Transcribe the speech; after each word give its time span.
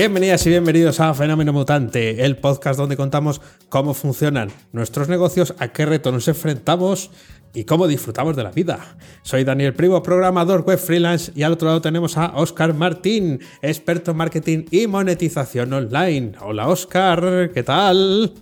Bienvenidas 0.00 0.46
y 0.46 0.48
bienvenidos 0.48 0.98
a 0.98 1.12
Fenómeno 1.12 1.52
Mutante, 1.52 2.24
el 2.24 2.38
podcast 2.38 2.78
donde 2.78 2.96
contamos 2.96 3.42
cómo 3.68 3.92
funcionan 3.92 4.50
nuestros 4.72 5.10
negocios, 5.10 5.54
a 5.58 5.68
qué 5.68 5.84
reto 5.84 6.10
nos 6.10 6.26
enfrentamos 6.26 7.10
y 7.52 7.64
cómo 7.64 7.86
disfrutamos 7.86 8.34
de 8.34 8.42
la 8.42 8.50
vida. 8.50 8.96
Soy 9.20 9.44
Daniel 9.44 9.74
Primo, 9.74 10.02
programador 10.02 10.64
web 10.64 10.78
freelance 10.78 11.32
y 11.34 11.42
al 11.42 11.52
otro 11.52 11.68
lado 11.68 11.82
tenemos 11.82 12.16
a 12.16 12.32
Oscar 12.36 12.72
Martín, 12.72 13.40
experto 13.60 14.12
en 14.12 14.16
marketing 14.16 14.64
y 14.70 14.86
monetización 14.86 15.70
online. 15.70 16.32
Hola 16.40 16.68
Oscar, 16.68 17.50
¿qué 17.52 17.62
tal? 17.62 18.32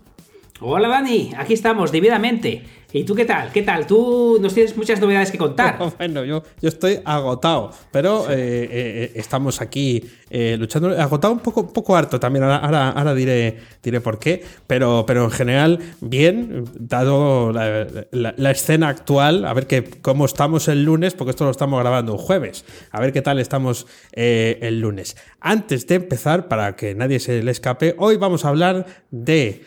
Hola 0.61 0.87
Dani, 0.87 1.33
aquí 1.37 1.55
estamos, 1.55 1.91
dividamente. 1.91 2.63
¿Y 2.91 3.05
tú 3.05 3.15
qué 3.15 3.27
tal? 3.27 3.53
¿Qué 3.53 3.61
tal? 3.61 3.87
Tú 3.87 4.39
nos 4.41 4.55
tienes 4.55 4.75
muchas 4.75 4.99
novedades 4.99 5.31
que 5.31 5.37
contar. 5.37 5.79
bueno, 5.99 6.25
yo, 6.25 6.43
yo 6.59 6.69
estoy 6.71 7.01
agotado, 7.05 7.71
pero 7.93 8.31
eh, 8.31 8.35
eh, 8.35 8.69
eh, 8.71 9.13
estamos 9.15 9.61
aquí 9.61 10.03
luchando. 10.31 10.99
Agotado 10.99 11.35
un 11.35 11.41
poco, 11.41 11.61
un 11.61 11.73
poco 11.75 11.95
harto 11.95 12.19
también, 12.19 12.45
ahora, 12.45 12.89
ahora, 12.89 13.15
diré, 13.15 13.59
diré 13.83 14.01
por 14.01 14.19
qué, 14.19 14.43
pero, 14.67 15.05
pero 15.07 15.25
en 15.25 15.31
general, 15.31 15.81
bien, 16.01 16.65
dado 16.79 17.53
la, 17.53 18.51
escena 18.51 18.89
actual, 18.89 19.45
a 19.45 19.53
ver 19.53 19.67
que, 19.67 19.85
cómo 19.85 20.25
estamos 20.25 20.69
el 20.69 20.85
lunes, 20.85 21.13
porque 21.13 21.33
esto 21.33 21.45
lo 21.45 21.51
estamos 21.51 21.79
grabando 21.81 22.13
un 22.13 22.19
jueves, 22.19 22.65
a 22.91 23.01
ver 23.01 23.13
qué 23.13 23.21
tal 23.21 23.39
estamos 23.39 23.87
el 24.13 24.81
lunes. 24.81 25.15
Antes 25.41 25.87
de 25.87 25.97
empezar, 25.97 26.49
para 26.49 26.75
que 26.75 26.95
nadie 26.95 27.21
se 27.21 27.43
le 27.43 27.51
escape, 27.51 27.95
hoy 27.99 28.17
vamos 28.17 28.47
a 28.47 28.49
hablar 28.49 28.87
de 29.11 29.63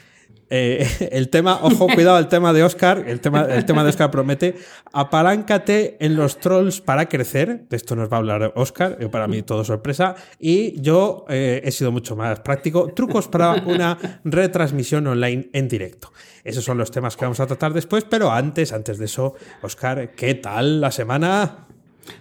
eh, 0.54 1.10
el 1.12 1.30
tema, 1.30 1.60
ojo, 1.64 1.88
cuidado, 1.88 2.20
el 2.20 2.28
tema 2.28 2.52
de 2.52 2.62
Oscar, 2.62 3.06
el 3.08 3.22
tema, 3.22 3.44
el 3.44 3.66
tema 3.66 3.84
de 3.84 3.90
Oscar 3.90 4.12
promete, 4.12 4.56
apaláncate 4.92 5.96
en 6.02 6.18
los 6.18 6.40
trolls 6.40 6.82
para 6.82 7.08
crecer, 7.08 7.68
de 7.70 7.78
esto 7.78 7.96
nos 7.96 8.12
va 8.12 8.18
a 8.18 8.20
hablar 8.20 8.54
Oscar, 8.56 8.98
para 9.10 9.28
mí 9.28 9.42
todo 9.44 9.64
sorpresa, 9.64 10.16
y 10.40 10.80
yo 10.82 11.26
eh, 11.30 11.62
he 11.64 11.72
sido 11.72 11.94
mucho 11.94 12.18
más 12.18 12.42
práctico, 12.42 12.94
trucos 12.94 13.30
para 13.30 13.54
una 13.66 13.98
retransmisión 14.26 15.08
online 15.08 15.50
en 15.54 15.70
directo. 15.70 16.12
Esos 16.44 16.66
son 16.66 16.78
los 16.78 16.92
temas 16.92 17.16
que 17.16 17.24
vamos 17.24 17.40
a 17.40 17.48
tratar 17.48 17.74
después, 17.74 18.04
pero 18.04 18.30
antes, 18.30 18.74
antes 18.74 18.98
de 18.98 19.06
eso, 19.06 19.36
Oscar, 19.62 20.12
¿qué 20.16 20.36
tal 20.36 20.82
la 20.82 20.92
semana? 20.92 21.68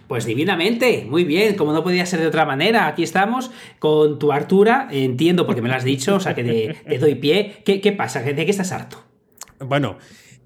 Pues 0.07 0.25
divinamente, 0.25 1.05
muy 1.09 1.23
bien, 1.23 1.55
como 1.55 1.73
no 1.73 1.83
podía 1.83 2.05
ser 2.05 2.19
de 2.19 2.27
otra 2.27 2.45
manera, 2.45 2.87
aquí 2.87 3.03
estamos 3.03 3.51
con 3.79 4.19
tu 4.19 4.31
Artura, 4.31 4.87
entiendo 4.91 5.45
porque 5.45 5.61
me 5.61 5.69
lo 5.69 5.75
has 5.75 5.83
dicho, 5.83 6.15
o 6.15 6.19
sea 6.19 6.35
que 6.35 6.43
te, 6.43 6.97
doy 6.97 7.15
pie. 7.15 7.61
¿Qué, 7.65 7.81
¿Qué, 7.81 7.91
pasa? 7.91 8.21
¿De 8.21 8.35
qué 8.35 8.51
estás 8.51 8.71
harto? 8.71 9.03
Bueno, 9.59 9.97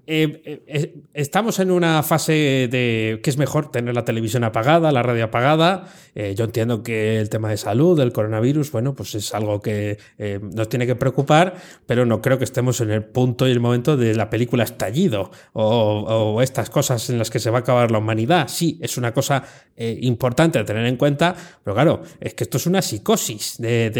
eh, 0.08 0.40
eh, 0.44 0.62
eh, 0.68 0.94
estamos 1.14 1.58
en 1.58 1.72
una 1.72 2.00
fase 2.04 2.68
de 2.70 3.18
que 3.22 3.30
es 3.30 3.38
mejor 3.38 3.72
tener 3.72 3.92
la 3.94 4.04
televisión 4.04 4.44
apagada, 4.44 4.92
la 4.92 5.02
radio 5.02 5.24
apagada. 5.24 5.88
yo 6.14 6.44
entiendo 6.44 6.82
que 6.82 7.18
el 7.18 7.28
tema 7.28 7.50
de 7.50 7.56
salud, 7.56 7.98
del 7.98 8.12
coronavirus, 8.12 8.70
bueno, 8.70 8.94
pues 8.94 9.14
es 9.14 9.34
algo 9.34 9.60
que 9.60 9.98
nos 10.40 10.68
tiene 10.68 10.86
que 10.86 10.94
preocupar, 10.94 11.54
pero 11.86 12.06
no 12.06 12.22
creo 12.22 12.38
que 12.38 12.44
estemos 12.44 12.80
en 12.80 12.90
el 12.90 13.04
punto 13.04 13.46
y 13.46 13.50
el 13.50 13.60
momento 13.60 13.96
de 13.96 14.14
la 14.14 14.30
película 14.30 14.64
estallido 14.64 15.30
o, 15.52 16.40
estas 16.40 16.70
cosas 16.70 17.10
en 17.10 17.18
las 17.18 17.30
que 17.30 17.38
se 17.38 17.50
va 17.50 17.58
a 17.58 17.60
acabar 17.60 17.90
la 17.90 17.98
humanidad. 17.98 18.48
Sí, 18.48 18.78
es 18.80 18.96
una 18.96 19.12
cosa 19.12 19.44
importante 19.76 20.58
a 20.58 20.64
tener 20.64 20.86
en 20.86 20.96
cuenta, 20.96 21.36
pero 21.62 21.74
claro, 21.74 22.02
es 22.18 22.32
que 22.32 22.44
esto 22.44 22.56
es 22.56 22.66
una 22.66 22.80
psicosis 22.80 23.56
de, 23.58 23.90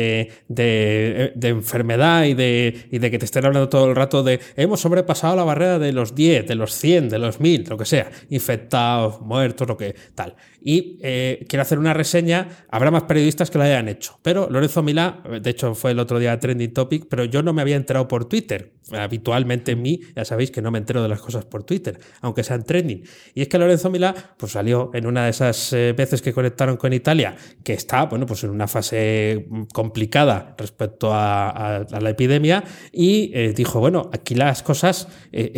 de, 0.48 1.48
enfermedad 1.48 2.24
y 2.24 2.32
de, 2.32 2.88
y 2.90 2.98
de 2.98 3.11
que 3.11 3.18
te 3.18 3.27
estén 3.27 3.45
hablando 3.45 3.68
todo 3.68 3.90
el 3.90 3.96
rato 3.96 4.22
de 4.22 4.40
hemos 4.56 4.80
sobrepasado 4.80 5.36
la 5.36 5.45
barrera 5.45 5.78
de 5.78 5.92
los 5.96 6.14
10, 6.14 6.46
de 6.46 6.55
los 6.55 6.73
100, 6.73 7.08
de 7.08 7.18
los 7.18 7.40
1000, 7.40 7.64
lo 7.68 7.77
que 7.77 7.84
sea, 7.84 8.11
infectados, 8.30 9.20
muertos, 9.20 9.67
lo 9.67 9.77
que 9.77 9.95
tal. 10.14 10.36
Y 10.61 10.98
eh, 11.02 11.45
quiero 11.48 11.62
hacer 11.62 11.79
una 11.79 11.95
reseña, 11.95 12.48
habrá 12.68 12.90
más 12.90 13.05
periodistas 13.05 13.51
que 13.51 13.58
lo 13.58 13.62
hayan 13.62 13.89
hecho, 13.89 14.18
pero 14.23 14.48
Lorenzo 14.51 14.83
Milá, 14.83 15.23
de 15.40 15.51
hecho 15.51 15.74
fue 15.77 15.92
el 15.92 16.01
otro 16.01 16.18
día 16.18 16.39
trending 16.40 16.73
topic, 16.73 17.07
pero 17.08 17.24
yo 17.24 17.42
no 17.42 17.52
me 17.52 17.62
había 17.62 17.77
enterado 17.77 18.08
por 18.08 18.24
Twitter. 18.29 18.73
Habitualmente 18.92 19.73
en 19.73 19.83
mí, 19.83 20.01
ya 20.14 20.24
sabéis 20.24 20.52
que 20.52 20.62
no 20.62 20.70
me 20.70 20.79
entero 20.79 21.02
de 21.02 21.08
las 21.08 21.20
cosas 21.20 21.45
por 21.45 21.64
Twitter, 21.64 21.98
aunque 22.20 22.45
sean 22.45 22.64
trending. 22.64 23.02
Y 23.34 23.42
es 23.42 23.48
que 23.48 23.58
Lorenzo 23.58 23.90
Milá, 23.90 24.14
pues 24.36 24.52
salió 24.52 24.90
en 24.95 25.07
una 25.07 25.24
de 25.24 25.30
esas 25.30 25.73
eh, 25.73 25.92
veces 25.96 26.23
que 26.23 26.33
conectaron 26.33 26.77
con 26.77 26.92
Italia, 26.92 27.36
que 27.64 27.73
está, 27.73 28.05
bueno, 28.05 28.27
pues 28.27 28.45
en 28.45 28.51
una 28.51 28.68
fase 28.68 29.48
complicada 29.73 30.55
respecto 30.57 31.11
a, 31.13 31.84
la 31.89 32.11
epidemia, 32.11 32.63
y 32.92 33.33
eh, 33.34 33.52
dijo, 33.57 33.80
bueno, 33.80 34.11
aquí 34.13 34.34
las 34.34 34.63
cosas 34.63 35.08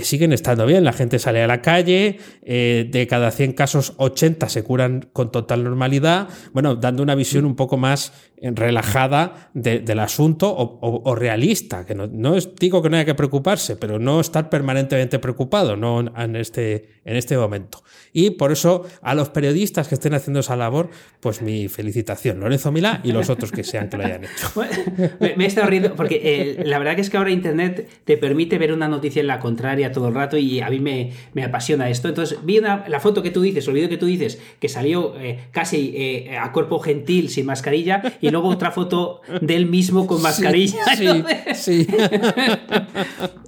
siguen 0.03 0.28
estando 0.33 0.67
bien. 0.67 0.85
La 0.85 0.93
gente 0.93 1.19
sale 1.19 1.43
a 1.43 1.47
la 1.47 1.63
calle, 1.63 2.19
eh, 2.43 2.89
de 2.91 3.07
cada 3.07 3.31
100 3.31 3.53
casos, 3.53 3.95
80 3.97 4.49
se 4.49 4.63
curan 4.63 5.09
con 5.13 5.33
total 5.33 5.65
normalidad. 5.65 6.29
Bueno, 6.53 6.77
dando 6.77 7.03
una 7.03 7.15
visión 7.15 7.45
un 7.45 7.57
poco 7.57 7.77
más 7.77 8.13
relajada 8.41 9.51
del 9.55 9.99
asunto 9.99 10.55
o, 10.57 11.15
realista, 11.15 11.85
que 11.85 11.95
no, 11.95 12.07
no 12.07 12.37
digo 12.59 12.83
que 12.83 12.91
no 12.91 12.97
haya 12.97 13.05
que 13.05 13.15
preocuparse, 13.15 13.77
pero 13.77 13.99
no 13.99 14.21
estar 14.21 14.49
permanentemente 14.49 15.19
preocupado 15.19 15.77
no 15.77 16.01
en, 16.01 16.37
este, 16.37 16.89
en 17.05 17.17
este 17.17 17.37
momento. 17.37 17.83
Y 18.13 18.31
por 18.31 18.53
eso 18.53 18.87
a 19.03 19.15
los 19.15 19.31
periodistas 19.31 19.89
que 19.89 19.95
estén 19.95 20.15
haciendo 20.15 20.41
esa 20.41 20.57
labor, 20.57 20.91
pues 21.21 21.43
mi 21.43 21.69
felicitación, 21.69 22.41
Lorenzo 22.41 22.73
Milá 22.73 23.01
y 23.03 23.13
los 23.13 23.29
otros 23.29 23.51
que 23.51 23.65
sean 23.65 23.89
que 23.89 23.97
lo 23.97 24.05
hayan 24.05 24.25
hecho. 24.25 24.53
me, 25.21 25.45
he 25.45 25.47
estado 25.47 25.69
riendo 25.69 25.95
porque 25.95 26.21
eh, 26.23 26.65
la 26.65 26.79
verdad 26.79 26.99
es 26.99 27.11
que 27.11 27.17
ahora 27.17 27.31
Internet 27.31 27.89
te 28.05 28.17
permite 28.17 28.59
ver 28.59 28.73
una 28.73 28.89
noticia 28.89 29.21
en 29.21 29.27
la 29.27 29.41
contraria 29.41 29.93
todo 29.93 30.09
el 30.09 30.15
rato 30.19 30.37
y 30.37 30.61
a 30.61 30.69
mí 30.69 30.81
me, 30.81 31.13
me 31.33 31.45
apasiona 31.45 31.89
esto. 31.89 32.09
Entonces 32.09 32.39
vi 32.43 32.61
la 32.61 33.01
foto 33.01 33.23
que 33.23 33.31
tú 33.31 33.41
dices, 33.41 33.67
el 33.69 33.75
vídeo 33.75 33.89
que 33.89 33.97
tú 33.97 34.07
dices, 34.07 34.41
que 34.59 34.69
salió 34.69 35.15
eh, 35.17 35.39
casi 35.53 35.93
eh, 35.95 36.37
a 36.37 36.53
cuerpo 36.53 36.79
gentil, 36.81 37.31
sin 37.31 37.47
mascarilla, 37.47 38.03
y 38.21 38.31
luego 38.31 38.49
otra 38.49 38.71
foto 38.71 39.23
del 39.41 39.67
mismo 39.67 40.07
con 40.07 40.23
mascarilla. 40.23 40.85
Sí, 40.97 41.25
sí. 41.55 41.87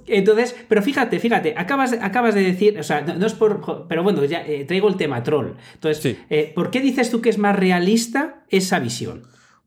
Entonces, 0.07 0.55
pero 0.67 0.81
fíjate, 0.81 1.19
fíjate, 1.19 1.53
acabas, 1.57 1.93
acabas 1.93 2.35
de 2.35 2.43
decir, 2.43 2.77
o 2.79 2.83
sea, 2.83 3.01
no, 3.01 3.25
es 3.25 3.33
por. 3.33 3.87
Pero 3.87 4.03
bueno, 4.03 4.23
ya 4.25 4.45
eh, 4.45 4.65
traigo 4.65 4.87
el 4.89 4.95
tema 4.95 5.23
troll. 5.23 5.53
Entonces, 5.73 6.17
¿por 6.55 6.71
qué 6.71 6.81
dices 6.81 7.09
tú 7.09 7.21
que 7.21 7.29
es 7.29 7.37
más 7.37 7.55
realista 7.55 8.43
esa 8.49 8.79
visión? 8.79 9.23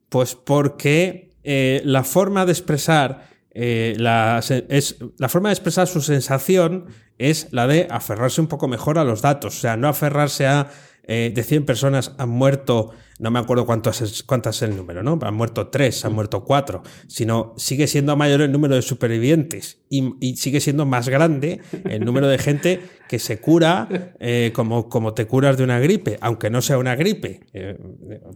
Pues 0.09 0.35
porque 0.35 1.31
la 1.45 2.05
forma 2.05 2.47
de 2.47 2.53
expresar. 2.53 3.34
La, 3.55 4.41
es, 4.69 4.97
la 5.19 5.29
forma 5.29 5.49
de 5.49 5.55
expresar 5.55 5.87
su 5.87 6.01
sensación 6.01 6.87
es 7.19 7.49
la 7.53 7.67
de 7.67 7.87
aferrarse 7.91 8.41
un 8.41 8.49
poco 8.49 8.69
mejor 8.69 8.99
a 8.99 9.05
los 9.05 9.23
datos, 9.23 9.57
o 9.57 9.61
sea, 9.61 9.77
no 9.77 9.89
aferrarse 9.89 10.47
a 10.47 10.71
de 11.07 11.45
100 11.47 11.67
personas 11.67 12.13
han 12.17 12.31
muerto 12.31 12.93
no 13.19 13.31
me 13.31 13.39
acuerdo 13.39 13.67
cuántas 13.67 14.01
es, 14.01 14.23
cuántas 14.23 14.57
es 14.57 14.63
el 14.71 14.77
número, 14.77 15.03
¿no? 15.03 15.19
Han 15.23 15.35
muerto 15.35 15.69
tres, 15.69 16.05
han 16.05 16.15
muerto 16.15 16.45
cuatro, 16.45 16.83
sino 17.07 17.55
sigue 17.57 17.87
siendo 17.87 18.17
mayor 18.17 18.43
el 18.43 18.53
número 18.53 18.75
de 18.75 18.83
supervivientes 18.83 19.79
y, 19.89 20.37
sigue 20.37 20.61
siendo 20.61 20.87
más 20.87 21.09
grande 21.09 21.61
el 21.89 22.05
número 22.05 22.27
de 22.27 22.39
gente 22.39 22.81
que 23.09 23.19
se 23.19 23.41
cura 23.41 23.89
eh, 24.19 24.51
como, 24.55 24.89
como 24.89 25.15
te 25.15 25.27
curas 25.27 25.57
de 25.57 25.65
una 25.65 25.79
gripe, 25.79 26.19
aunque 26.21 26.51
no 26.51 26.63
sea 26.63 26.79
una 26.79 26.97
gripe, 26.97 27.41
eh, 27.53 27.77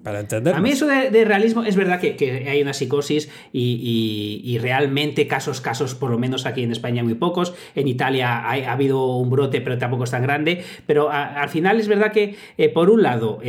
para 0.05 0.21
entender. 0.21 0.55
A 0.55 0.61
mí 0.61 0.71
eso 0.71 0.87
de, 0.87 1.25
realismo 1.25 1.65
es 1.65 1.75
verdad 1.75 2.01
que, 2.01 2.47
hay 2.49 2.63
una 2.63 2.73
psicosis 2.73 3.29
y, 3.53 4.59
realmente 4.61 5.27
casos, 5.27 5.61
casos, 5.61 5.95
por 5.95 6.11
lo 6.11 6.19
menos 6.19 6.47
aquí 6.47 6.63
en 6.63 6.71
España 6.73 7.03
muy 7.03 7.15
pocos, 7.15 7.55
en 7.75 7.89
Italia 7.89 8.39
ha, 8.39 8.73
habido 8.73 9.17
un 9.17 9.31
brote, 9.31 9.61
pero 9.61 9.79
tampoco 9.79 10.05
es 10.05 10.11
tan 10.11 10.23
grande, 10.23 10.63
pero 10.87 11.11
al 11.11 11.49
final 11.49 11.81
es 11.81 11.89
verdad 11.89 12.13
que, 12.13 12.37
eh, 12.57 12.69
por 12.69 12.91
un 12.91 13.03
lado, 13.03 13.41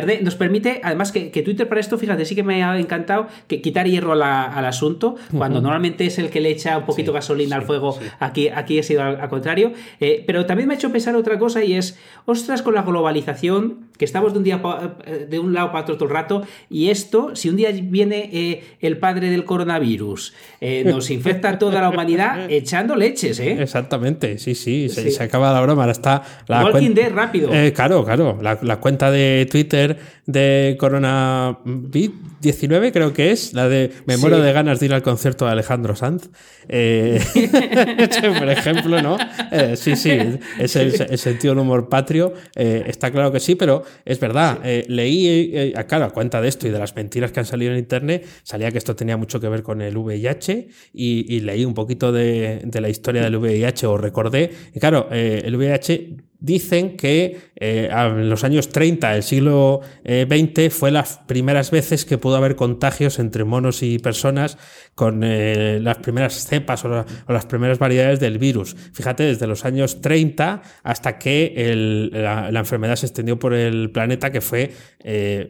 Internet 0.00 0.22
nos 0.22 0.34
permite, 0.34 0.80
además 0.82 1.12
que, 1.12 1.28
Twitter 1.42 1.68
para 1.68 1.80
esto, 1.80 1.98
fíjate, 1.98 2.24
sí 2.24 2.34
que 2.34 2.42
me 2.42 2.62
ha 2.62 2.78
encantado 2.78 3.26
que 3.46 3.60
quitar 3.60 3.86
hierro 3.86 4.12
al 4.12 4.64
asunto, 4.64 5.16
cuando 5.36 5.60
normalmente 5.60 6.06
es 6.06 6.18
el 6.18 6.30
que 6.30 6.40
le 6.40 6.50
echa 6.50 6.78
un 6.78 6.86
poquito 6.86 7.12
gasolina 7.12 7.56
al 7.56 7.62
fuego, 7.62 7.98
aquí, 8.18 8.48
aquí 8.48 8.78
he 8.78 8.82
sido 8.82 9.02
al, 9.02 9.28
contrario. 9.28 9.72
Eh, 10.00 10.24
pero 10.26 10.46
también 10.46 10.68
me 10.68 10.74
ha 10.74 10.76
hecho 10.76 10.90
pensar 10.90 11.14
otra 11.16 11.38
cosa 11.38 11.62
y 11.62 11.74
es, 11.74 11.98
ostras, 12.24 12.62
con 12.62 12.74
la 12.74 12.82
globalización, 12.82 13.90
que 14.00 14.06
estamos 14.06 14.32
de 14.32 14.38
un 14.38 14.44
día 14.44 14.62
eh, 15.04 15.26
de 15.28 15.38
un 15.38 15.52
lado 15.52 15.72
para 15.72 15.82
otro 15.82 15.98
todo 15.98 16.08
el 16.08 16.14
rato 16.14 16.42
y 16.70 16.88
esto, 16.88 17.36
si 17.36 17.50
un 17.50 17.56
día 17.56 17.68
viene 17.70 18.30
eh, 18.32 18.64
el 18.80 18.96
padre 18.96 19.28
del 19.28 19.44
coronavirus, 19.44 20.32
eh, 20.62 20.84
nos 20.86 21.10
infecta 21.16 21.58
toda 21.58 21.82
la 21.82 21.90
humanidad 21.90 22.50
echando 22.50 22.96
leches, 22.96 23.38
¿eh? 23.40 23.58
Exactamente, 23.60 24.38
sí, 24.38 24.54
sí, 24.54 24.88
se, 24.88 25.22
acaba 25.22 25.52
la 25.52 25.60
broma. 25.60 25.82
Ahora 25.82 25.92
está 25.92 26.22
la 26.46 26.64
Walking 26.64 26.94
Dead 26.94 27.12
rápido. 27.12 27.50
claro, 27.74 28.02
claro, 28.06 28.38
la, 28.40 28.58
la, 28.62 28.80
cuenta 28.80 29.10
de 29.10 29.46
Twitter 29.50 29.89
de 30.26 30.76
Corona 30.78 31.58
19 31.64 32.92
creo 32.92 33.12
que 33.12 33.32
es, 33.32 33.52
la 33.52 33.68
de 33.68 33.92
me 34.06 34.16
muero 34.16 34.40
de 34.40 34.52
ganas 34.52 34.80
de 34.80 34.86
ir 34.86 34.94
al 34.94 35.02
concierto 35.02 35.44
de 35.44 35.52
Alejandro 35.52 35.94
Sanz. 35.94 36.28
Eh, 36.68 37.20
por 38.38 38.48
ejemplo, 38.48 39.02
¿no? 39.02 39.18
Eh, 39.50 39.76
sí, 39.76 39.96
sí, 39.96 40.10
es 40.58 40.76
el, 40.76 41.18
sentido 41.18 41.54
del 41.54 41.62
humor 41.62 41.88
patrio, 41.88 42.32
eh, 42.54 42.84
está 42.86 43.10
claro 43.10 43.32
que 43.32 43.40
sí, 43.40 43.56
pero 43.56 43.82
es 44.04 44.20
verdad, 44.20 44.60
leí, 44.88 45.72
claro, 45.88 46.04
a 46.06 46.10
cuenta 46.10 46.40
de 46.40 46.48
esto 46.48 46.68
y 46.68 46.70
de 46.70 46.78
las 46.78 46.94
mentiras 46.94 47.32
que 47.32 47.40
han 47.40 47.46
salido 47.46 47.72
en 47.72 47.78
internet, 47.78 48.26
salía 48.42 48.70
que 48.70 48.78
esto 48.78 48.94
tenía 48.94 49.16
mucho 49.16 49.40
que 49.40 49.48
ver 49.48 49.62
con 49.62 49.82
el 49.82 49.96
VIH 49.96 50.68
y, 50.92 51.40
leí 51.40 51.64
un 51.64 51.74
poquito 51.74 52.12
de, 52.12 52.60
de, 52.64 52.80
la 52.80 52.88
historia 52.88 53.22
del 53.22 53.36
VIH 53.36 53.86
o 53.86 53.96
recordé, 53.96 54.50
y 54.74 54.78
claro, 54.78 55.08
el 55.10 55.56
VIH 55.56 56.29
dicen 56.40 56.96
que 56.96 57.38
eh, 57.56 57.90
en 57.92 58.30
los 58.30 58.42
años 58.42 58.70
30 58.70 59.12
del 59.12 59.22
siglo 59.22 59.80
XX 60.04 60.58
eh, 60.58 60.70
fue 60.70 60.90
las 60.90 61.18
primeras 61.26 61.70
veces 61.70 62.06
que 62.06 62.16
pudo 62.18 62.36
haber 62.36 62.56
contagios 62.56 63.18
entre 63.18 63.44
monos 63.44 63.82
y 63.82 63.98
personas 63.98 64.56
con 64.94 65.22
eh, 65.22 65.78
las 65.80 65.98
primeras 65.98 66.46
cepas 66.46 66.84
o, 66.84 67.04
las 67.28 67.46
primeras 67.46 67.78
variedades 67.78 68.18
del 68.18 68.38
virus. 68.38 68.74
Fíjate, 68.92 69.24
desde 69.24 69.46
los 69.46 69.64
años 69.64 70.00
30 70.00 70.62
hasta 70.82 71.18
que 71.18 72.10
la, 72.12 72.48
enfermedad 72.60 72.96
se 72.96 73.06
extendió 73.06 73.38
por 73.38 73.54
el 73.54 73.90
planeta, 73.90 74.30
que 74.30 74.40
fue 74.40 74.70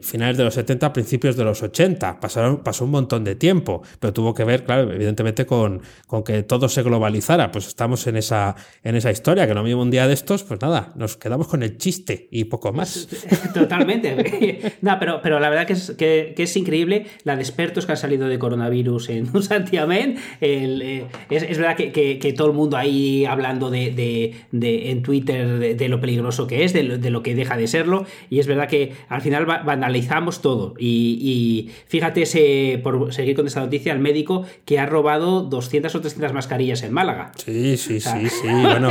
finales 0.01 0.37
de 0.37 0.45
los 0.45 0.55
70, 0.55 0.93
principios 0.93 1.37
de 1.37 1.45
los 1.45 1.63
80. 1.63 2.21
Pasaron, 2.21 2.63
pasó 2.63 2.85
un 2.85 2.93
montón 2.93 3.25
de 3.25 3.35
tiempo, 3.35 3.83
pero 3.99 4.13
tuvo 4.13 4.35
que 4.35 4.45
ver, 4.45 4.65
claro, 4.65 4.93
evidentemente 4.93 5.45
con, 5.45 5.83
con 6.07 6.23
que 6.23 6.43
todo 6.45 6.69
se 6.69 6.83
globalizara. 6.83 7.51
Pues 7.51 7.67
estamos 7.67 8.07
en 8.07 8.17
esa, 8.17 8.55
en 8.85 8.97
esa 8.97 9.11
historia, 9.11 9.47
que 9.47 9.55
no 9.55 9.63
mismo 9.63 9.83
un 9.83 9.91
día 9.91 10.07
de 10.07 10.15
estos, 10.15 10.45
pues 10.45 10.61
nada, 10.61 10.80
nos 10.95 11.17
quedamos 11.17 11.49
con 11.49 11.63
el 11.63 11.79
chiste 11.79 12.29
y 12.31 12.45
poco 12.45 12.73
más. 12.73 13.09
Totalmente. 13.55 14.73
no, 14.83 14.99
pero, 14.99 15.21
pero 15.23 15.41
la 15.41 15.49
verdad 15.51 15.67
que 15.67 15.75
es, 15.75 15.93
que, 15.93 16.35
es 16.37 16.57
increíble 16.57 17.07
la 17.25 17.37
de 17.37 17.43
expertos 17.43 17.87
que 17.87 17.93
han 17.93 17.99
salido 17.99 18.29
de 18.29 18.39
coronavirus 18.39 19.11
en 19.11 19.43
Santiamén. 19.43 20.17
Eh, 20.41 21.07
es, 21.31 21.43
es, 21.43 21.59
verdad 21.59 21.77
que, 21.77 22.35
todo 22.37 22.49
el 22.49 22.55
mundo 22.55 22.77
ahí 22.77 23.25
hablando 23.25 23.71
de, 23.71 24.35
en 24.53 25.03
Twitter 25.03 25.77
de, 25.77 25.89
lo 25.89 26.01
peligroso 26.01 26.47
que 26.47 26.65
es, 26.65 26.73
de 26.73 26.83
lo, 26.83 27.23
que 27.23 27.35
deja 27.35 27.57
de 27.57 27.67
serlo. 27.67 28.07
Y 28.29 28.39
es 28.39 28.47
verdad 28.47 28.69
que 28.69 28.93
al 29.09 29.21
final 29.21 29.47
banalizamos 29.47 30.43
todo. 30.43 30.75
Y, 30.79 31.71
fíjate, 31.87 32.23
ese, 32.23 32.81
por 32.83 33.13
seguir 33.13 33.37
con 33.37 33.47
esta 33.47 33.61
noticia, 33.61 33.93
el 33.93 33.99
médico 33.99 34.45
que 34.65 34.79
ha 34.79 34.87
robado 34.87 35.43
200 35.43 35.95
o 35.95 36.01
300 36.01 36.33
mascarillas 36.33 36.83
en 36.83 36.93
Málaga. 36.93 37.33
Sí, 37.37 37.77
sí, 37.77 38.01
sí, 38.01 38.29
sí. 38.29 38.49
Bueno, 38.49 38.91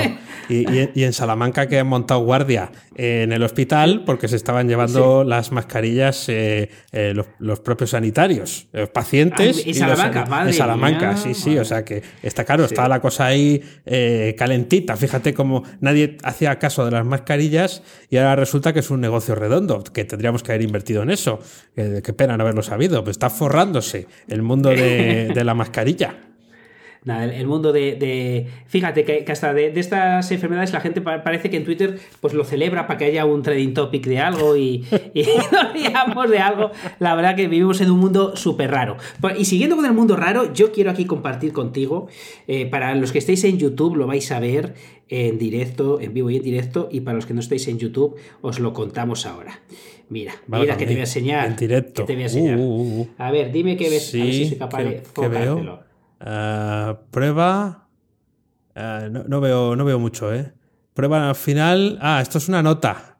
y, 0.49 0.65
y 0.93 1.03
en 1.03 1.13
Salamanca 1.13 1.67
que 1.67 1.78
montado 1.83 2.21
guardia 2.21 2.71
en 2.95 3.31
el 3.31 3.43
hospital 3.43 4.03
porque 4.05 4.27
se 4.27 4.35
estaban 4.35 4.67
llevando 4.67 5.23
las 5.23 5.51
mascarillas 5.51 6.27
eh, 6.29 6.69
eh, 6.91 7.13
los, 7.39 7.59
propios 7.59 7.91
sanitarios, 7.91 8.67
los 8.71 8.89
pacientes. 8.89 9.63
Ah, 9.65 9.69
y 9.69 9.73
Salamanca, 9.73 10.43
En 10.47 10.53
Salamanca, 10.53 11.17
sí, 11.17 11.33
sí. 11.33 11.57
O 11.57 11.65
sea 11.65 11.85
que 11.85 12.01
está 12.21 12.43
claro, 12.43 12.65
está 12.65 12.87
la 12.87 12.99
cosa 12.99 13.25
ahí 13.27 13.61
eh, 13.85 14.35
calentita. 14.37 14.95
Fíjate 14.97 15.33
cómo 15.33 15.63
nadie 15.79 16.17
hacía 16.23 16.59
caso 16.59 16.85
de 16.85 16.91
las 16.91 17.05
mascarillas 17.05 17.83
y 18.09 18.17
ahora 18.17 18.35
resulta 18.35 18.73
que 18.73 18.79
es 18.79 18.89
un 18.89 19.01
negocio 19.01 19.35
redondo, 19.35 19.83
que 19.83 20.05
tendríamos 20.05 20.43
que 20.43 20.51
haber 20.51 20.63
invertido 20.63 21.03
en 21.03 21.11
eso. 21.11 21.39
qué 21.75 22.13
pena 22.13 22.37
no 22.37 22.43
haberlo 22.43 22.63
sabido. 22.63 23.03
Pues 23.03 23.15
está 23.15 23.29
forrándose 23.29 24.07
el 24.27 24.41
mundo 24.41 24.69
de, 24.69 25.31
de 25.35 25.43
la 25.43 25.53
mascarilla 25.53 26.28
el, 27.05 27.47
mundo 27.47 27.71
de, 27.71 28.47
Fíjate 28.67 29.03
que, 29.03 29.25
hasta 29.31 29.53
de, 29.53 29.71
estas 29.79 30.31
enfermedades 30.31 30.73
la 30.73 30.81
gente 30.81 31.01
parece 31.01 31.49
que 31.49 31.57
en 31.57 31.63
Twitter 31.63 31.99
pues 32.19 32.33
lo 32.33 32.43
celebra 32.43 32.87
para 32.87 32.97
que 32.97 33.05
haya 33.05 33.25
un 33.25 33.41
trading 33.41 33.73
topic 33.73 34.05
de 34.05 34.19
algo 34.19 34.57
y, 34.57 34.85
nos 35.51 35.73
riamos 35.73 36.29
de 36.29 36.39
algo. 36.39 36.71
La 36.99 37.15
verdad 37.15 37.35
que 37.35 37.47
vivimos 37.47 37.81
en 37.81 37.91
un 37.91 37.99
mundo 37.99 38.35
súper 38.35 38.71
raro. 38.71 38.97
Y 39.37 39.45
siguiendo 39.45 39.75
con 39.75 39.85
el 39.85 39.93
mundo 39.93 40.15
raro, 40.15 40.53
yo 40.53 40.71
quiero 40.71 40.91
aquí 40.91 41.05
compartir 41.05 41.53
contigo, 41.53 42.07
eh, 42.47 42.65
para 42.65 42.93
los 42.95 43.11
que 43.11 43.19
estéis 43.19 43.43
en 43.45 43.57
YouTube 43.57 43.95
lo 43.95 44.07
vais 44.07 44.31
a 44.31 44.39
ver 44.39 44.73
en 45.07 45.39
directo, 45.39 45.99
en 45.99 46.13
vivo 46.13 46.29
y 46.29 46.37
en 46.37 46.43
directo, 46.43 46.89
y 46.91 47.01
para 47.01 47.15
los 47.15 47.25
que 47.25 47.33
no 47.33 47.39
estéis 47.39 47.67
en 47.67 47.79
YouTube 47.79 48.15
os 48.41 48.59
lo 48.59 48.73
contamos 48.73 49.25
ahora. 49.25 49.61
Mira, 50.09 50.33
mira 50.47 50.75
que 50.75 50.85
te 50.85 50.93
voy 50.93 51.01
a 51.01 51.03
enseñar. 51.03 51.47
En 51.47 51.55
directo. 51.55 52.03
te 52.03 52.13
voy 52.13 52.23
a 52.23 52.25
enseñar. 52.25 52.57
Uh, 52.57 52.61
uh, 52.61 53.01
uh. 53.01 53.07
A 53.17 53.31
ver, 53.31 53.51
dime 53.51 53.77
qué 53.77 53.89
ves. 53.89 54.13
a 54.15 54.17
ver 54.17 54.33
si 54.33 54.45
soy 54.49 54.57
capaz 54.57 54.83
de 54.83 55.01
Uh, 56.21 56.95
prueba. 57.11 57.87
Uh, 58.75 59.09
no, 59.09 59.23
no, 59.23 59.41
veo, 59.41 59.75
no 59.75 59.85
veo 59.85 59.99
mucho, 59.99 60.33
¿eh? 60.33 60.53
Prueba 60.93 61.33
final. 61.33 61.97
Ah, 62.01 62.21
esto 62.21 62.37
es 62.37 62.47
una 62.47 62.61
nota. 62.61 63.17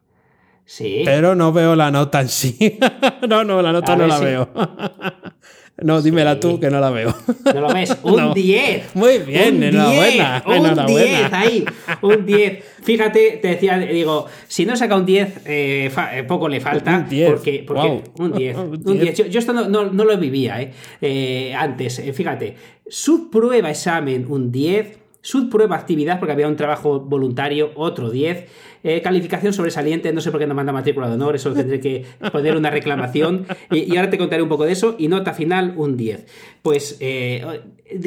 Sí. 0.64 1.02
Pero 1.04 1.34
no 1.34 1.52
veo 1.52 1.74
la 1.74 1.90
nota 1.90 2.20
en 2.20 2.28
sí. 2.28 2.78
no, 3.28 3.42
no, 3.44 3.60
la 3.62 3.72
nota 3.72 3.96
no 3.96 4.06
la 4.06 4.18
veo. 4.18 4.48
no, 5.82 6.02
dímela 6.02 6.38
tú 6.40 6.60
que 6.60 6.70
no 6.70 6.80
la 6.80 6.90
veo. 6.90 7.14
¿No 7.44 7.60
lo 7.60 7.72
ves? 7.72 7.96
Un 8.02 8.34
10. 8.34 8.94
Muy 8.94 9.18
bien, 9.18 9.62
enhorabuena. 9.62 10.42
Un 10.46 10.86
10 10.86 11.32
ahí. 11.32 11.64
Un 12.02 12.26
10. 12.26 12.64
Fíjate, 12.82 13.38
te 13.42 13.48
decía, 13.48 13.78
digo, 13.78 14.26
si 14.48 14.64
no 14.66 14.76
saca 14.76 14.96
un 14.96 15.04
10, 15.04 15.42
eh, 15.46 15.90
eh, 16.12 16.22
poco 16.24 16.48
le 16.48 16.60
falta. 16.60 16.98
Un 16.98 17.08
10. 17.08 17.30
Porque, 17.30 17.64
porque 17.66 18.02
Un 18.18 18.32
10. 18.32 18.56
un 18.84 18.98
10. 18.98 19.30
Yo, 19.30 19.38
esto 19.38 19.52
no, 19.52 19.68
no, 19.68 19.90
no, 19.90 20.04
lo 20.04 20.16
vivía 20.18 20.60
eh, 20.60 20.72
eh 21.00 21.54
antes. 21.54 22.02
fíjate, 22.14 22.56
subprueba 22.88 23.70
examen 23.70 24.26
un 24.28 24.50
10. 24.50 24.99
Subprueba 25.22 25.76
actividad, 25.76 26.18
porque 26.18 26.32
había 26.32 26.48
un 26.48 26.56
trabajo 26.56 27.00
voluntario, 27.00 27.72
otro 27.74 28.10
10. 28.10 28.46
Eh, 28.82 29.02
calificación 29.02 29.52
sobresaliente, 29.52 30.10
no 30.14 30.22
sé 30.22 30.30
por 30.30 30.40
qué 30.40 30.46
no 30.46 30.54
manda 30.54 30.72
matrícula 30.72 31.06
de 31.06 31.12
honor, 31.12 31.36
eso 31.36 31.52
tendré 31.52 31.80
que 31.80 32.06
poner 32.32 32.56
una 32.56 32.70
reclamación. 32.70 33.46
Y, 33.70 33.94
ahora 33.96 34.08
te 34.08 34.16
contaré 34.16 34.42
un 34.42 34.48
poco 34.48 34.64
de 34.64 34.72
eso. 34.72 34.96
Y 34.98 35.08
nota 35.08 35.34
final, 35.34 35.74
un 35.76 35.98
10. 35.98 36.26
Pues 36.62 36.96
eh, 37.00 37.60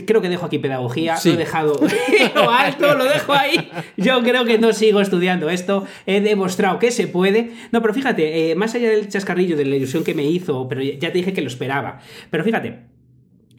creo 0.08 0.22
que 0.22 0.30
dejo 0.30 0.48
aquí 0.48 0.58
pedagogía, 0.58 1.16
lo 1.24 1.32
he 1.32 1.38
dejado 1.38 1.80
lo 2.36 2.50
alto, 2.50 2.96
lo 2.96 3.04
dejo 3.04 3.34
ahí. 3.34 3.70
Yo 3.98 4.24
creo 4.24 4.46
que 4.46 4.58
no 4.58 4.74
sigo 4.74 5.00
estudiando 5.00 5.52
esto, 5.52 5.86
he 6.08 6.20
demostrado 6.22 6.80
que 6.80 6.90
se 6.90 7.06
puede. 7.06 7.52
No, 7.72 7.84
pero 7.84 7.94
fíjate, 7.94 8.50
eh, 8.50 8.56
más 8.56 8.74
allá 8.74 8.90
del 8.90 9.08
chascarrillo, 9.08 9.56
de 9.56 9.66
la 9.66 9.76
ilusión 9.76 10.04
que 10.04 10.16
me 10.16 10.24
hizo, 10.24 10.68
pero 10.68 10.82
ya 10.82 11.12
te 11.12 11.20
dije 11.20 11.34
que 11.34 11.42
lo 11.42 11.48
esperaba. 11.48 12.00
Pero 12.32 12.44
fíjate, 12.44 12.80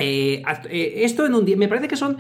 esto 0.01 1.27
en 1.27 1.35
un 1.35 1.45
día, 1.45 1.57
me 1.57 1.69
parece 1.69 1.87
que 1.87 1.97
son 1.97 2.17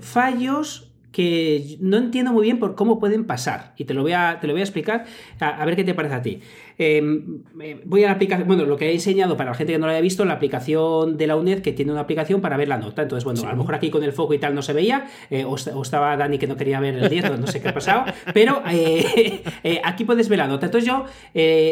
fallos 0.00 0.94
que 1.14 1.76
no 1.78 1.96
entiendo 1.96 2.32
muy 2.32 2.42
bien 2.42 2.58
por 2.58 2.74
cómo 2.74 2.98
pueden 2.98 3.24
pasar. 3.24 3.72
Y 3.76 3.84
te 3.84 3.94
lo 3.94 4.02
voy 4.02 4.12
a, 4.12 4.38
te 4.40 4.48
lo 4.48 4.52
voy 4.52 4.62
a 4.62 4.64
explicar, 4.64 5.04
a, 5.38 5.64
ver 5.64 5.76
qué 5.76 5.84
te 5.84 5.94
parece 5.94 6.14
a 6.16 6.22
ti. 6.22 6.40
Em, 6.76 7.44
eh, 7.62 7.80
voy 7.84 8.02
a 8.02 8.08
la 8.08 8.14
aplicación, 8.14 8.48
bueno, 8.48 8.64
lo 8.64 8.76
que 8.76 8.90
he 8.90 8.92
enseñado 8.92 9.36
para 9.36 9.50
la 9.50 9.56
gente 9.56 9.72
que 9.72 9.78
no 9.78 9.86
lo 9.86 9.92
haya 9.92 10.00
visto, 10.00 10.24
la 10.24 10.34
aplicación 10.34 11.16
de 11.16 11.28
la 11.28 11.36
UNED 11.36 11.62
que 11.62 11.72
tiene 11.72 11.92
una 11.92 12.00
aplicación 12.00 12.40
para 12.40 12.56
ver 12.56 12.66
la 12.66 12.78
nota. 12.78 13.02
Entonces, 13.02 13.24
bueno, 13.24 13.40
a 13.46 13.52
lo 13.52 13.56
mejor 13.56 13.76
aquí 13.76 13.90
con 13.90 14.02
el 14.02 14.12
foco 14.12 14.34
y 14.34 14.38
tal 14.38 14.56
no 14.56 14.62
se 14.62 14.72
veía, 14.72 15.06
eh, 15.30 15.44
o, 15.44 15.54
estaba 15.54 16.16
Dani 16.16 16.36
que 16.36 16.48
no 16.48 16.56
quería 16.56 16.80
ver 16.80 16.96
el 16.96 17.08
10, 17.08 17.38
no 17.38 17.46
sé 17.46 17.62
qué 17.62 17.68
ha 17.68 17.74
pasado, 17.74 18.06
pero 18.34 18.60
eh, 18.72 19.40
aquí 19.84 20.04
puedes 20.04 20.28
ver 20.28 20.40
la 20.40 20.48
nota. 20.48 20.66
Entonces 20.66 20.88
yo, 20.88 21.04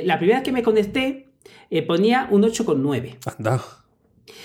la 0.05 0.19
primera 0.19 0.39
vez 0.39 0.45
que 0.45 0.53
me 0.53 0.63
conecté, 0.63 1.27
ponía 1.89 2.29
un 2.31 2.45
8,9. 2.45 3.17
Anda. 3.37 3.82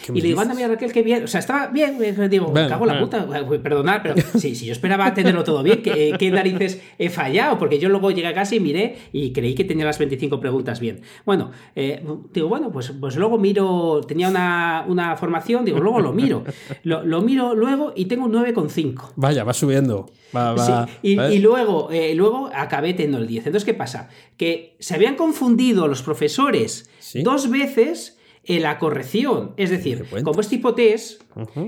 Y 0.09 0.21
le 0.21 0.29
digo, 0.29 0.41
anda, 0.41 0.53
mira 0.53 0.69
Raquel, 0.69 0.91
qué 0.91 1.03
bien. 1.03 1.23
O 1.23 1.27
sea, 1.27 1.39
estaba 1.39 1.67
bien. 1.67 1.97
Digo, 2.29 2.51
me 2.51 2.67
cago 2.67 2.87
en 2.87 2.95
la 2.95 2.99
puta. 2.99 3.27
Perdonad, 3.61 4.01
pero 4.01 4.15
sí, 4.37 4.55
si 4.55 4.65
yo 4.65 4.71
esperaba 4.71 5.13
tenerlo 5.13 5.43
todo 5.43 5.61
bien, 5.61 5.81
¿qué, 5.83 6.15
¿qué, 6.17 6.31
narices 6.31 6.81
he 6.97 7.09
fallado? 7.09 7.57
Porque 7.57 7.77
yo 7.77 7.89
luego 7.89 8.11
llegué 8.11 8.27
a 8.27 8.33
casa 8.33 8.55
y 8.55 8.59
miré 8.59 8.97
y 9.11 9.33
creí 9.33 9.53
que 9.53 9.63
tenía 9.63 9.85
las 9.85 9.99
25 9.99 10.39
preguntas 10.39 10.79
bien. 10.79 11.01
Bueno, 11.25 11.51
eh, 11.75 12.03
digo, 12.33 12.47
bueno, 12.47 12.71
pues, 12.71 12.91
pues 12.99 13.15
luego 13.17 13.37
miro, 13.37 14.01
tenía 14.07 14.29
una, 14.29 14.85
una 14.87 15.15
formación, 15.15 15.63
digo, 15.63 15.79
luego 15.79 15.99
lo 15.99 16.13
miro. 16.13 16.43
Lo, 16.83 17.03
lo 17.03 17.21
miro 17.21 17.53
luego 17.53 17.93
y 17.95 18.05
tengo 18.05 18.25
un 18.25 18.33
9,5. 18.33 19.13
Vaya, 19.15 19.43
va 19.43 19.53
subiendo. 19.53 20.09
Va, 20.35 20.53
va, 20.53 20.89
y, 21.01 21.19
y, 21.19 21.39
luego, 21.39 21.89
eh, 21.91 22.13
luego 22.13 22.49
acabé 22.53 22.93
teniendo 22.93 23.19
el 23.19 23.27
10. 23.27 23.47
Entonces, 23.47 23.65
¿qué 23.65 23.73
pasa? 23.73 24.09
Que 24.35 24.75
se 24.79 24.95
habían 24.95 25.15
confundido 25.15 25.87
los 25.87 26.01
profesores 26.01 26.89
dos 27.23 27.49
veces 27.49 28.16
la 28.47 28.79
corrección. 28.79 29.51
Es 29.57 29.69
decir, 29.69 30.05
como 30.23 30.39
es 30.39 30.47
tipo 30.47 30.73
test, 30.73 31.21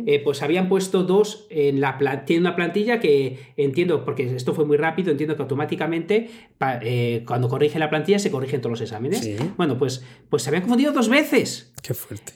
eh, 0.06 0.22
pues 0.24 0.42
habían 0.42 0.70
puesto 0.70 1.04
dos 1.04 1.46
en 1.50 1.82
la 1.82 1.98
tiene 2.26 2.42
una 2.42 2.56
plantilla 2.56 3.00
que 3.00 3.54
entiendo, 3.58 4.06
porque 4.06 4.36
esto 4.36 4.54
fue 4.54 4.66
muy 4.66 4.78
rápido, 4.78 5.12
entiendo 5.12 5.36
que 5.36 5.42
automáticamente 5.42 6.30
eh, 6.82 7.24
cuando 7.28 7.50
corrige 7.50 7.80
la 7.80 7.90
plantilla 7.90 8.18
se 8.20 8.32
corrigen 8.32 8.62
todos 8.62 8.72
los 8.72 8.82
exámenes. 8.82 9.30
Bueno, 9.58 9.78
pues, 9.78 10.06
pues 10.30 10.44
se 10.44 10.50
habían 10.50 10.64
confundido 10.64 10.94
dos 10.94 11.10
veces. 11.10 11.74
Qué 11.84 11.94
fuerte. 11.94 12.34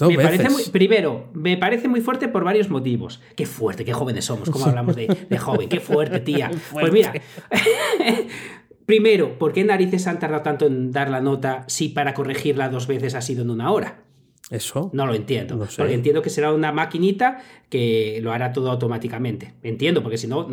me 0.00 0.16
Parece 0.16 0.50
muy, 0.50 0.64
primero, 0.64 1.30
me 1.32 1.56
parece 1.56 1.88
muy 1.88 2.02
fuerte 2.02 2.28
por 2.28 2.44
varios 2.44 2.68
motivos. 2.68 3.22
Qué 3.36 3.46
fuerte, 3.46 3.86
qué 3.86 3.94
jóvenes 3.94 4.26
somos, 4.26 4.50
como 4.50 4.66
hablamos 4.66 4.94
de, 4.96 5.08
joven, 5.38 5.68
qué 5.68 5.80
fuerte, 5.80 6.20
tía. 6.20 6.50
Pues 6.72 6.92
mira, 6.92 7.14
Primero, 8.86 9.36
¿por 9.36 9.52
qué 9.52 9.64
narices 9.64 10.06
han 10.06 10.20
tardado 10.20 10.42
tanto 10.42 10.66
en 10.66 10.92
dar 10.92 11.10
la 11.10 11.20
nota 11.20 11.64
si 11.66 11.88
para 11.88 12.14
corregirla 12.14 12.68
dos 12.68 12.86
veces 12.86 13.14
ha 13.16 13.20
sido 13.20 13.42
en 13.42 13.50
una 13.50 13.72
hora? 13.72 14.05
Eso. 14.48 14.90
No 14.92 15.06
lo 15.06 15.14
entiendo. 15.14 15.58
Porque 15.58 15.92
entiendo 15.92 16.22
que 16.22 16.30
será 16.30 16.52
una 16.52 16.70
maquinita 16.70 17.42
que 17.68 18.20
lo 18.22 18.32
hará 18.32 18.52
todo 18.52 18.70
automáticamente. 18.70 19.54
Entiendo, 19.64 20.04
porque 20.04 20.18
si 20.18 20.28
no, 20.28 20.46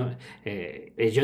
eh, 0.46 1.12
yo 1.14 1.22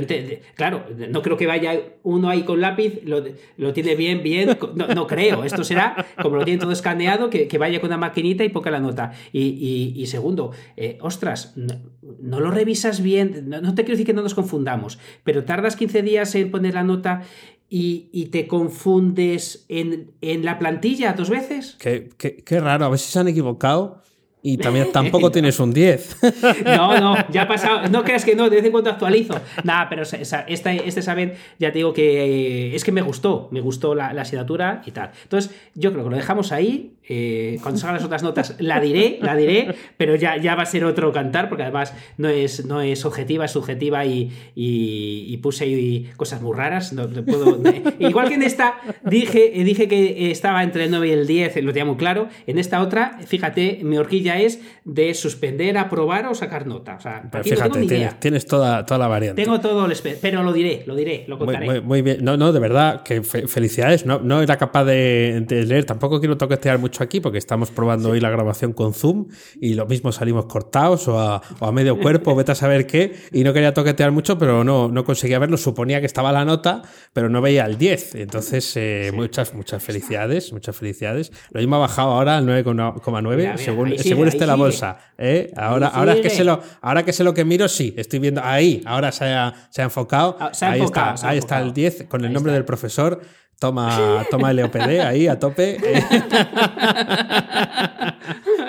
claro, 0.53 0.85
no 1.09 1.23
creo 1.23 1.35
que 1.35 1.47
vaya 1.47 1.81
uno 2.03 2.29
ahí 2.29 2.43
con 2.43 2.61
lápiz, 2.61 3.01
lo, 3.05 3.73
tiene 3.73 3.95
bien, 3.95 4.21
bien. 4.21 4.55
No, 4.75 5.07
creo. 5.07 5.43
Esto 5.43 5.63
será, 5.63 6.05
como 6.21 6.35
lo 6.35 6.45
tiene 6.45 6.59
todo 6.59 6.71
escaneado, 6.71 7.31
que, 7.31 7.57
vaya 7.57 7.81
con 7.81 7.89
una 7.89 7.97
maquinita 7.97 8.43
y 8.43 8.49
ponga 8.49 8.69
la 8.69 8.79
nota. 8.79 9.13
Y, 9.33 10.05
segundo, 10.05 10.51
eh, 10.77 10.99
ostras, 11.01 11.55
no, 11.55 12.39
lo 12.39 12.51
revisas 12.51 13.01
bien. 13.01 13.49
No, 13.49 13.61
no 13.61 13.73
te 13.73 13.83
quiero 13.83 13.93
decir 13.95 14.05
que 14.05 14.13
no 14.13 14.21
nos 14.21 14.35
confundamos, 14.35 14.99
pero 15.23 15.43
tardas 15.43 15.75
15 15.75 16.03
días 16.03 16.35
en 16.35 16.51
poner 16.51 16.75
la 16.75 16.83
nota 16.83 17.23
y, 17.69 18.25
te 18.31 18.47
confundes 18.47 19.65
en, 19.69 20.11
la 20.43 20.57
plantilla 20.59 21.13
dos 21.13 21.29
veces. 21.29 21.75
Qué, 21.79 22.09
qué, 22.17 22.59
raro, 22.59 22.85
a 22.85 22.89
ver 22.89 22.99
si 22.99 23.11
se 23.11 23.19
han 23.19 23.27
equivocado 23.27 24.01
y 24.41 24.57
también 24.57 24.91
tampoco 24.93 25.31
tienes 25.31 25.59
un 25.59 25.73
10. 25.73 26.17
No, 26.65 26.99
no, 26.99 27.15
ya 27.31 27.43
ha 27.43 27.47
pasado. 27.47 27.88
No 27.89 28.03
creas 28.03 28.25
que 28.25 28.35
no, 28.35 28.49
de 28.49 28.57
vez 28.57 28.65
en 28.65 28.71
cuando 28.71 28.89
actualizo. 28.89 29.39
Nada, 29.63 29.88
pero 29.89 30.03
este, 30.03 30.23
este 30.47 31.01
saber, 31.01 31.38
ya 31.59 31.71
te 31.71 31.79
digo 31.79 31.93
que 31.93 32.75
es 32.75 32.83
que 32.83 32.91
me 32.91 33.01
gustó, 33.01 33.49
me 33.51 33.61
gustó 33.61 33.93
la, 33.95 34.13
la 34.13 34.23
asignatura 34.23 34.81
y 34.85 34.91
tal. 34.91 35.11
Entonces, 35.23 35.53
yo 35.75 35.91
creo 35.91 36.05
que 36.05 36.09
lo 36.09 36.15
dejamos 36.15 36.51
ahí 36.51 36.97
eh, 37.11 37.57
cuando 37.63 37.79
salgan 37.79 37.95
las 37.95 38.05
otras 38.05 38.21
notas 38.21 38.55
la 38.59 38.79
diré, 38.79 39.17
la 39.19 39.35
diré, 39.35 39.75
pero 39.97 40.15
ya, 40.15 40.37
ya 40.37 40.53
va 40.53 40.61
a 40.61 40.65
ser 40.67 40.85
otro 40.85 41.11
cantar, 41.11 41.49
porque 41.49 41.63
además 41.63 41.91
no 42.17 42.29
es, 42.29 42.65
no 42.65 42.81
es 42.81 43.03
objetiva, 43.03 43.45
es 43.45 43.51
subjetiva 43.51 44.05
y, 44.05 44.31
y, 44.53 45.35
puse 45.37 45.63
ahí 45.63 46.11
cosas 46.17 46.41
muy 46.41 46.55
raras. 46.55 46.93
No, 46.93 47.09
puedo, 47.09 47.59
igual 47.97 48.27
que 48.27 48.35
en 48.35 48.43
esta 48.43 48.75
dije, 49.03 49.51
dije 49.55 49.87
que 49.87 50.29
estaba 50.29 50.61
entre 50.61 50.85
el 50.85 50.91
9 50.91 51.07
y 51.07 51.11
el 51.11 51.25
10, 51.25 51.63
lo 51.63 51.73
tenía 51.73 51.85
muy 51.85 51.95
claro. 51.95 52.27
En 52.45 52.59
esta 52.59 52.79
otra, 52.79 53.17
fíjate, 53.25 53.79
mi 53.81 53.97
horquilla 53.97 54.39
es 54.39 54.61
de 54.85 55.15
suspender, 55.15 55.79
aprobar 55.79 56.27
o 56.27 56.35
sacar 56.35 56.67
nota. 56.67 56.95
O 56.95 57.01
sea, 57.01 57.27
fíjate, 57.43 57.87
tienes, 58.19 58.45
toda, 58.45 58.85
toda 58.85 58.99
la 58.99 59.07
variante. 59.07 59.41
Tengo 59.41 59.59
todo 59.59 59.87
el 59.87 59.97
pero 60.21 60.43
lo 60.43 60.53
diré, 60.53 60.83
lo 60.85 60.95
diré, 60.95 61.25
lo 61.27 61.39
contaré. 61.39 61.81
Muy, 61.81 62.03
bien. 62.03 62.23
No, 62.23 62.37
no, 62.37 62.53
de 62.53 62.59
verdad, 62.59 63.01
que 63.01 63.23
felicidades. 63.23 64.05
No, 64.05 64.19
no 64.19 64.43
era 64.43 64.57
capaz 64.57 64.85
de, 64.85 65.43
de 65.47 65.65
leer, 65.65 65.85
tampoco 65.85 66.19
quiero 66.19 66.37
toquetear 66.37 66.77
mucho 66.77 66.98
aquí 67.03 67.19
porque 67.19 67.37
estamos 67.37 67.71
probando 67.71 68.09
hoy 68.09 68.19
la 68.19 68.29
grabación 68.29 68.73
con 68.73 68.93
Zoom 68.93 69.27
y 69.59 69.73
lo 69.73 69.85
mismo 69.85 70.11
salimos 70.11 70.45
cortados 70.45 71.07
o 71.07 71.19
a, 71.19 71.71
medio 71.71 71.99
cuerpo, 71.99 72.35
vete 72.35 72.51
a 72.51 72.55
saber 72.55 72.87
qué, 72.87 73.15
y 73.31 73.43
no 73.43 73.53
quería 73.53 73.73
toquetear 73.73 74.11
mucho, 74.11 74.37
pero 74.37 74.63
no, 74.63 74.89
no 74.89 75.03
conseguía 75.03 75.39
verlo. 75.39 75.57
Suponía 75.57 75.99
que 75.99 76.05
estaba 76.05 76.31
la 76.31 76.45
nota, 76.45 76.81
pero 77.13 77.29
no 77.29 77.41
veía 77.41 77.65
el 77.65 77.77
10. 77.77 78.15
Entonces, 78.15 78.71
eh, 78.75 79.11
muchas, 79.13 79.53
muchas 79.53 79.83
felicidades, 79.83 80.51
muchas 80.51 80.75
felicidades. 80.75 81.31
Lo 81.51 81.59
mismo 81.59 81.75
ha 81.77 81.79
bajado 81.79 82.11
ahora 82.11 82.37
al 82.37 82.47
9,9 82.47 83.57
según, 83.57 83.97
según 83.97 84.27
esté 84.27 84.45
la 84.45 84.55
bolsa. 84.55 84.97
¿eh? 85.17 85.51
Ahora, 85.55 85.87
ahora, 85.87 86.13
es 86.13 86.21
que 86.21 86.29
se 86.29 86.43
lo, 86.43 86.61
ahora 86.81 87.03
que 87.03 87.13
sé 87.13 87.23
lo 87.23 87.33
que 87.33 87.45
miro, 87.45 87.67
sí, 87.67 87.93
estoy 87.97 88.19
viendo 88.19 88.41
ahí, 88.43 88.81
ahora 88.85 89.11
se 89.11 89.25
ha, 89.25 89.53
se 89.69 89.81
ha 89.81 89.85
enfocado. 89.85 90.37
Ah, 90.39 90.51
ahí 90.61 90.81
está, 90.81 91.15
ahí 91.23 91.37
está 91.37 91.61
el 91.61 91.73
10 91.73 92.05
con 92.07 92.25
el 92.25 92.33
nombre 92.33 92.53
del 92.53 92.65
profesor. 92.65 93.21
Toma, 93.59 94.25
toma 94.31 94.53
LOPD 94.53 95.01
ahí 95.01 95.27
a 95.27 95.37
tope. 95.37 95.77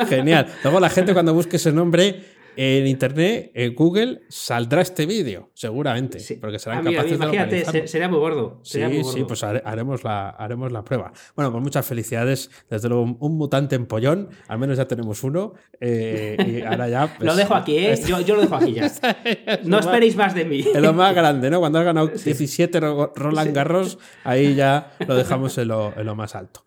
Genial. 0.08 0.48
Luego 0.64 0.80
la 0.80 0.90
gente 0.90 1.12
cuando 1.12 1.32
busque 1.32 1.56
ese 1.56 1.70
nombre 1.70 2.24
en 2.56 2.86
internet, 2.86 3.50
en 3.54 3.74
Google, 3.74 4.22
saldrá 4.28 4.82
este 4.82 5.06
vídeo, 5.06 5.50
seguramente. 5.54 6.18
Porque 6.40 6.58
serán 6.58 6.86
ah, 6.86 6.90
capaces 6.90 7.12
imagínate, 7.12 7.88
sería 7.88 8.08
muy 8.08 8.18
gordo. 8.18 8.60
sí, 8.62 8.80
sí, 9.04 9.24
pues 9.24 9.42
haremos 9.42 10.04
la, 10.04 10.30
haremos 10.30 10.72
la 10.72 10.84
prueba. 10.84 11.12
Bueno, 11.34 11.50
pues 11.52 11.62
muchas 11.62 11.86
felicidades. 11.86 12.50
Desde 12.68 12.88
luego, 12.88 13.16
un 13.18 13.36
mutante 13.36 13.76
en 13.76 13.86
pollón. 13.86 14.28
Al 14.48 14.58
menos 14.58 14.78
ya 14.78 14.86
tenemos 14.86 15.22
uno. 15.24 15.54
Eh, 15.80 16.36
y 16.46 16.62
ahora 16.62 16.88
ya. 16.88 17.06
lo 17.18 17.26
pues, 17.26 17.36
dejo 17.36 17.54
aquí, 17.54 17.76
¿eh? 17.78 17.98
Yo, 18.06 18.20
yo, 18.20 18.36
lo 18.36 18.42
dejo 18.42 18.56
aquí 18.56 18.74
ya. 18.74 18.90
no 19.64 19.78
esperéis 19.78 20.16
más 20.16 20.34
de 20.34 20.44
mí. 20.44 20.64
Es 20.74 20.82
lo 20.82 20.92
más 20.92 21.14
grande, 21.14 21.50
¿no? 21.50 21.60
Cuando 21.60 21.78
has 21.78 21.84
ganado 21.84 22.08
17 22.08 22.80
Roland 22.80 23.54
Garros, 23.54 23.98
ahí 24.24 24.54
ya 24.54 24.92
lo 25.06 25.14
dejamos 25.14 25.56
en 25.58 25.68
lo, 25.68 25.92
en 25.96 26.06
lo 26.06 26.14
más 26.14 26.34
alto. 26.34 26.62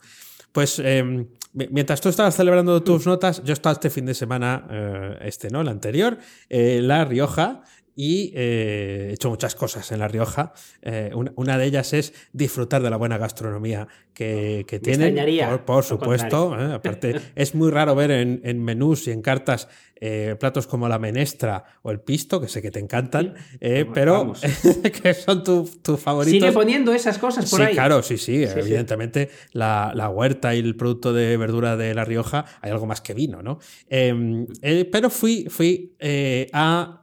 Pues 0.54 0.80
em, 0.80 1.28
mientras 1.54 2.00
tú 2.00 2.10
estabas 2.10 2.36
celebrando 2.36 2.82
tus 2.84 3.06
notas, 3.06 3.44
yo 3.44 3.54
estaba 3.54 3.74
este 3.74 3.90
fin 3.90 4.06
de 4.06 4.14
semana, 4.14 4.66
eh, 4.70 5.18
este, 5.24 5.50
¿no? 5.50 5.62
El 5.62 5.68
anterior, 5.68 6.20
eh, 6.48 6.80
La 6.82 7.04
Rioja, 7.04 7.64
y 7.96 8.32
eh, 8.36 9.08
he 9.10 9.14
hecho 9.14 9.30
muchas 9.30 9.56
cosas 9.56 9.92
en 9.92 10.00
La 10.00 10.08
Rioja. 10.08 10.54
una, 11.36 11.58
de 11.58 11.66
ellas 11.66 11.94
es 11.94 12.14
disfrutar 12.32 12.82
de 12.82 12.90
la 12.90 12.98
buena 12.98 13.18
gastronomía 13.18 13.88
que, 14.14 14.66
que 14.68 14.80
tienen. 14.80 15.16
Por, 15.66 15.84
supuesto. 15.84 16.54
aparte, 16.54 17.20
es 17.36 17.56
muy 17.56 17.72
raro 17.72 17.96
ver 17.96 18.12
en, 18.12 18.42
en 18.44 18.64
menús 18.64 19.08
y 19.08 19.12
en 19.12 19.22
cartas 19.22 19.68
eh, 20.06 20.36
platos 20.38 20.68
como 20.68 20.90
la 20.90 21.00
menestra 21.00 21.64
o 21.82 21.90
el 21.90 22.02
pisto, 22.02 22.42
que 22.42 22.50
sé 22.50 22.62
que 22.62 22.72
te 22.72 22.80
encantan, 22.80 23.36
eh, 23.62 23.86
pero 23.94 24.34
que 25.02 25.14
son 25.14 25.46
tus 25.46 25.82
tu 25.82 25.96
favoritos. 25.96 26.42
Sigue 26.42 26.52
poniendo 26.52 26.94
esas 26.94 27.18
cosas 27.18 27.50
por 27.50 27.66
sí, 27.66 27.72
Claro, 27.72 28.04
sí, 28.04 28.18
sí, 28.18 28.44
evidentemente 28.44 29.30
La, 29.54 30.10
huerta 30.14 30.54
y 30.56 30.60
el 30.60 30.76
producto 30.76 31.14
de 31.14 31.38
verdura 31.38 31.78
de 31.78 31.94
La 31.94 32.04
Rioja 32.04 32.44
hay 32.60 32.72
algo 32.72 32.86
más 32.86 33.00
que 33.00 33.14
vino, 33.14 33.42
¿no? 33.42 33.60
Em, 33.88 34.46
eh, 34.62 34.84
pero 34.92 35.10
fui, 35.10 35.46
fui 35.50 35.96
a 36.52 37.03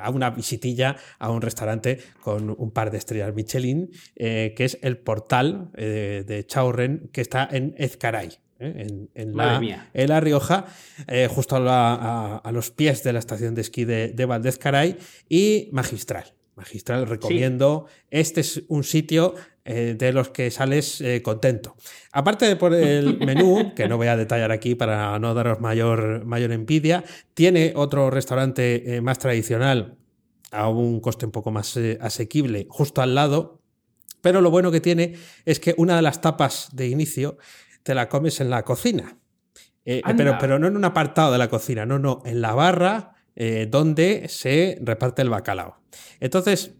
a 0.00 0.10
una 0.10 0.30
visitilla 0.30 0.96
a 1.18 1.30
un 1.30 1.42
restaurante 1.42 1.98
con 2.20 2.54
un 2.56 2.70
par 2.70 2.90
de 2.90 2.98
estrellas 2.98 3.34
Michelin, 3.34 3.90
que 4.14 4.54
es 4.56 4.78
el 4.82 4.98
portal 4.98 5.70
de 5.72 6.44
Chaurren, 6.46 7.10
que 7.12 7.20
está 7.20 7.48
en 7.50 7.74
Ezcaray. 7.76 8.38
¿eh? 8.62 9.08
en, 9.14 9.36
la, 9.36 10.20
Rioja, 10.20 10.66
eh, 11.08 11.28
justo 11.28 11.56
a, 11.58 12.50
los 12.52 12.70
pies 12.70 13.02
de 13.02 13.12
la 13.12 13.18
estación 13.18 13.54
de 13.54 13.62
esquí 13.62 13.84
de, 13.84 14.08
de 14.08 14.24
Valdezcaray 14.24 14.96
y 15.28 15.68
magistral. 15.72 16.34
Magistral, 16.54 17.06
recomiendo. 17.06 17.86
Este 18.10 18.42
es 18.42 18.62
un 18.68 18.84
sitio 18.84 19.34
eh, 19.64 19.94
de 19.98 20.12
los 20.12 20.30
que 20.30 20.50
sales 20.50 21.02
contento. 21.22 21.76
Aparte 22.12 22.46
de 22.46 22.56
por 22.56 22.74
el 22.74 23.18
menú, 23.26 23.74
que 23.74 23.88
no 23.88 23.96
voy 23.96 24.08
a 24.08 24.16
detallar 24.16 24.52
aquí 24.52 24.74
para 24.74 25.18
no 25.18 25.34
daros 25.34 25.60
mayor, 25.60 26.24
mayor 26.24 26.52
envidia, 26.52 27.04
tiene 27.34 27.72
otro 27.76 28.10
restaurante 28.10 29.00
más 29.02 29.18
tradicional 29.18 29.96
a 30.50 30.68
un 30.68 31.00
coste 31.00 31.26
un 31.26 31.32
poco 31.32 31.50
más 31.50 31.78
asequible 32.00 32.66
justo 32.68 33.02
al 33.02 33.14
lado. 33.14 33.60
Pero 34.20 34.40
lo 34.40 34.50
bueno 34.50 34.70
que 34.70 34.80
tiene 34.80 35.16
es 35.44 35.58
que 35.58 35.74
una 35.76 35.96
de 35.96 36.02
las 36.02 36.20
tapas 36.20 36.68
de 36.72 36.88
inicio 36.88 37.38
te 37.82 37.94
la 37.94 38.08
comes 38.08 38.40
en 38.40 38.50
la 38.50 38.64
cocina. 38.64 39.18
Eh, 39.84 40.02
pero, 40.16 40.36
pero 40.38 40.58
no 40.58 40.68
en 40.68 40.76
un 40.76 40.84
apartado 40.84 41.32
de 41.32 41.38
la 41.38 41.48
cocina, 41.48 41.84
no, 41.84 41.98
no, 41.98 42.22
en 42.24 42.40
la 42.40 42.54
barra 42.54 43.14
eh, 43.34 43.66
donde 43.68 44.28
se 44.28 44.78
reparte 44.80 45.22
el 45.22 45.30
bacalao. 45.30 45.76
Entonces, 46.20 46.74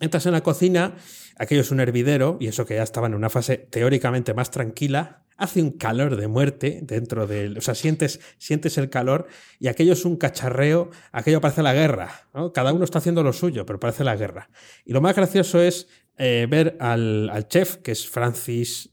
entras 0.00 0.26
en 0.26 0.32
la 0.32 0.42
cocina, 0.42 0.96
aquello 1.38 1.60
es 1.60 1.70
un 1.70 1.80
hervidero, 1.80 2.36
y 2.40 2.48
eso 2.48 2.66
que 2.66 2.76
ya 2.76 2.82
estaba 2.82 3.06
en 3.06 3.14
una 3.14 3.30
fase 3.30 3.56
teóricamente 3.56 4.34
más 4.34 4.50
tranquila, 4.50 5.24
hace 5.36 5.62
un 5.62 5.72
calor 5.72 6.16
de 6.16 6.28
muerte 6.28 6.80
dentro 6.82 7.26
del. 7.26 7.58
O 7.58 7.60
sea, 7.60 7.74
sientes, 7.74 8.20
sientes 8.38 8.78
el 8.78 8.90
calor 8.90 9.26
y 9.58 9.68
aquello 9.68 9.92
es 9.92 10.04
un 10.04 10.16
cacharreo, 10.16 10.90
aquello 11.12 11.40
parece 11.40 11.62
la 11.62 11.74
guerra. 11.74 12.10
Cada 12.52 12.72
uno 12.72 12.84
está 12.84 12.98
haciendo 12.98 13.22
lo 13.22 13.32
suyo, 13.32 13.66
pero 13.66 13.80
parece 13.80 14.04
la 14.04 14.16
guerra. 14.16 14.48
Y 14.84 14.92
lo 14.92 15.00
más 15.00 15.16
gracioso 15.16 15.60
es 15.60 15.88
eh, 16.18 16.46
ver 16.48 16.76
al, 16.80 17.46
chef, 17.48 17.76
que 17.76 17.92
es 17.92 18.08
Francis. 18.08 18.90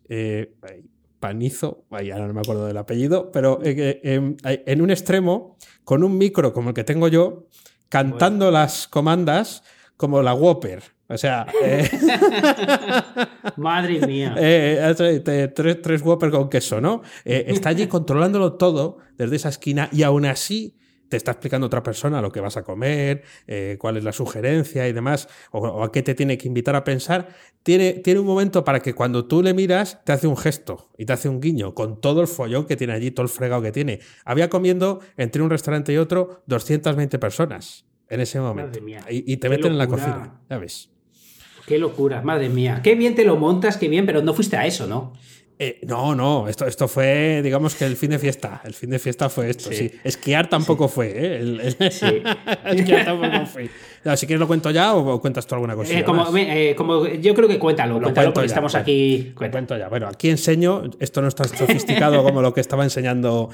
Panizo, 1.21 1.85
ahora 1.91 2.27
no 2.27 2.33
me 2.33 2.41
acuerdo 2.41 2.65
del 2.65 2.77
apellido, 2.77 3.31
pero 3.31 3.59
eh, 3.63 4.01
em, 4.03 4.35
en 4.43 4.81
un 4.81 4.89
extremo, 4.89 5.55
con 5.85 6.03
un 6.03 6.17
micro 6.17 6.51
como 6.51 6.69
el 6.69 6.75
que 6.75 6.83
tengo 6.83 7.07
yo, 7.07 7.47
cantando 7.87 8.51
las 8.51 8.87
comandas 8.87 9.63
como 9.95 10.21
la 10.21 10.33
Whopper. 10.33 10.81
O 11.11 11.17
sea. 11.17 11.45
Eh, 11.63 11.87
Madre 13.57 14.05
mía. 14.05 14.35
Eh, 14.37 15.51
tres, 15.53 15.81
tres 15.81 16.01
Whopper 16.01 16.31
con 16.31 16.49
queso, 16.49 16.81
¿no? 16.81 17.01
está 17.23 17.69
allí 17.69 17.87
controlándolo 17.87 18.53
todo 18.53 18.97
desde 19.17 19.35
esa 19.35 19.49
esquina 19.49 19.89
y 19.91 20.03
aún 20.03 20.25
así 20.25 20.75
te 21.11 21.17
está 21.17 21.31
explicando 21.31 21.67
otra 21.67 21.83
persona 21.83 22.21
lo 22.21 22.31
que 22.31 22.39
vas 22.39 22.55
a 22.55 22.63
comer, 22.63 23.23
eh, 23.45 23.75
cuál 23.77 23.97
es 23.97 24.03
la 24.03 24.13
sugerencia 24.13 24.87
y 24.87 24.93
demás, 24.93 25.27
o, 25.51 25.83
a 25.83 25.91
qué 25.91 26.01
te 26.01 26.15
tiene 26.15 26.37
que 26.37 26.47
invitar 26.47 26.73
a 26.77 26.85
pensar, 26.85 27.27
tiene, 27.63 27.95
tiene 27.95 28.21
un 28.21 28.25
momento 28.25 28.63
para 28.63 28.79
que 28.79 28.93
cuando 28.93 29.27
tú 29.27 29.43
le 29.43 29.53
miras 29.53 30.01
te 30.05 30.13
hace 30.13 30.25
un 30.25 30.37
gesto 30.37 30.89
y 30.97 31.05
te 31.05 31.11
hace 31.11 31.27
un 31.27 31.41
guiño 31.41 31.75
con 31.75 31.99
todo 31.99 32.21
el 32.21 32.27
follón 32.27 32.65
que 32.65 32.77
tiene 32.77 32.93
allí, 32.93 33.11
todo 33.11 33.25
el 33.25 33.29
fregado 33.29 33.61
que 33.61 33.73
tiene. 33.73 33.99
Había 34.23 34.49
comiendo 34.49 35.01
entre 35.17 35.41
un 35.41 35.49
restaurante 35.49 35.91
y 35.91 35.97
otro 35.97 36.43
220 36.47 37.19
personas 37.19 37.85
en 38.07 38.21
ese 38.21 38.39
momento. 38.39 38.79
Y, 39.09 39.35
te 39.35 39.49
meten 39.49 39.73
en 39.73 39.77
la 39.77 39.87
cocina, 39.87 40.41
ya 40.49 40.57
ves. 40.59 40.89
Qué 41.65 41.77
locura, 41.77 42.21
madre 42.21 42.49
mía. 42.49 42.81
Qué 42.83 42.95
bien 42.95 43.15
te 43.15 43.25
lo 43.25 43.37
montas, 43.37 43.77
qué 43.77 43.87
bien, 43.87 44.05
pero 44.05 44.21
no 44.21 44.33
fuiste 44.33 44.57
a 44.57 44.65
eso, 44.65 44.87
¿no? 44.87 45.13
Eh, 45.63 45.79
no, 45.83 46.15
no, 46.15 46.47
esto, 46.47 46.65
esto 46.65 46.87
fue, 46.87 47.41
digamos 47.43 47.75
que 47.75 47.85
el 47.85 47.95
fin 47.95 48.09
de 48.09 48.17
fiesta. 48.17 48.63
El 48.65 48.73
fin 48.73 48.89
de 48.89 48.97
fiesta 48.97 49.29
fue 49.29 49.51
esto, 49.51 49.71
sí. 49.71 49.91
Esquiar 50.03 50.49
tampoco 50.49 50.87
fue, 50.87 51.13
¿eh? 51.13 51.91
Sí. 51.91 52.23
Esquiar 52.65 53.05
tampoco 53.05 53.45
fue. 53.45 53.69
Si 54.17 54.25
quieres 54.25 54.39
lo 54.39 54.47
cuento 54.47 54.71
ya 54.71 54.95
o, 54.95 55.21
cuentas 55.21 55.45
tú 55.45 55.53
alguna 55.53 55.75
cosa. 55.75 55.93
Eh, 55.93 56.03
como, 56.03 56.35
eh, 56.35 56.73
como, 56.75 57.05
yo 57.05 57.35
creo 57.35 57.47
que 57.47 57.59
cuéntalo, 57.59 57.99
lo 57.99 58.05
cuéntalo 58.05 58.33
porque 58.33 58.47
estamos 58.47 58.73
aquí. 58.73 59.35
Lo 59.39 59.51
cuento 59.51 59.77
ya. 59.77 59.87
Bueno, 59.87 60.07
aquí 60.07 60.31
enseño, 60.31 60.81
esto 60.99 61.21
no 61.21 61.27
es 61.27 61.35
tan 61.35 61.47
sofisticado 61.47 62.23
como 62.23 62.41
lo 62.41 62.55
que 62.55 62.61
estaba 62.61 62.83
enseñando 62.83 63.51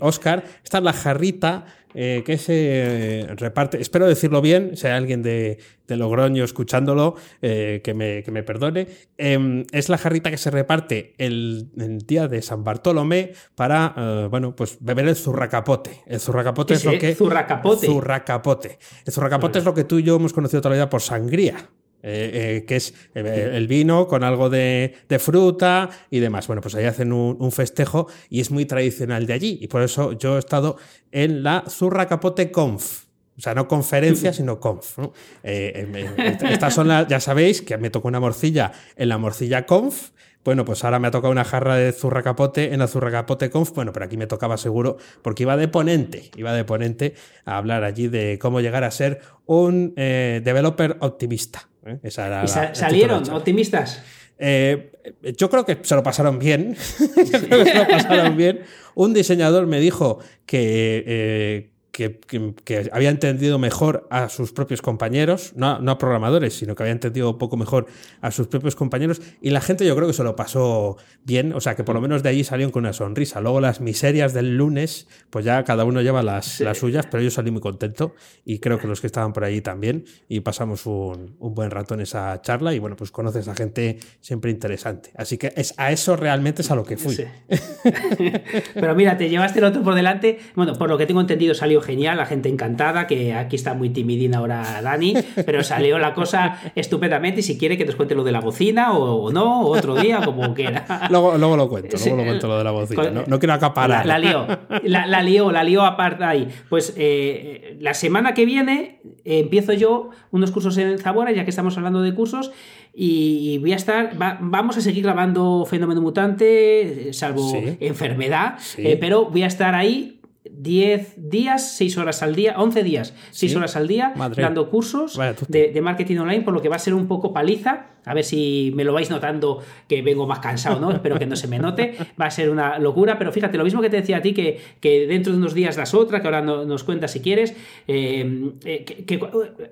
Oscar. 0.00 0.42
Esta 0.64 0.78
es 0.78 0.84
la 0.84 0.94
jarrita 0.94 1.66
eh, 1.94 2.22
que 2.26 2.38
se 2.38 3.26
reparte, 3.36 3.80
espero 3.80 4.06
decirlo 4.06 4.40
bien, 4.40 4.76
si 4.76 4.86
hay 4.86 4.94
alguien 4.94 5.22
de, 5.22 5.58
Logroño 5.86 6.42
escuchándolo, 6.42 7.14
eh, 7.40 7.80
que, 7.84 7.94
me, 7.94 8.22
que, 8.22 8.30
me, 8.30 8.42
perdone, 8.42 8.88
em, 9.16 9.64
es 9.70 9.88
la 9.88 9.96
jarrita 9.96 10.30
que 10.30 10.38
se 10.38 10.50
reparte 10.50 11.14
el, 11.18 11.68
día 12.06 12.26
de 12.26 12.42
San 12.42 12.64
Bartolomé 12.64 13.32
para, 13.54 13.94
eh, 13.96 14.28
bueno, 14.30 14.56
pues 14.56 14.78
beber 14.80 15.06
el 15.06 15.16
zurracapote. 15.16 16.02
El 16.06 16.20
zurracapote 16.20 16.74
es 16.74 16.84
lo 16.84 16.98
que... 16.98 17.14
Zurracapote. 17.14 17.86
Zurracapote. 17.86 18.78
El 19.04 19.12
zurracapote 19.12 19.58
es 19.60 19.64
lo 19.64 19.74
que 19.74 19.84
tú 19.84 19.98
y 19.98 20.02
yo 20.02 20.16
hemos 20.16 20.32
conocido 20.32 20.60
toda 20.60 20.70
la 20.70 20.76
vida 20.76 20.90
por 20.90 21.00
sangría. 21.02 21.70
Eh, 22.06 22.58
eh, 22.58 22.64
que 22.66 22.76
es 22.76 22.92
eh, 23.14 23.52
el 23.54 23.66
vino 23.66 24.06
con 24.06 24.24
algo 24.24 24.50
de, 24.50 24.94
fruta 25.18 25.88
y 26.10 26.18
demás. 26.18 26.46
Bueno, 26.46 26.60
pues 26.60 26.74
ahí 26.74 26.84
hacen 26.84 27.14
un, 27.14 27.50
festejo 27.50 28.08
y 28.28 28.40
es 28.40 28.50
muy 28.50 28.66
tradicional 28.66 29.26
de 29.26 29.32
allí. 29.32 29.58
Y 29.62 29.68
por 29.68 29.80
eso 29.80 30.12
yo 30.12 30.36
he 30.36 30.38
estado 30.38 30.76
en 31.12 31.42
la 31.42 31.64
Zurra 31.66 32.06
Capote 32.06 32.50
Conf. 32.50 33.04
O 33.38 33.40
sea, 33.40 33.54
no 33.54 33.66
conferencia, 33.66 34.32
sino 34.34 34.60
conf. 34.60 34.98
estas 35.42 36.74
son 36.74 36.88
las, 36.88 37.08
ya 37.08 37.20
sabéis 37.20 37.62
que 37.62 37.78
me 37.78 37.88
tocó 37.88 38.08
una 38.08 38.20
morcilla 38.20 38.70
en 38.96 39.08
la 39.08 39.16
morcilla 39.16 39.64
conf 39.64 40.10
bueno, 40.44 40.66
pues 40.66 40.84
ahora 40.84 40.98
me 40.98 41.08
ha 41.08 41.10
tocado 41.10 41.32
una 41.32 41.44
jarra 41.44 41.76
de 41.76 41.90
zurra 41.92 42.22
capote 42.22 42.74
en 42.74 42.80
la 42.80 42.86
zurra 42.86 43.10
capote 43.10 43.48
conf. 43.48 43.72
Bueno, 43.72 43.92
pero 43.94 44.04
aquí 44.04 44.18
me 44.18 44.26
tocaba 44.26 44.58
seguro 44.58 44.98
porque 45.22 45.44
iba 45.44 45.56
de 45.56 45.68
ponente, 45.68 46.30
iba 46.36 46.52
de 46.52 46.64
ponente 46.64 47.14
a 47.46 47.56
hablar 47.56 47.82
allí 47.82 48.08
de 48.08 48.38
cómo 48.38 48.60
llegar 48.60 48.84
a 48.84 48.90
ser 48.90 49.20
un 49.46 49.94
eh, 49.96 50.42
developer 50.44 50.98
optimista. 51.00 51.70
¿Eh? 51.86 51.98
¿Y 52.02 52.10
salieron 52.10 53.28
optimistas? 53.30 54.02
Eh, 54.38 54.90
yo 55.36 55.48
creo 55.48 55.64
que 55.64 55.78
se 55.82 55.94
lo 55.94 56.02
pasaron 56.02 56.38
bien. 56.38 56.76
yo 56.98 57.40
creo 57.40 57.64
que 57.64 57.70
se 57.70 57.78
lo 57.78 57.88
pasaron 57.88 58.36
bien. 58.36 58.62
Un 58.94 59.14
diseñador 59.14 59.66
me 59.66 59.80
dijo 59.80 60.18
que, 60.46 61.73
que, 61.94 62.90
había 62.90 63.08
entendido 63.08 63.60
mejor 63.60 64.08
a 64.10 64.28
sus 64.28 64.52
propios 64.52 64.82
compañeros, 64.82 65.52
no, 65.54 65.68
a 65.68 65.98
programadores, 65.98 66.54
sino 66.54 66.74
que 66.74 66.82
había 66.82 66.92
entendido 66.92 67.30
un 67.30 67.38
poco 67.38 67.56
mejor 67.56 67.86
a 68.20 68.32
sus 68.32 68.48
propios 68.48 68.74
compañeros 68.74 69.22
y 69.40 69.50
la 69.50 69.60
gente 69.60 69.86
yo 69.86 69.94
creo 69.94 70.08
que 70.08 70.12
se 70.12 70.24
lo 70.24 70.34
pasó 70.34 70.96
bien, 71.22 71.52
o 71.52 71.60
sea 71.60 71.76
que 71.76 71.84
por 71.84 71.94
lo 71.94 72.00
menos 72.00 72.24
de 72.24 72.30
allí 72.30 72.42
salieron 72.42 72.72
con 72.72 72.80
una 72.80 72.92
sonrisa. 72.92 73.40
Luego 73.40 73.60
las 73.60 73.80
miserias 73.80 74.34
del 74.34 74.56
lunes, 74.56 75.06
pues 75.30 75.44
ya 75.44 75.62
cada 75.62 75.84
uno 75.84 76.02
lleva 76.02 76.24
las, 76.24 76.58
las 76.60 76.78
suyas, 76.78 77.06
pero 77.08 77.22
yo 77.22 77.30
salí 77.30 77.52
muy 77.52 77.60
contento 77.60 78.16
y 78.44 78.58
creo 78.58 78.80
que 78.80 78.88
los 78.88 79.00
que 79.00 79.06
estaban 79.06 79.32
por 79.32 79.44
allí 79.44 79.60
también 79.60 80.04
y 80.28 80.40
pasamos 80.40 80.86
un, 80.86 81.36
un, 81.38 81.54
buen 81.54 81.70
rato 81.70 81.94
en 81.94 82.00
esa 82.00 82.42
charla 82.42 82.74
y 82.74 82.80
bueno, 82.80 82.96
pues 82.96 83.12
conoces 83.12 83.46
a 83.46 83.54
gente 83.54 84.00
siempre 84.20 84.50
interesante. 84.50 85.12
Así 85.16 85.38
que 85.38 85.52
es, 85.54 85.74
a 85.76 85.92
eso 85.92 86.16
realmente 86.16 86.62
es 86.62 86.70
a 86.72 86.74
lo 86.74 86.84
que 86.84 86.96
fui. 86.96 87.16
pero 88.74 88.96
mira, 88.96 89.16
te 89.16 89.28
llevaste 89.28 89.60
el 89.60 89.66
otro 89.66 89.82
por 89.84 89.94
delante, 89.94 90.40
bueno, 90.56 90.72
por 90.74 90.88
lo 90.88 90.98
que 90.98 91.06
tengo 91.06 91.20
entendido 91.20 91.54
salió 91.54 91.83
genial, 91.84 92.16
la 92.16 92.26
gente 92.26 92.48
encantada, 92.48 93.06
que 93.06 93.34
aquí 93.34 93.56
está 93.56 93.74
muy 93.74 93.90
timidín 93.90 94.34
ahora 94.34 94.82
Dani, 94.82 95.14
pero 95.46 95.62
salió 95.62 95.98
la 95.98 96.14
cosa 96.14 96.58
estupendamente 96.74 97.40
y 97.40 97.42
si 97.42 97.58
quiere 97.58 97.78
que 97.78 97.84
te 97.84 97.92
cuente 97.92 98.14
lo 98.14 98.24
de 98.24 98.32
la 98.32 98.40
bocina 98.40 98.92
o, 98.94 99.30
no, 99.30 99.60
otro 99.60 99.94
día, 99.94 100.20
como 100.24 100.54
quiera. 100.54 101.06
Luego, 101.10 101.38
luego 101.38 101.56
lo 101.56 101.68
cuento, 101.68 101.96
luego 101.96 102.16
lo 102.16 102.24
cuento 102.24 102.48
lo 102.48 102.58
de 102.58 102.64
la 102.64 102.70
bocina, 102.70 103.24
no, 103.26 103.38
quiero 103.38 103.52
acaparar. 103.52 104.06
La, 104.06 104.18
la 104.18 104.30
lió, 104.30 104.46
la, 104.82 105.06
la, 105.06 105.22
lió, 105.22 105.52
la 105.52 105.62
lió 105.62 105.82
aparte 105.82 106.24
ahí. 106.24 106.48
Pues 106.68 106.94
eh, 106.96 107.76
la 107.80 107.94
semana 107.94 108.34
que 108.34 108.44
viene 108.44 109.00
eh, 109.24 109.40
empiezo 109.40 109.72
yo 109.72 110.10
unos 110.30 110.50
cursos 110.50 110.76
en 110.78 110.98
Zabora, 110.98 111.32
ya 111.32 111.44
que 111.44 111.50
estamos 111.50 111.76
hablando 111.76 112.02
de 112.02 112.14
cursos, 112.14 112.50
y 112.96 113.58
voy 113.58 113.72
a 113.72 113.76
estar, 113.76 114.12
vamos 114.16 114.76
a 114.76 114.80
seguir 114.80 115.02
grabando 115.02 115.66
Fenómeno 115.68 116.00
Mutante, 116.00 117.12
salvo 117.12 117.52
enfermedad, 117.80 118.58
eh, 118.76 118.96
pero 119.00 119.26
voy 119.26 119.42
a 119.42 119.48
estar 119.48 119.74
ahí 119.74 120.13
10 120.50 121.14
días, 121.16 121.76
6 121.76 121.98
horas 121.98 122.22
al 122.22 122.34
día, 122.34 122.54
11 122.58 122.82
días, 122.82 123.14
6 123.30 123.56
horas 123.56 123.76
al 123.76 123.88
día, 123.88 124.12
dando 124.36 124.68
cursos 124.68 125.18
de, 125.48 125.80
marketing 125.80 126.18
online, 126.18 126.42
por 126.42 126.54
lo 126.54 126.60
que 126.60 126.68
va 126.68 126.76
a 126.76 126.80
ser 126.80 126.94
un 126.94 127.08
poco 127.08 127.32
paliza. 127.32 127.86
A 128.06 128.12
ver 128.12 128.24
si 128.24 128.70
me 128.74 128.84
lo 128.84 128.92
vais 128.92 129.08
notando 129.08 129.62
que 129.88 130.02
vengo 130.02 130.26
más 130.26 130.40
cansado, 130.40 130.78
¿no? 130.78 130.90
Espero 130.92 131.18
que 131.18 131.24
no 131.24 131.36
se 131.36 131.48
me 131.48 131.58
note. 131.58 131.96
Va 132.20 132.26
a 132.26 132.30
ser 132.30 132.50
una 132.50 132.78
locura, 132.78 133.16
pero 133.16 133.32
fíjate, 133.32 133.56
lo 133.56 133.64
mismo 133.64 133.80
que 133.80 133.88
te 133.88 133.96
decía 133.96 134.18
a 134.18 134.20
ti, 134.20 134.34
que, 134.34 134.60
que 134.80 135.06
dentro 135.06 135.32
de 135.32 135.38
unos 135.38 135.54
días 135.54 135.76
das 135.76 135.94
otra, 135.94 136.20
que 136.20 136.26
ahora 136.26 136.42
nos 136.42 136.84
cuentas 136.84 137.12
si 137.12 137.20
quieres. 137.20 137.56
Eh, 137.88 138.52
eh, 138.66 138.84
que, 138.84 139.20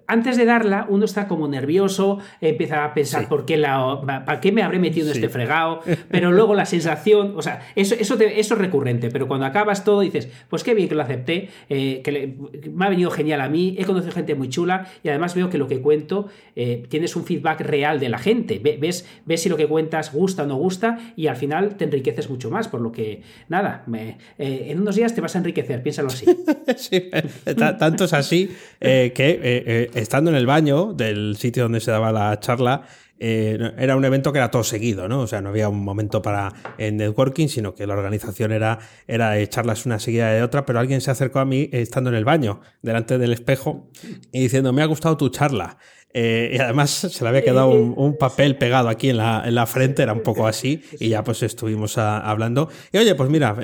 antes 0.07 0.39
de 0.39 0.47
darla, 0.47 0.87
uno 0.89 1.05
está 1.05 1.29
como 1.29 1.47
nervioso, 1.47 2.21
empieza 2.41 2.87
a 2.87 2.95
pensar 2.95 3.29
por 3.29 3.45
qué 3.45 3.59
la, 3.59 4.01
para 4.25 4.41
qué 4.41 4.51
me 4.51 4.63
habré 4.63 4.79
metido 4.79 5.09
en 5.09 5.13
este 5.13 5.29
fregado, 5.29 5.81
pero 6.11 6.33
luego 6.33 6.55
la 6.55 6.65
sensación, 6.65 7.35
o 7.37 7.43
sea, 7.43 7.69
eso, 7.77 7.95
eso, 7.95 8.15
eso 8.19 8.55
es 8.55 8.59
recurrente, 8.59 9.11
pero 9.11 9.29
cuando 9.29 9.45
acabas 9.45 9.85
todo 9.85 10.01
dices, 10.01 10.31
pues 10.49 10.62
qué 10.63 10.75
bien 10.75 10.89
que 10.89 10.95
lo 10.95 11.03
acepté, 11.03 11.49
eh, 11.69 12.01
que 12.03 12.35
me 12.71 12.87
ha 12.87 12.89
venido 12.89 13.11
genial 13.11 13.41
a 13.41 13.49
mí, 13.49 13.77
he 13.79 13.85
conocido 13.85 14.13
gente 14.13 14.35
muy 14.35 14.49
chula 14.49 14.87
y 15.03 15.09
además 15.09 15.35
veo 15.35 15.51
que 15.51 15.59
lo 15.59 15.69
que 15.69 15.81
cuento 15.81 16.29
eh, 16.57 16.85
tienes 16.89 17.17
un 17.17 17.25
feedback 17.25 17.61
real 17.61 18.01
de 18.01 18.09
la 18.09 18.19
gente, 18.19 18.59
ves, 18.59 19.07
ves 19.25 19.43
si 19.43 19.49
lo 19.49 19.57
que 19.57 19.67
cuentas 19.67 20.13
gusta 20.13 20.45
o 20.45 20.47
no 20.47 20.57
gusta 20.57 20.99
y 21.17 21.27
al 21.27 21.37
final 21.37 21.77
te 21.77 21.85
enriqueces 21.85 22.29
mucho 22.29 22.51
más, 22.51 22.69
por 22.69 22.81
lo 22.81 22.93
que 22.93 23.23
nada, 23.49 23.85
eh, 23.93 24.17
en 24.39 24.81
unos 24.81 24.97
días 24.97 25.15
te 25.15 25.21
vas 25.21 25.35
a 25.35 25.39
enriquecer, 25.39 25.83
piénsalo 25.83 26.09
así. 26.09 26.27
sí, 26.77 27.11
tanto 27.57 28.05
es 28.05 28.13
así 28.13 28.51
que 28.81 29.91
estando 29.95 30.31
en 30.31 30.37
el 30.37 30.47
baño 30.47 30.93
del 30.93 31.37
sitio 31.37 31.65
donde 31.65 31.81
se 31.81 31.91
daba 31.91 32.13
la 32.13 32.39
charla, 32.41 32.83
eh, 33.25 33.73
era 33.79 33.95
un 33.95 34.05
evento 34.05 34.33
que 34.33 34.39
era 34.39 34.51
todo 34.51 34.65
seguido, 34.65 35.07
¿no? 35.07 35.21
O 35.21 35.27
sea, 35.29 35.41
no 35.41 35.51
había 35.51 35.69
un 35.69 35.85
momento 35.85 36.23
para 36.23 36.53
networking, 36.77 37.47
sino 37.47 37.77
que 37.77 37.87
la 37.87 37.95
organización 37.95 38.51
era, 38.51 38.81
era 39.07 39.47
charlas 39.49 39.87
una 39.87 40.01
seguida 40.01 40.33
de 40.33 40.43
otra, 40.43 40.67
pero 40.67 40.81
alguien 40.81 41.01
se 41.01 41.13
acercó 41.13 41.39
a 41.39 41.45
mí 41.45 41.69
estando 41.71 42.11
en 42.11 42.17
el 42.17 42.25
baño, 42.25 42.61
delante 42.83 43.19
del 43.19 43.33
espejo, 43.33 43.89
y 44.33 44.41
diciendo, 44.41 44.73
me 44.73 44.83
ha 44.83 44.87
gustado 44.87 45.17
tu 45.17 45.29
charla. 45.29 45.79
Eh, 46.15 46.53
y 46.55 46.59
además 46.59 46.91
se 46.91 47.25
le 47.25 47.29
había 47.29 47.43
quedado 47.43 47.71
un, 47.71 48.17
papel 48.19 48.57
pegado 48.57 48.89
aquí 48.89 49.11
en 49.11 49.17
la, 49.17 49.43
en 49.47 49.55
la, 49.55 49.67
frente, 49.67 50.03
era 50.03 50.13
un 50.13 50.23
poco 50.23 50.47
así, 50.47 50.83
y 51.01 51.09
ya 51.09 51.25
pues 51.25 51.43
estuvimos 51.43 51.97
hablando. 51.99 52.69
Y 52.93 52.99
oye, 52.99 53.15
pues 53.15 53.31
mira, 53.31 53.57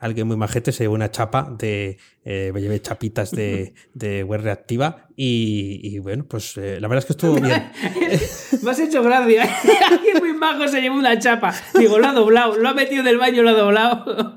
alguien 0.00 0.26
muy 0.26 0.36
majete 0.36 0.72
se 0.72 0.84
llevó 0.84 0.94
una 0.94 1.10
chapa 1.10 1.54
de, 1.56 1.98
me 2.24 2.60
llevé 2.60 2.80
chapitas 2.80 3.30
de, 3.30 3.74
de 3.94 4.24
web 4.24 4.40
reactiva 4.40 5.06
y, 5.16 5.98
bueno, 6.00 6.24
pues 6.28 6.56
la 6.56 6.88
verdad 6.88 6.98
es 6.98 7.04
que 7.04 7.12
estuvo 7.12 7.34
bien. 7.34 7.70
Me 8.62 8.70
has 8.70 8.78
hecho 8.80 9.02
gracia. 9.02 9.44
Alguien 9.90 10.18
muy 10.18 10.32
majo 10.32 10.66
se 10.66 10.80
llevó 10.80 10.96
una 10.96 11.18
chapa. 11.18 11.54
Digo, 11.78 11.98
lo 11.98 12.08
ha 12.08 12.12
doblado, 12.12 12.56
lo 12.56 12.68
ha 12.68 12.74
metido 12.74 13.02
del 13.04 13.18
baño, 13.18 13.42
lo 13.42 13.50
ha 13.50 13.54
doblado. 13.54 14.33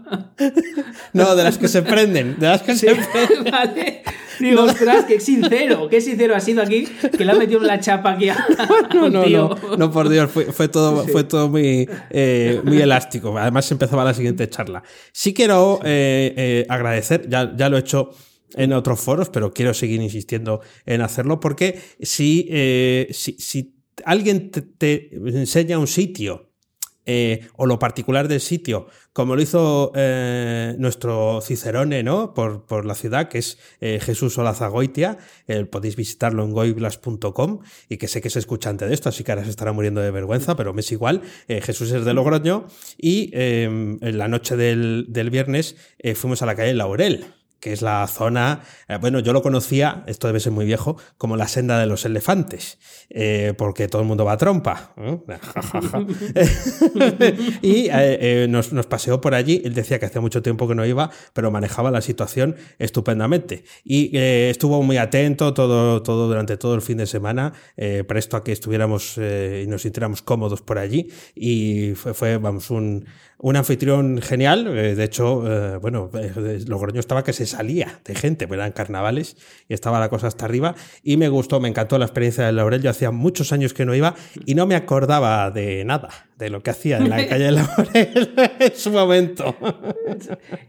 No, 1.13 1.36
de 1.36 1.43
las 1.43 1.58
que 1.58 1.67
se 1.67 1.82
prenden. 1.82 2.38
De 2.39 2.47
las 2.47 2.62
que 2.62 2.76
se 2.76 2.93
prenden. 2.95 3.43
Vale. 3.52 4.04
Digo, 4.39 4.63
ostras, 4.63 5.06
qué 5.06 5.19
sincero, 5.19 5.89
qué 5.89 6.00
sincero 6.00 6.36
ha 6.36 6.39
sido 6.39 6.62
aquí 6.62 6.86
que 6.86 7.26
le 7.26 7.32
ha 7.32 7.36
metido 7.36 7.60
la 7.62 7.80
chapa 7.80 8.12
aquí 8.12 8.30
a, 8.30 8.38
no, 8.93 9.10
no, 9.10 9.26
no, 9.26 9.78
no, 9.78 9.91
por 9.91 10.10
Dios, 10.10 10.30
fue, 10.30 10.67
todo, 10.67 11.08
fue 11.08 11.23
todo 11.23 11.50
muy, 11.50 11.89
eh, 12.10 12.62
muy 12.63 12.82
elástico. 12.82 13.36
Además, 13.38 13.71
empezaba 13.71 14.04
la 14.04 14.13
siguiente 14.13 14.47
charla. 14.50 14.84
Sí 15.12 15.34
quiero 15.34 15.80
eh, 15.84 16.34
eh, 16.38 16.65
agradecer, 16.69 17.28
ya, 17.28 17.56
ya 17.56 17.69
lo 17.69 17.78
he 17.78 17.80
hecho 17.80 18.12
en 18.56 18.73
otros 18.73 19.00
foros, 19.00 19.30
pero 19.30 19.52
quiero 19.54 19.73
seguir 19.73 20.02
insistiendo 20.02 20.62
en 20.86 21.02
hacerlo 21.02 21.39
porque 21.39 21.80
si, 22.00 22.47
si, 23.12 23.34
si 23.39 23.78
alguien 24.06 24.52
te, 24.52 25.10
enseña 25.12 25.80
un 25.80 25.88
sitio 25.88 26.46
eh, 27.09 27.47
o 27.55 27.65
lo 27.65 27.79
particular 27.79 28.27
del 28.27 28.41
sitio, 28.41 28.87
como 29.13 29.35
lo 29.35 29.41
hizo 29.41 29.93
eh, 29.95 30.75
nuestro 30.77 31.39
Cicerone, 31.41 32.03
¿no? 32.03 32.33
Por, 32.33 32.65
por, 32.65 32.85
la 32.85 32.95
ciudad, 32.95 33.29
que 33.29 33.37
es 33.37 33.57
eh, 33.79 33.99
Jesús 34.01 34.37
Olazagoitia. 34.37 35.17
podéis 35.71 35.95
visitarlo 35.95 36.43
en 36.43 36.51
goiblas.com 36.51 37.59
y 37.87 37.97
que 37.97 38.09
sé 38.09 38.19
que 38.19 38.27
es 38.27 38.35
escuchante 38.35 38.85
de 38.85 38.93
esto, 38.93 39.07
así 39.07 39.23
que 39.23 39.31
ahora 39.31 39.45
se 39.45 39.49
estará 39.49 39.71
muriendo 39.71 40.01
de 40.01 40.11
vergüenza, 40.11 40.57
pero 40.57 40.73
me 40.73 40.81
es 40.81 40.91
igual. 40.91 41.21
Jesús 41.47 41.91
es 41.91 42.03
de 42.03 42.13
Logroño 42.13 42.67
y 42.97 43.31
en 43.33 44.17
la 44.17 44.27
noche 44.27 44.57
del, 44.57 45.05
del 45.07 45.29
viernes 45.29 45.77
fuimos 46.15 46.41
a 46.41 46.45
la 46.45 46.55
calle 46.55 46.73
Laurel 46.73 47.25
que 47.59 47.73
es 47.73 47.81
la 47.81 48.05
zona, 48.07 48.61
eh, 48.87 48.97
bueno, 48.99 49.19
yo 49.19 49.33
lo 49.33 49.41
conocía, 49.41 50.03
esto 50.07 50.27
debe 50.27 50.39
ser 50.39 50.51
muy 50.51 50.65
viejo, 50.65 50.97
como 51.17 51.37
la 51.37 51.47
senda 51.47 51.79
de 51.79 51.87
los 51.87 52.05
elefantes, 52.05 52.77
eh, 53.09 53.53
porque 53.57 53.87
todo 53.87 54.01
el 54.01 54.07
mundo 54.07 54.25
va 54.25 54.33
a 54.33 54.37
trompa. 54.37 54.93
y 57.61 57.87
eh, 57.91 58.47
nos, 58.49 58.69
paseó 58.87 59.21
por 59.21 59.33
allí, 59.33 59.61
él 59.65 59.73
decía 59.73 59.99
que 59.99 60.05
hacía 60.05 60.21
mucho 60.21 60.41
tiempo 60.41 60.67
que 60.67 60.75
no 60.75 60.85
iba, 60.85 61.09
pero 61.33 61.51
manejaba 61.51 61.91
la 61.91 62.01
situación 62.01 62.55
estupendamente. 62.77 63.63
Y 63.83 64.15
estuvo 64.17 64.81
muy 64.83 64.97
atento 64.97 65.53
todo, 65.53 66.03
todo 66.03 66.27
durante 66.27 66.57
todo 66.57 66.75
el 66.75 66.81
fin 66.81 66.97
de 66.97 67.07
semana, 67.07 67.53
presto 68.07 68.37
a 68.37 68.43
que 68.43 68.51
estuviéramos 68.51 69.17
y 69.17 69.65
nos 69.67 69.81
sintiéramos 69.81 70.21
cómodos 70.21 70.61
por 70.61 70.77
allí, 70.77 71.09
y 71.35 71.93
fue, 71.95 72.13
fue 72.13 72.37
vamos, 72.37 72.69
un 72.69 73.05
un 73.39 73.56
anfitrión 73.56 74.21
genial, 74.21 74.67
eh, 74.67 74.95
de 74.95 75.04
hecho, 75.04 75.43
eh, 75.45 75.78
bueno, 75.78 76.10
eh, 76.13 76.63
Logroño 76.67 77.00
estaba 77.00 77.23
que 77.23 77.34
se 77.34 77.45
salía 77.45 78.02
de 78.04 78.15
gente, 78.15 78.47
pues 78.47 78.58
eran 78.58 78.71
carnavales 78.71 79.38
y 79.67 79.73
estaba 79.73 80.00
la 80.00 80.10
cosa 80.10 80.28
hasta 80.28 80.45
arriba. 80.45 80.76
Y 81.04 81.17
me 81.17 81.30
gustó, 81.30 81.60
me 81.60 81.69
encantó 81.69 81.97
la 82.00 82.06
experiencia 82.06 82.45
de 82.45 82.52
Laurel, 82.52 82.82
yo 82.82 82.89
hacía 82.89 83.12
muchos 83.12 83.54
años 83.54 83.73
que 83.73 83.86
no 83.86 83.93
iba 83.93 84.15
y 84.45 84.56
no 84.56 84.65
me 84.65 84.76
acordaba 84.76 85.52
de 85.52 85.86
nada 85.86 86.26
de 86.38 86.52
lo 86.52 86.62
que 86.62 86.69
hacía 86.69 86.97
en 86.97 87.10
la 87.10 87.28
calle 87.28 87.45
de 87.45 87.52
Laurel 87.52 88.34
en 88.60 88.76
su 88.76 88.91
momento. 88.91 89.56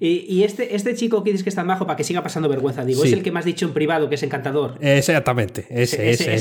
Y, 0.00 0.42
este, 0.42 0.74
este 0.74 0.94
chico 0.94 1.22
que 1.22 1.30
dices 1.30 1.44
que 1.44 1.50
está 1.50 1.62
majo 1.62 1.86
para 1.86 1.96
que 1.96 2.04
siga 2.04 2.22
pasando 2.22 2.48
vergüenza, 2.48 2.84
digo, 2.84 3.04
es 3.04 3.12
el 3.12 3.22
que 3.22 3.30
me 3.30 3.38
has 3.38 3.44
dicho 3.44 3.66
en 3.66 3.74
privado 3.74 4.08
que 4.08 4.14
es 4.14 4.22
encantador. 4.22 4.78
Exactamente, 4.80 5.66
ese, 5.68 6.10
ese, 6.10 6.34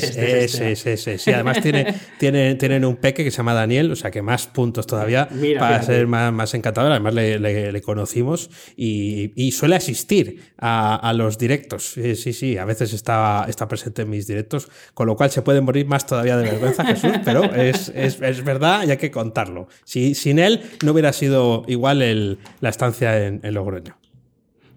ese, 0.43 0.71
ese, 0.93 1.17
Sí, 1.17 1.31
además 1.31 1.61
tiene, 1.61 1.93
tiene, 2.19 2.55
tienen 2.55 2.85
un 2.85 2.95
peque 2.95 3.23
que 3.23 3.31
se 3.31 3.37
llama 3.37 3.53
Daniel, 3.53 3.91
o 3.91 3.95
sea 3.95 4.11
que 4.11 4.21
más 4.21 4.47
puntos 4.47 4.87
todavía 4.87 5.27
para 5.59 5.83
ser 5.83 6.07
más, 6.07 6.31
más 6.31 6.53
encantador. 6.53 6.91
Además 6.91 7.13
le, 7.13 7.39
le, 7.39 7.81
conocimos 7.81 8.49
y, 8.75 9.33
y, 9.35 9.51
suele 9.51 9.75
asistir 9.75 10.41
a, 10.57 10.95
a, 10.95 11.13
los 11.13 11.37
directos. 11.37 11.91
Sí, 11.93 12.15
sí, 12.15 12.33
sí, 12.33 12.57
a 12.57 12.65
veces 12.65 12.93
está, 12.93 13.45
está 13.47 13.67
presente 13.67 14.03
en 14.03 14.09
mis 14.09 14.27
directos, 14.27 14.69
con 14.93 15.07
lo 15.07 15.15
cual 15.15 15.31
se 15.31 15.41
puede 15.41 15.61
morir 15.61 15.85
más 15.85 16.05
todavía 16.05 16.37
de 16.37 16.49
vergüenza, 16.49 16.85
Jesús, 16.85 17.11
pero 17.25 17.43
es, 17.43 17.91
es, 17.93 18.21
es 18.21 18.43
verdad 18.43 18.83
y 18.87 18.91
hay 18.91 18.97
que 18.97 19.11
contarlo. 19.17 19.67
Si, 19.83 20.15
sin 20.15 20.39
él 20.39 20.61
no 20.85 20.91
hubiera 20.91 21.11
sido 21.13 21.63
igual 21.67 22.01
el, 22.01 22.37
la 22.61 22.69
estancia 22.69 23.25
en, 23.25 23.41
Logroño. 23.53 23.95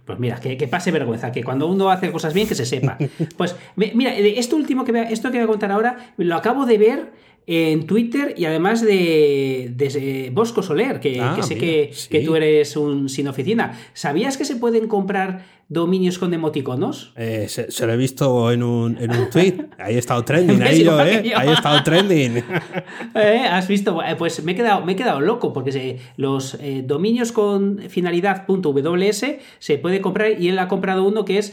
Pues 0.05 0.19
mira, 0.19 0.41
que, 0.41 0.57
pase 0.67 0.91
vergüenza, 0.91 1.31
que 1.31 1.45
cuando 1.45 1.69
uno 1.69 1.91
hace 1.91 2.11
cosas 2.11 2.35
bien, 2.35 2.49
que 2.49 2.55
se 2.55 2.67
sepa. 2.67 2.99
Pues 3.37 3.55
mira, 3.77 4.15
esto 4.17 4.57
último 4.57 4.85
que 4.85 5.07
esto 5.11 5.31
que 5.31 5.39
voy 5.39 5.45
a 5.45 5.47
contar 5.47 5.71
ahora, 5.71 6.15
lo 6.17 6.35
acabo 6.35 6.67
de 6.67 6.79
ver 6.79 7.13
en 7.53 7.85
Twitter 7.85 8.33
y 8.37 8.45
además 8.45 8.81
de, 8.81 10.31
Bosco 10.33 10.63
Soler, 10.63 11.01
que, 11.01 11.21
ah, 11.21 11.37
sé 11.43 11.59
que, 11.59 11.91
que, 12.09 12.21
tú 12.21 12.37
eres 12.37 12.77
un 12.77 13.09
sin 13.09 13.27
oficina. 13.27 13.77
¿Sabías 13.93 14.37
que 14.37 14.45
se 14.45 14.55
pueden 14.55 14.87
comprar 14.87 15.45
dominios 15.69 16.21
con 16.21 16.33
emoticonos? 16.33 17.13
Eh, 17.17 17.49
se, 17.49 17.87
lo 17.89 17.93
he 17.93 17.97
visto 17.97 18.53
en 18.53 18.63
un, 18.63 18.97
en 18.99 19.11
un 19.11 19.31
tweet. 19.31 19.67
Ahí 19.79 19.97
he 19.97 19.99
estado 19.99 20.25
trending, 20.25 20.63
ahí 20.63 20.85
yo, 20.85 21.05
¿eh? 21.05 21.33
Ahí 21.35 21.49
he 21.49 21.53
estado 21.53 21.83
trending. 21.83 22.37
¿Eh? 23.17 23.43
¿Has 23.51 23.67
visto? 23.67 24.01
Eh, 24.01 24.15
pues 24.17 24.45
me 24.45 24.53
he 24.53 24.55
quedado, 24.55 24.85
me 24.85 24.93
he 24.93 24.97
quedado 24.97 25.21
loco 25.21 25.53
porque 25.53 25.99
los 26.17 26.57
dominios 26.85 27.33
con 27.33 27.81
finalidad 27.89 28.47
.ws 28.47 29.25
se 29.59 29.79
puede 29.79 30.01
comprar 30.01 30.41
y 30.41 30.51
él 30.51 30.59
ha 30.61 30.69
comprado 30.69 31.03
uno 31.03 31.25
que 31.25 31.39
es 31.39 31.53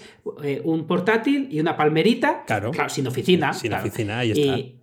un 0.63 0.85
portátil 0.85 1.47
y 1.49 1.59
una 1.59 1.75
palmerita. 1.75 2.43
Claro. 2.45 2.71
sin 2.87 3.07
oficina. 3.07 3.51
Sin 3.53 3.73
oficina, 3.73 4.19
ahí 4.19 4.29
está. 4.29 4.59
Y 4.59 4.77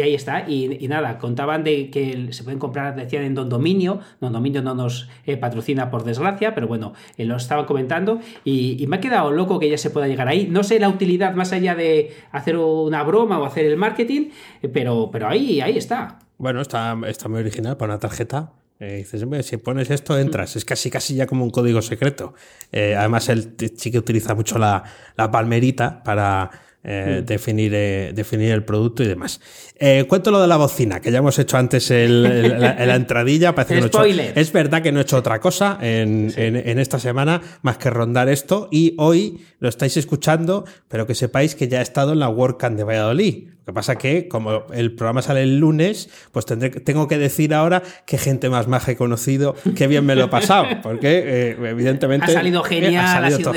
ahí 0.00 0.14
está. 0.14 0.48
Y, 0.48 0.86
nada, 0.88 1.18
contaban 1.18 1.64
de 1.64 1.90
que 1.90 2.28
se 2.32 2.44
pueden 2.44 2.58
comprar, 2.58 2.96
decían 2.96 3.24
en 3.24 3.34
Don 3.34 3.48
Dominio. 3.48 4.00
Don 4.20 4.32
Dominio 4.32 4.62
no 4.62 4.74
nos 4.74 5.08
eh, 5.24 5.36
patrocina 5.36 5.90
por 5.90 6.04
desgracia, 6.04 6.54
pero 6.54 6.66
bueno, 6.66 6.92
eh, 7.16 7.24
lo 7.24 7.36
estaban 7.36 7.64
comentando. 7.64 8.20
Y, 8.44 8.84
me 8.86 8.96
ha 8.96 9.00
quedado 9.00 9.32
loco 9.32 9.58
que 9.58 9.68
ya 9.68 9.78
se 9.78 9.90
pueda 9.90 10.06
llegar 10.06 10.28
ahí. 10.28 10.48
No 10.50 10.62
sé 10.62 10.78
la 10.78 10.88
utilidad 10.88 11.34
más 11.34 11.52
allá 11.52 11.74
de 11.74 12.14
hacer 12.30 12.56
una 12.56 13.02
broma 13.02 13.38
o 13.38 13.44
hacer 13.44 13.64
el 13.64 13.76
marketing, 13.76 14.30
eh, 14.62 14.68
pero, 14.68 15.10
pero 15.10 15.28
ahí, 15.28 15.60
ahí 15.60 15.76
está. 15.76 16.18
Bueno, 16.38 16.60
está, 16.60 16.96
está 17.06 17.28
muy 17.28 17.40
original 17.40 17.76
para 17.76 17.94
una 17.94 18.00
tarjeta. 18.00 18.52
dices, 18.78 19.24
si 19.46 19.56
pones 19.56 19.90
esto, 19.90 20.18
entras. 20.18 20.56
Es 20.56 20.64
casi 20.64 20.90
casi 20.90 21.14
ya 21.14 21.26
como 21.26 21.44
un 21.44 21.50
código 21.50 21.80
secreto. 21.82 22.34
además, 22.72 23.28
él 23.28 23.54
sí 23.76 23.90
que 23.90 23.98
utiliza 23.98 24.34
mucho 24.34 24.58
la 24.58 24.84
palmerita 25.32 26.02
para 26.02 26.50
eh, 26.88 27.18
mm. 27.20 27.26
definir, 27.26 27.72
eh, 27.74 28.12
definir 28.14 28.52
el 28.52 28.62
producto 28.62 29.02
y 29.02 29.08
demás. 29.08 29.40
Eh, 29.74 30.04
cuento 30.08 30.30
lo 30.30 30.40
de 30.40 30.46
la 30.46 30.56
bocina, 30.56 31.00
que 31.00 31.10
ya 31.10 31.18
hemos 31.18 31.36
hecho 31.36 31.56
antes 31.56 31.90
el, 31.90 32.22
la, 32.60 32.94
entradilla. 32.94 33.56
Parece 33.56 33.90
es 34.36 34.52
verdad 34.52 34.82
que 34.82 34.92
no 34.92 35.00
he 35.00 35.02
hecho 35.02 35.16
otra 35.16 35.40
cosa 35.40 35.78
en, 35.82 36.32
en, 36.36 36.78
esta 36.78 37.00
semana 37.00 37.42
más 37.62 37.76
que 37.78 37.90
rondar 37.90 38.28
esto 38.28 38.68
y 38.70 38.94
hoy 38.98 39.40
lo 39.58 39.68
estáis 39.68 39.96
escuchando, 39.96 40.64
pero 40.86 41.08
que 41.08 41.16
sepáis 41.16 41.56
que 41.56 41.66
ya 41.66 41.80
he 41.80 41.82
estado 41.82 42.12
en 42.12 42.20
la 42.20 42.28
WordCamp 42.28 42.76
de 42.76 42.84
Valladolid. 42.84 43.48
Lo 43.66 43.72
que 43.72 43.74
pasa 43.74 43.96
que, 43.96 44.28
como 44.28 44.62
el 44.72 44.94
programa 44.94 45.22
sale 45.22 45.42
el 45.42 45.58
lunes, 45.58 46.08
pues 46.30 46.46
tendré, 46.46 46.70
tengo 46.70 47.08
que 47.08 47.18
decir 47.18 47.52
ahora 47.52 47.82
qué 48.06 48.16
gente 48.16 48.48
más 48.48 48.68
maja 48.68 48.92
he 48.92 48.96
conocido, 48.96 49.56
qué 49.74 49.88
bien 49.88 50.06
me 50.06 50.14
lo 50.14 50.26
he 50.26 50.28
pasado, 50.28 50.68
porque 50.84 51.24
eh, 51.50 51.56
evidentemente... 51.70 52.30
Ha 52.30 52.34
salido 52.34 52.62
genial, 52.62 53.24
ha, 53.24 53.30
sido 53.32 53.52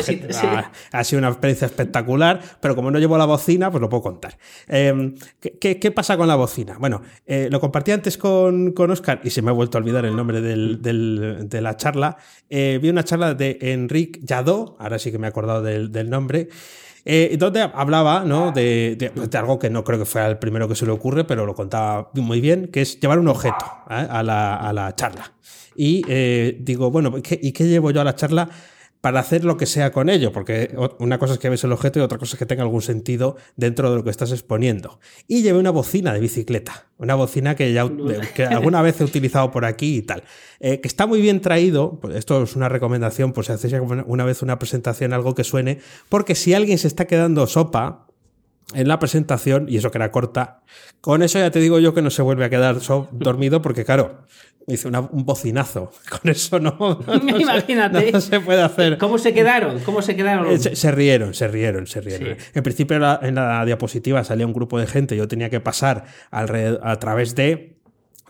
ha, 0.91 1.03
sido 1.03 1.19
una 1.19 1.27
experiencia 1.27 1.67
espectacular, 1.67 2.41
pero 2.59 2.75
como 2.75 2.89
no 2.89 2.97
llevo 2.97 3.18
la 3.19 3.25
bocina, 3.25 3.69
pues 3.69 3.82
lo 3.82 3.89
puedo 3.89 4.01
contar. 4.01 4.38
Em, 4.67 5.15
¿qué, 5.39 5.91
pasa 5.91 6.17
con 6.17 6.27
la 6.27 6.36
bocina? 6.36 6.77
Bueno, 6.79 7.01
eh, 7.25 7.49
lo 7.51 7.60
compartí 7.60 7.91
antes 7.91 8.17
con, 8.17 8.71
con, 8.71 8.89
Oscar 8.89 9.21
y 9.23 9.29
se 9.29 9.41
me 9.41 9.51
ha 9.51 9.53
vuelto 9.53 9.77
a 9.77 9.82
olvidar 9.82 10.05
el 10.05 10.15
nombre 10.15 10.41
de 10.41 11.62
la 11.62 11.77
charla. 11.77 12.17
Eh, 12.49 12.79
vi 12.82 12.89
una 12.89 13.03
charla 13.03 13.34
de 13.34 13.58
Enrique 13.62 14.19
Yadó, 14.23 14.75
ahora 14.79 14.97
sí 14.97 15.12
que 15.12 15.19
me 15.19 15.27
he 15.27 15.29
acordado 15.29 15.62
del, 15.62 16.10
nombre, 16.10 16.49
eh, 17.05 17.36
donde 17.38 17.62
hablaba 17.62 18.23
¿no? 18.25 18.51
de, 18.51 19.12
algo 19.34 19.60
que 19.60 19.69
no 19.69 19.84
creo 19.84 19.99
que 19.99 20.05
fuera 20.05 20.27
el 20.27 20.39
primero 20.39 20.67
que 20.67 20.75
se 20.75 20.86
le 20.86 20.91
ocurre, 20.91 21.25
pero 21.25 21.45
lo 21.45 21.53
contaba 21.53 22.10
muy 22.15 22.41
bien, 22.41 22.67
que 22.67 22.82
es 22.82 22.99
llevar 22.99 23.19
un 23.19 23.27
objeto 23.27 23.65
a, 23.86 24.23
la, 24.23 24.55
a, 24.55 24.73
la, 24.73 24.95
charla. 24.95 25.34
Y 25.75 26.01
digo, 26.55 26.89
bueno, 26.89 27.15
¿y 27.17 27.51
qué 27.51 27.67
llevo 27.67 27.91
yo 27.91 28.01
a 28.01 28.03
la 28.03 28.15
charla? 28.15 28.49
Para 29.01 29.21
hacer 29.21 29.45
lo 29.45 29.55
que 29.55 29.65
sea 29.65 29.91
con 29.91 30.09
ello, 30.09 30.33
porque 30.33 30.75
una 30.99 31.19
cosa 31.19 31.33
es 31.33 31.39
que 31.39 31.49
ves 31.49 31.63
el 31.63 31.71
objeto 31.71 31.99
y 31.99 32.01
otra 32.01 32.17
cosa 32.17 32.35
es 32.35 32.39
que 32.39 32.45
tenga 32.45 32.63
algún 32.63 32.81
sentido 32.81 33.38
dentro 33.55 33.89
de 33.89 33.97
lo 33.97 34.03
que 34.03 34.09
estás 34.09 34.31
exponiendo. 34.31 34.99
Y 35.27 35.41
llevé 35.41 35.57
una 35.59 35.71
bocina 35.71 36.13
de 36.13 36.19
bicicleta, 36.19 36.88
una 36.97 37.15
bocina 37.15 37.55
que 37.55 37.71
ya 37.71 37.89
que 38.35 38.43
alguna 38.43 38.81
vez 38.81 38.99
he 38.99 39.05
utilizado 39.05 39.51
por 39.51 39.63
aquí 39.63 39.97
y 39.97 40.01
tal, 40.01 40.23
eh, 40.59 40.81
que 40.81 40.88
está 40.88 41.07
muy 41.07 41.21
bien 41.21 41.39
traído, 41.39 41.99
pues 42.01 42.15
esto 42.17 42.43
es 42.43 42.55
una 42.57 42.67
recomendación, 42.67 43.31
pues 43.31 43.47
si 43.47 43.53
haces 43.53 43.73
una 44.05 44.25
vez 44.25 44.41
una 44.41 44.59
presentación, 44.59 45.13
algo 45.13 45.33
que 45.33 45.45
suene, 45.45 45.79
porque 46.09 46.35
si 46.35 46.53
alguien 46.53 46.77
se 46.77 46.88
está 46.88 47.05
quedando 47.05 47.47
sopa, 47.47 48.08
en 48.73 48.88
la 48.88 48.99
presentación, 48.99 49.67
y 49.69 49.77
eso 49.77 49.91
que 49.91 49.97
era 49.97 50.12
corta, 50.12 50.62
con 51.01 51.23
eso 51.23 51.39
ya 51.39 51.51
te 51.51 51.60
digo 51.60 51.79
yo 51.79 51.93
que 51.93 52.01
no 52.01 52.10
se 52.10 52.21
vuelve 52.21 52.45
a 52.45 52.49
quedar 52.49 52.77
dormido 53.12 53.62
porque 53.62 53.86
claro, 53.86 54.25
hice 54.67 54.88
un 54.88 55.25
bocinazo. 55.25 55.91
Con 56.10 56.32
eso 56.32 56.60
no, 56.60 56.99
Imagínate. 57.39 58.12
no 58.12 58.21
se 58.21 58.39
puede 58.39 58.62
hacer. 58.62 58.97
¿Cómo 58.97 59.17
se 59.17 59.34
quedaron? 59.34 59.79
¿Cómo 59.79 60.01
se 60.01 60.15
quedaron? 60.15 60.51
Eh, 60.51 60.60
se, 60.60 60.91
rieron, 60.91 61.34
se 61.34 61.47
rieron, 61.47 61.88
se 61.88 62.01
rieron. 62.01 62.38
En 62.53 62.63
principio 62.63 62.95
en 63.21 63.36
la, 63.36 63.65
diapositiva 63.65 64.23
salía 64.23 64.45
un 64.45 64.53
grupo 64.53 64.79
de 64.79 64.88
gente, 64.88 65.15
yo 65.15 65.27
tenía 65.27 65.49
que 65.49 65.60
pasar 65.60 66.05
a 66.32 66.99
través 66.99 67.36
de 67.36 67.79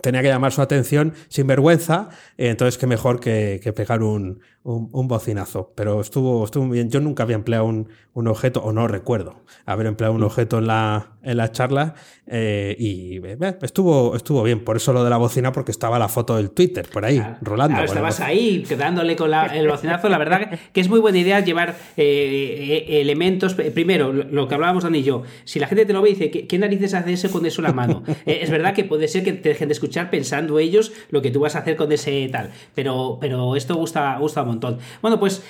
tenía 0.01 0.21
que 0.21 0.29
llamar 0.29 0.51
su 0.53 0.61
atención 0.61 1.13
sin 1.27 1.47
vergüenza, 1.47 2.09
eh, 2.37 2.49
entonces 2.49 2.77
qué 2.77 2.87
mejor 2.87 3.19
que, 3.19 3.59
que 3.61 3.73
pegar 3.73 4.01
un, 4.01 4.41
un, 4.69 5.07
bocinazo. 5.07 5.73
Pero 5.75 6.01
estuvo, 6.01 6.45
estuvo 6.45 6.65
muy 6.65 6.75
bien. 6.75 6.89
Yo 6.89 6.99
nunca 6.99 7.23
había 7.23 7.35
empleado 7.35 7.65
un, 7.65 7.89
un, 8.13 8.27
objeto, 8.27 8.61
o 8.61 8.71
no 8.71 8.87
recuerdo 8.87 9.43
haber 9.65 9.87
empleado 9.87 10.13
un 10.13 10.23
objeto 10.23 10.59
en 10.59 10.67
la, 10.67 11.13
en 11.23 11.37
la 11.37 11.51
charla, 11.51 11.95
eh, 12.27 12.75
y 12.77 13.17
eh, 13.25 13.37
estuvo, 13.61 14.15
estuvo 14.15 14.43
bien. 14.43 14.63
Por 14.63 14.77
eso 14.77 14.93
lo 14.93 15.03
de 15.03 15.09
la 15.09 15.17
bocina, 15.17 15.51
porque 15.51 15.71
estaba 15.71 15.97
la 15.97 16.07
foto 16.07 16.37
del 16.37 16.51
Twitter 16.51 16.87
por 16.91 17.05
ahí, 17.05 17.21
rolando. 17.41 17.75
Claro, 17.75 17.87
estabas 17.87 18.19
ahí 18.19 18.63
quedándole 18.67 19.15
con 19.15 19.33
el 19.33 19.67
bocinazo. 19.67 20.09
La 20.09 20.17
verdad 20.17 20.59
que 20.71 20.81
es 20.81 20.89
muy 20.89 20.99
buena 20.99 21.17
idea 21.17 21.39
llevar 21.39 21.75
eh, 21.97 22.85
elementos. 23.01 23.55
Primero, 23.55 24.13
lo 24.13 24.47
que 24.47 24.55
hablábamos 24.55 24.83
Dani 24.83 24.99
y 24.99 25.03
yo, 25.03 25.23
si 25.45 25.59
la 25.59 25.67
gente 25.67 25.85
te 25.85 25.93
lo 25.93 26.01
ve 26.01 26.11
y 26.11 26.13
dice, 26.13 26.29
¿qué, 26.31 26.59
narices 26.59 26.93
hace 26.93 27.13
ese 27.13 27.29
con 27.29 27.45
eso 27.45 27.61
en 27.61 27.67
la 27.67 27.73
mano? 27.73 28.03
es 28.25 28.49
verdad 28.49 28.73
que 28.73 28.83
puede 28.83 29.07
ser 29.07 29.23
que 29.23 29.33
te 29.33 29.49
dejen 29.49 29.67
de 29.67 29.73
escuchar 29.73 30.09
pensando 30.09 30.59
ellos 30.59 30.91
lo 31.09 31.21
que 31.21 31.31
tú 31.31 31.39
vas 31.39 31.55
a 31.55 31.59
hacer 31.59 31.75
con 31.75 31.91
ese 31.91 32.29
tal. 32.31 32.51
Pero, 32.75 33.17
pero 33.19 33.55
esto 33.55 33.75
gusta, 33.75 34.17
gusta 34.19 34.43
un 34.43 34.49
montón. 34.49 34.58
Bueno, 35.01 35.19
pues 35.19 35.43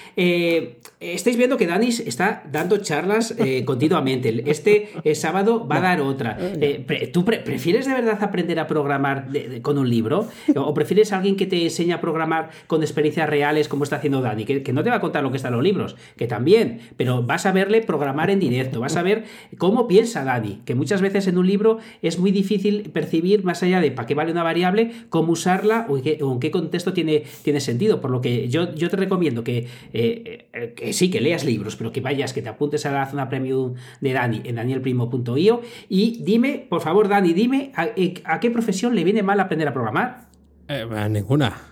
estáis 1.00 1.38
viendo 1.38 1.58
que 1.58 1.68
Danis 1.68 2.00
está 2.00 2.44
dando 2.52 2.78
charlas 2.78 3.36
continuamente. 3.66 4.44
Este 4.50 4.90
sábado 5.16 5.68
va 5.68 5.78
a 5.78 5.82
dar 5.82 6.02
otra. 6.02 6.38
Eh, 6.40 7.10
¿Tú 7.12 7.26
prefieres 7.26 7.86
de 7.86 7.94
verdad 7.94 8.22
aprender 8.22 8.60
a 8.60 8.68
programar 8.68 9.28
con 9.62 9.78
un 9.78 9.90
libro? 9.90 10.28
¿O 10.56 10.74
prefieres 10.74 11.14
a 11.14 11.18
alguien 11.18 11.36
que 11.36 11.46
te 11.46 11.64
enseñe 11.64 11.94
a 11.94 12.02
programar 12.02 12.50
con 12.68 12.82
experiencias 12.82 13.30
reales 13.30 13.68
como 13.68 13.84
está 13.84 13.98
haciendo 13.98 14.22
Dani? 14.22 14.46
Que, 14.46 14.74
no 14.74 14.84
te 14.84 14.90
va 14.90 14.98
a 14.98 15.02
contar 15.02 15.24
lo 15.24 15.32
que 15.32 15.38
está 15.38 15.50
en 15.50 15.56
los 15.56 15.64
libros, 15.64 15.96
que 16.16 16.28
también, 16.28 16.80
pero 16.96 17.24
vas 17.24 17.46
a 17.46 17.52
verle 17.52 17.82
programar 17.82 18.30
en 18.30 18.40
directo, 18.40 18.80
vas 18.80 18.96
a 18.96 19.02
ver 19.02 19.26
cómo 19.58 19.88
piensa 19.88 20.24
Dani, 20.24 20.62
que 20.66 20.76
muchas 20.76 21.02
veces 21.02 21.28
en 21.28 21.38
un 21.38 21.48
libro 21.48 21.80
es 22.02 22.20
muy 22.20 22.32
difícil 22.32 22.90
percibir 22.92 23.44
más 23.44 23.64
allá 23.64 23.82
de 23.82 23.92
para 23.92 24.06
qué 24.06 24.16
vale 24.16 24.32
una 24.32 24.44
variable, 24.44 24.92
cómo 25.10 25.34
usarla 25.34 25.86
o, 25.90 25.98
en 25.98 26.40
qué, 26.40 26.52
contexto 26.52 26.94
tiene, 26.94 27.24
tiene 27.44 27.60
sentido. 27.60 28.02
Por 28.02 28.12
lo 28.12 28.22
que 28.22 28.48
yo, 28.48 28.74
yo 28.76 28.89
yo 28.90 28.98
te 28.98 28.98
recomiendo 28.98 29.44
que, 29.44 29.68
eh, 29.94 30.74
que 30.76 30.94
sí, 30.94 31.10
que 31.10 31.22
leas 31.22 31.46
libros, 31.46 31.76
pero 31.76 31.92
que 31.92 32.02
vayas, 32.02 32.34
que 32.34 32.42
te 32.42 32.50
apuntes 32.50 32.86
a 32.86 32.92
la 32.92 33.06
zona 33.06 33.30
premium 33.30 33.76
de 34.02 34.14
Dani 34.14 34.42
en 34.44 34.56
danielprimo.io 34.56 35.62
y 35.90 36.24
dime, 36.24 36.66
por 36.70 36.82
favor, 36.82 37.08
Dani, 37.08 37.34
dime 37.34 37.72
a, 37.76 38.40
qué 38.40 38.52
profesión 38.52 38.96
le 38.96 39.04
viene 39.04 39.24
mal 39.24 39.40
aprender 39.40 39.68
a 39.68 39.74
programar. 39.74 40.28
a 40.68 41.10
ninguna. 41.10 41.70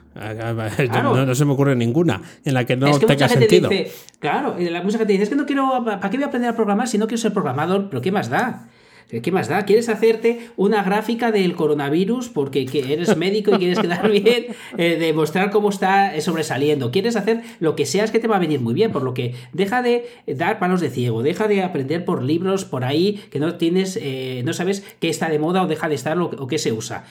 No, 1.03 1.35
se 1.35 1.45
me 1.45 1.51
ocurre 1.51 1.75
ninguna 1.75 2.21
en 2.43 2.53
la 2.53 2.65
que 2.65 2.75
no 2.75 2.87
es 2.87 2.97
que 2.97 3.05
tenga 3.05 3.27
sentido. 3.27 3.69
Dice, 3.69 3.91
claro, 4.19 4.55
la 4.57 4.81
música 4.81 5.05
te 5.05 5.13
dice, 5.13 5.23
es 5.23 5.29
que 5.29 5.35
no 5.35 5.45
quiero, 5.45 5.83
¿para 5.85 6.09
qué 6.09 6.17
voy 6.17 6.23
a 6.23 6.27
aprender 6.27 6.49
a 6.49 6.55
programar 6.55 6.87
si 6.87 6.97
no 6.97 7.05
quiero 7.07 7.21
ser 7.21 7.33
programador? 7.33 7.89
Pero 7.89 8.01
¿qué 8.01 8.11
más 8.11 8.29
da? 8.29 8.67
¿Qué 9.07 9.31
más 9.31 9.47
da? 9.47 9.63
¿Quieres 9.63 9.87
hacerte 9.87 10.49
una 10.57 10.83
gráfica 10.83 11.31
del 11.31 11.55
coronavirus 11.55 12.27
porque 12.27 12.67
eres 12.73 13.15
médico 13.15 13.55
y 13.55 13.57
quieres 13.57 13.79
quedar 13.79 14.11
bien, 14.11 14.47
eh, 14.77 14.97
demostrar 14.99 15.49
cómo 15.49 15.69
está 15.69 16.19
sobresaliendo? 16.19 16.91
¿Quieres 16.91 17.15
hacer 17.15 17.41
lo 17.61 17.77
que 17.77 17.85
seas 17.85 18.11
que 18.11 18.19
te 18.19 18.27
va 18.27 18.35
a 18.35 18.39
venir 18.39 18.59
muy 18.59 18.73
bien? 18.73 18.91
Por 18.91 19.03
lo 19.03 19.13
que 19.13 19.33
deja 19.53 19.81
de 19.81 20.05
dar 20.27 20.59
palos 20.59 20.81
de 20.81 20.89
ciego, 20.89 21.23
deja 21.23 21.47
de 21.47 21.63
aprender 21.63 22.03
por 22.03 22.21
libros 22.21 22.65
por 22.65 22.83
ahí 22.83 23.21
que 23.31 23.39
no 23.39 23.55
tienes, 23.55 23.97
eh, 24.01 24.41
no 24.43 24.51
sabes 24.51 24.83
qué 24.99 25.07
está 25.07 25.29
de 25.29 25.39
moda 25.39 25.63
o 25.63 25.67
deja 25.67 25.87
de 25.87 25.95
estar 25.95 26.19
o, 26.19 26.47
qué 26.47 26.57
se 26.57 26.73
usa. 26.73 27.05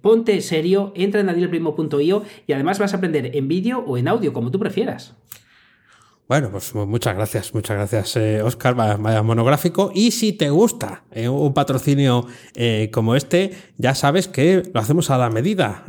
Ponte 0.00 0.40
serio, 0.40 0.92
entra 0.96 1.20
en 1.20 1.26
danielprimo.io 1.26 2.22
y 2.46 2.52
además 2.54 2.78
vas 2.78 2.94
a 2.94 2.96
aprender 2.96 3.36
en 3.36 3.48
vídeo 3.48 3.84
o 3.86 3.98
en 3.98 4.08
audio, 4.08 4.32
como 4.32 4.50
tú 4.50 4.58
prefieras. 4.58 5.14
Bueno, 6.32 6.48
pues 6.50 6.74
muchas 6.74 7.14
gracias, 7.14 7.52
muchas 7.52 7.76
gracias, 7.76 8.16
Oscar. 8.42 8.72
Eh, 8.72 8.96
vaya, 8.98 9.22
monográfico. 9.22 9.92
Y 9.94 10.12
si 10.12 10.32
te 10.32 10.48
gusta 10.48 11.04
eh, 11.10 11.28
un 11.28 11.52
patrocinio 11.52 12.26
eh, 12.54 12.88
como 12.90 13.16
este, 13.16 13.50
ya 13.76 13.94
sabes 13.94 14.28
que 14.28 14.62
lo 14.72 14.80
hacemos 14.80 15.10
a 15.10 15.18
la 15.18 15.28
medida. 15.28 15.84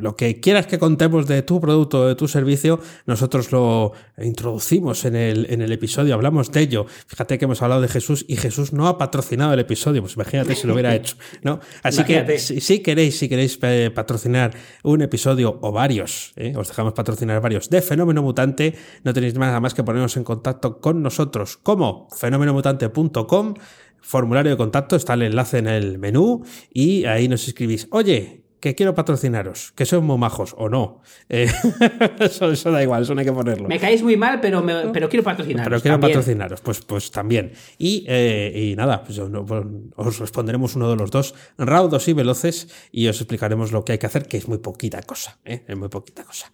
Lo, 0.00 0.16
que 0.16 0.40
quieras 0.40 0.66
que 0.66 0.78
contemos 0.78 1.26
de 1.26 1.42
tu 1.42 1.60
producto, 1.60 2.08
de 2.08 2.14
tu 2.14 2.26
servicio, 2.26 2.80
nosotros 3.04 3.52
lo 3.52 3.92
introducimos 4.16 5.04
en 5.04 5.14
el, 5.14 5.46
en 5.50 5.60
el 5.60 5.70
episodio, 5.72 6.14
hablamos 6.14 6.50
de 6.52 6.60
ello. 6.62 6.86
Fíjate 7.06 7.36
que 7.36 7.44
hemos 7.44 7.60
hablado 7.60 7.82
de 7.82 7.88
Jesús 7.88 8.24
y 8.26 8.36
Jesús 8.36 8.72
no 8.72 8.88
ha 8.88 8.96
patrocinado 8.96 9.52
el 9.52 9.60
episodio, 9.60 10.00
pues 10.00 10.14
imagínate 10.14 10.54
si 10.54 10.66
lo 10.66 10.72
hubiera 10.72 10.94
hecho, 10.94 11.16
¿no? 11.42 11.60
Así 11.82 12.02
que 12.04 12.38
si, 12.38 12.78
queréis, 12.78 13.18
si 13.18 13.28
queréis 13.28 13.58
patrocinar 13.94 14.54
un 14.84 15.02
episodio 15.02 15.58
o 15.60 15.70
varios, 15.70 16.32
os 16.56 16.68
dejamos 16.68 16.94
patrocinar 16.94 17.42
varios 17.42 17.68
de 17.68 17.82
Fenómeno 17.82 18.22
Mutante, 18.22 18.74
no 19.04 19.12
tenéis 19.12 19.34
nada 19.34 19.60
más 19.66 19.74
que 19.74 19.82
ponernos 19.82 20.16
en 20.16 20.22
contacto 20.22 20.80
con 20.80 21.02
nosotros 21.02 21.56
como 21.56 22.06
fenomenomutante.com, 22.16 23.54
formulario 24.00 24.52
de 24.52 24.56
contacto, 24.56 24.94
está 24.94 25.14
el 25.14 25.22
enlace 25.22 25.58
en 25.58 25.66
el 25.66 25.98
menú 25.98 26.44
y 26.72 27.04
ahí 27.06 27.26
nos 27.26 27.48
escribís, 27.48 27.88
oye, 27.90 28.44
que 28.60 28.76
quiero 28.76 28.94
patrocinaros, 28.94 29.72
que 29.74 29.84
sois 29.84 30.04
muy 30.04 30.18
majos 30.18 30.54
o 30.56 30.68
no. 30.68 31.02
Eh, 31.28 31.50
eso, 32.20 32.70
da 32.70 32.80
igual, 32.80 33.02
eso 33.02 33.12
no 33.14 33.18
hay 33.18 33.26
que 33.26 33.32
ponerlo. 33.32 33.66
Me 33.66 33.80
caéis 33.80 34.04
muy 34.04 34.16
mal, 34.16 34.38
pero, 34.40 34.64
pero 34.92 35.08
quiero 35.08 35.24
patrocinaros. 35.24 35.68
Pero 35.68 35.82
quiero 35.82 35.98
patrocinaros, 35.98 36.60
pues, 36.60 36.80
pues 36.82 37.10
también. 37.10 37.50
Y, 37.76 38.04
eh, 38.06 38.72
nada, 38.76 39.02
pues, 39.02 39.20
pues, 39.48 39.64
os 39.96 40.18
responderemos 40.20 40.76
uno 40.76 40.88
de 40.88 40.94
los 40.94 41.10
dos, 41.10 41.34
raudos 41.58 42.06
y 42.06 42.12
veloces, 42.12 42.68
y 42.92 43.08
os 43.08 43.20
explicaremos 43.20 43.72
lo 43.72 43.84
que 43.84 43.92
hay 43.92 43.98
que 43.98 44.06
hacer, 44.06 44.28
que 44.28 44.36
es 44.36 44.46
muy 44.46 44.58
poquita 44.58 45.02
cosa, 45.02 45.38
¿eh? 45.44 45.64
es 45.66 45.76
muy 45.76 45.88
poquita 45.88 46.22
cosa. 46.22 46.52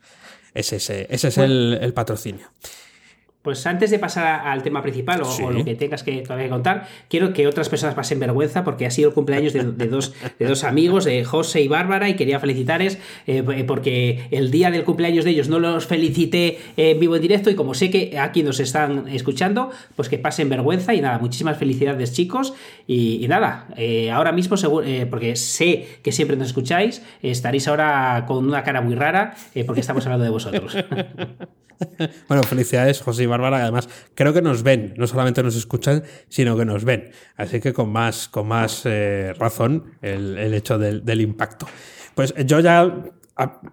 Ese, 0.55 0.77
ese, 0.77 1.07
ese 1.11 1.29
es 1.29 1.39
el, 1.39 1.79
el 1.81 1.95
patrocinio. 1.95 2.49
Pues 3.43 3.67
antes 3.67 3.91
de 3.91 3.99
pasar 3.99 4.47
al 4.47 4.63
tema 4.63 4.83
principal 4.83 5.21
o, 5.23 5.51
lo 5.51 5.65
que 5.65 5.75
tengas 5.75 6.05
que 6.05 6.23
todavía 6.23 6.49
contar, 6.49 6.87
quiero 7.09 7.33
que 7.33 7.49
otras 7.49 7.69
personas 7.69 7.97
pasen 7.97 8.21
vergüenza 8.21 8.63
porque 8.63 8.87
ha 8.87 8.91
sido 8.91 9.09
el 9.09 9.15
cumpleaños 9.15 9.53
de, 9.53 9.65
dos, 9.89 10.15
de 10.39 10.47
dos, 10.47 10.63
amigos, 10.63 11.05
de 11.05 11.25
José 11.25 11.61
y 11.61 11.67
Bárbara, 11.67 12.09
y 12.09 12.15
quería 12.15 12.39
felicitarles 12.39 12.99
eh, 13.27 13.43
porque 13.67 14.29
el 14.31 14.53
día 14.53 14.71
del 14.71 14.85
cumpleaños 14.85 15.25
de 15.25 15.33
ellos 15.33 15.49
no 15.49 15.59
los 15.59 15.87
felicité 15.87 16.59
en 16.77 17.01
vivo 17.01 17.17
en 17.17 17.23
directo 17.23 17.51
y 17.51 17.57
como 17.57 17.75
sé 17.75 17.91
que 17.91 18.17
aquí 18.17 18.45
nos 18.45 18.61
están 18.61 19.09
escuchando, 19.09 19.71
pues 19.97 20.09
que 20.09 20.19
pasen 20.19 20.49
vergüenza 20.49 20.95
y 20.95 21.01
nada, 21.01 21.19
muchísimas 21.19 21.59
felicidades 21.59 22.13
chicos 22.13 22.55
y, 22.87 23.27
nada, 23.29 23.67
eh, 23.77 24.13
ahora 24.13 24.31
mismo, 24.31 24.55
eh, 24.85 25.07
porque 25.11 25.35
sé 25.35 25.99
que 26.05 26.13
siempre 26.13 26.37
nos 26.37 26.47
escucháis, 26.47 27.03
estaréis 27.23 27.67
ahora 27.67 28.25
con 28.29 28.47
una 28.47 28.63
cara 28.63 28.83
muy 28.83 28.95
rara 28.95 29.35
porque 29.67 29.81
estamos 29.81 30.07
hablando 30.07 30.25
de 30.25 30.31
vosotros. 30.31 30.77
bueno, 32.29 32.43
felicidades 32.43 33.01
José 33.01 33.25
y 33.25 33.27
Bárbara, 33.27 33.63
además 33.63 33.89
creo 34.15 34.33
que 34.33 34.43
nos 34.43 34.63
ven, 34.63 34.95
no 34.97 35.07
solamente 35.07 35.43
nos 35.43 35.57
escuchan, 35.57 36.03
sino 36.29 36.57
que 36.57 36.65
nos 36.65 36.85
ven. 36.85 37.11
Así 37.37 37.61
que 37.61 37.73
con 37.73 37.91
más, 37.91 38.29
con 38.29 38.49
más 38.49 38.83
eh, 38.85 39.33
razón 39.39 39.95
el, 40.03 40.55
hecho 40.55 40.79
del, 40.79 41.05
del 41.05 41.21
impacto. 41.21 41.67
Pues 42.15 42.35
yo 42.45 42.61
ya 42.61 43.13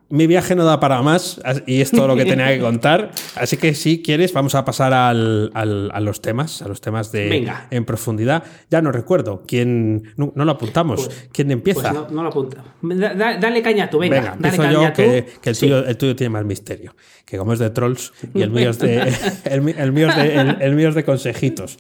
mi 0.09 0.25
viaje 0.25 0.55
no 0.55 0.63
da 0.63 0.79
para 0.79 1.01
más 1.01 1.41
y 1.67 1.81
es 1.81 1.91
todo 1.91 2.07
lo 2.07 2.15
que 2.15 2.25
tenía 2.25 2.47
que 2.47 2.59
contar. 2.61 3.11
Así 3.35 3.57
que 3.57 3.75
si 3.75 4.01
quieres, 4.01 4.31
vamos 4.33 4.55
a 4.55 4.63
pasar 4.63 4.93
al, 4.93 5.51
a 5.53 5.99
los 5.99 6.21
temas, 6.21 6.61
a 6.61 6.67
los 6.67 6.81
temas 6.81 7.11
de 7.11 7.51
en 7.69 7.85
profundidad. 7.85 8.43
Ya 8.69 8.81
no 8.81 8.91
recuerdo 8.91 9.43
quién, 9.45 10.13
no, 10.15 10.31
lo 10.33 10.51
apuntamos. 10.51 11.05
Pues, 11.05 11.29
¿Quién 11.31 11.51
empieza? 11.51 11.91
Pues 11.91 12.11
no, 12.11 12.23
lo 12.23 12.29
apunta. 12.29 12.63
dale 12.81 13.61
caña 13.61 13.89
tú, 13.89 13.99
venga. 13.99 14.35
venga 14.39 14.57
dale 14.57 14.73
yo, 14.73 14.93
que, 14.93 15.25
el, 15.43 15.57
tuyo, 15.57 15.85
el, 15.85 15.97
tuyo, 15.97 16.15
tiene 16.15 16.29
más 16.29 16.45
misterio. 16.45 16.95
Que 17.25 17.37
como 17.37 17.53
es 17.53 17.59
de 17.59 17.69
trolls 17.69 18.13
y 18.33 18.41
el 18.41 18.51
mío 18.51 18.69
es 18.69 18.79
de, 18.79 19.13
el, 19.45 19.61
mío 19.61 20.09
es 20.09 20.15
de, 20.15 20.55
el, 20.61 20.75
mío 20.75 20.89
es 20.89 20.95
de 20.95 21.03
consejitos. 21.03 21.77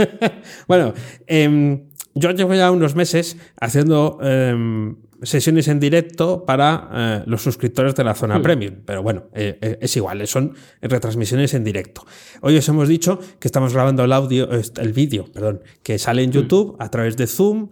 bueno, 0.66 0.94
em, 1.26 1.84
yo 2.14 2.30
llevo 2.30 2.54
ya 2.54 2.70
unos 2.70 2.94
meses 2.94 3.36
haciendo. 3.60 4.18
Em, 4.22 4.96
sesiones 5.22 5.68
en 5.68 5.80
directo 5.80 6.44
para 6.44 6.90
eh, 6.92 7.22
los 7.26 7.42
suscriptores 7.42 7.94
de 7.94 8.04
la 8.04 8.14
zona 8.14 8.38
hmm. 8.38 8.42
premium. 8.42 8.74
Pero 8.84 9.02
bueno, 9.02 9.24
eh, 9.34 9.58
eh, 9.60 9.78
es 9.80 9.96
igual, 9.96 10.26
son 10.26 10.54
retransmisiones 10.80 11.54
en 11.54 11.64
directo. 11.64 12.04
Hoy 12.40 12.56
os 12.56 12.68
hemos 12.68 12.88
dicho 12.88 13.18
que 13.38 13.48
estamos 13.48 13.72
grabando 13.72 14.04
el 14.04 14.12
audio, 14.12 14.48
el 14.50 14.92
vídeo, 14.92 15.26
perdón, 15.32 15.62
que 15.82 15.98
sale 15.98 16.22
en 16.22 16.30
hmm. 16.30 16.34
YouTube 16.34 16.76
a 16.78 16.90
través 16.90 17.16
de 17.16 17.26
Zoom. 17.26 17.70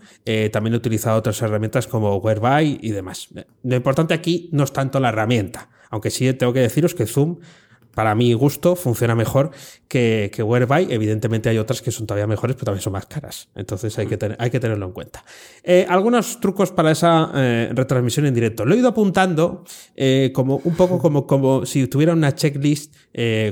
también 0.52 0.74
he 0.74 0.76
utilizado 0.76 1.18
otras 1.18 1.40
herramientas 1.42 1.86
como 1.86 2.16
Whereby 2.16 2.78
y 2.80 2.90
demás. 2.90 3.28
Lo 3.62 3.76
importante 3.76 4.14
aquí 4.14 4.48
no 4.52 4.64
es 4.64 4.72
tanto 4.72 5.00
la 5.00 5.08
herramienta, 5.08 5.70
aunque 5.90 6.10
sí 6.10 6.32
tengo 6.34 6.52
que 6.52 6.60
deciros 6.60 6.94
que 6.94 7.06
Zoom 7.06 7.38
para 7.94 8.14
mi 8.14 8.32
gusto, 8.34 8.76
funciona 8.76 9.14
mejor 9.14 9.50
que, 9.88 10.30
que 10.32 10.42
Whereby. 10.42 10.86
Evidentemente 10.90 11.48
hay 11.48 11.58
otras 11.58 11.82
que 11.82 11.90
son 11.90 12.06
todavía 12.06 12.26
mejores, 12.26 12.56
pero 12.56 12.66
también 12.66 12.82
son 12.82 12.92
más 12.92 13.06
caras. 13.06 13.48
Entonces 13.54 13.98
hay 13.98 14.06
que, 14.06 14.18
hay 14.38 14.50
que 14.50 14.60
tenerlo 14.60 14.86
en 14.86 14.92
cuenta. 14.92 15.24
Eh, 15.62 15.86
algunos 15.88 16.40
trucos 16.40 16.70
para 16.70 16.92
esa 16.92 17.30
eh, 17.34 17.70
retransmisión 17.74 18.26
en 18.26 18.34
directo. 18.34 18.64
Lo 18.64 18.74
he 18.74 18.78
ido 18.78 18.88
apuntando 18.88 19.64
eh, 19.96 20.30
como 20.34 20.60
un 20.64 20.76
poco 20.76 20.98
como, 20.98 21.26
como 21.26 21.66
si 21.66 21.86
tuviera 21.88 22.12
una 22.12 22.34
checklist 22.34 22.94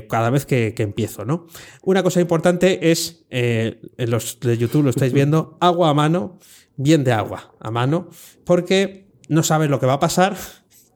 cada 0.09 0.29
vez 0.29 0.45
que, 0.45 0.73
que, 0.73 0.83
empiezo, 0.83 1.25
¿no? 1.25 1.47
Una 1.83 2.01
cosa 2.01 2.21
importante 2.21 2.91
es, 2.91 3.25
en 3.29 4.09
los 4.09 4.39
de 4.39 4.57
YouTube 4.57 4.83
lo 4.83 4.89
estáis 4.89 5.13
viendo, 5.13 5.57
agua 5.59 5.89
a 5.89 5.93
mano, 5.93 6.39
bien 6.77 7.03
de 7.03 7.11
agua 7.11 7.53
a 7.59 7.69
mano, 7.69 8.09
porque 8.45 9.09
no 9.27 9.43
sabes 9.43 9.69
lo 9.69 9.79
que 9.79 9.85
va 9.85 9.93
a 9.93 9.99
pasar 9.99 10.35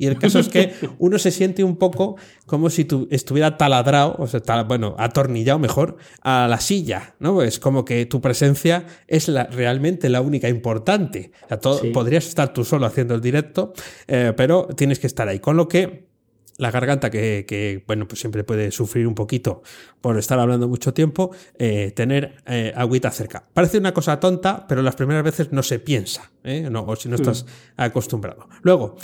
y 0.04 0.08
el 0.08 0.20
caso 0.20 0.38
es 0.38 0.50
que 0.50 0.74
uno 1.00 1.18
se 1.18 1.32
siente 1.32 1.64
un 1.64 1.78
poco 1.78 2.18
como 2.46 2.70
si 2.70 2.84
tu, 2.84 3.08
estuviera 3.10 3.58
taladrado, 3.58 4.18
o 4.20 4.28
sea, 4.28 4.42
bueno, 4.64 4.96
atornillado 5.00 5.60
mejor, 5.60 5.96
a 6.22 6.48
la 6.50 6.60
silla, 6.60 7.16
¿no? 7.20 7.42
Es 7.42 7.58
como 7.58 7.86
que 7.86 8.06
tu 8.06 8.20
presencia 8.20 8.86
es 9.08 9.30
la, 9.30 9.46
realmente 9.46 10.10
la 10.10 10.20
única 10.20 10.50
importante. 10.50 11.32
O 11.46 11.48
sea, 11.48 11.60
todo, 11.62 11.82
Podrías 11.94 12.28
estar 12.28 12.52
tú 12.52 12.66
solo 12.66 12.86
haciendo 12.86 13.16
el 13.16 13.22
directo, 13.22 13.72
eh, 14.08 14.34
pero 14.36 14.68
tienes 14.76 15.00
que 15.00 15.08
estar 15.08 15.30
ahí. 15.30 15.40
Con 15.40 15.56
lo 15.56 15.70
que 15.70 16.13
la 16.58 16.72
garganta 16.72 17.10
que, 17.10 17.84
bueno, 17.88 18.08
pues 18.08 18.20
siempre 18.20 18.44
puede 18.44 18.72
sufrir 18.72 19.08
un 19.08 19.16
poquito 19.16 19.64
por 20.02 20.18
estar 20.18 20.38
hablando 20.38 20.68
mucho 20.68 20.94
tiempo, 20.94 21.32
eh, 21.58 21.92
tener 21.96 22.36
eh, 22.46 22.74
agüita 22.76 23.10
cerca. 23.10 23.44
Parece 23.54 23.78
una 23.78 23.94
cosa 23.94 24.20
tonta, 24.20 24.66
pero 24.68 24.82
las 24.82 24.96
primeras 24.96 25.24
veces 25.24 25.52
no 25.52 25.64
se 25.64 25.80
piensa, 25.80 26.32
¿eh? 26.44 26.68
no, 26.70 26.84
o 26.86 26.96
si 26.96 27.08
no 27.10 27.16
estás 27.16 27.46
acostumbrado. 27.78 28.50
Luego, 28.62 28.98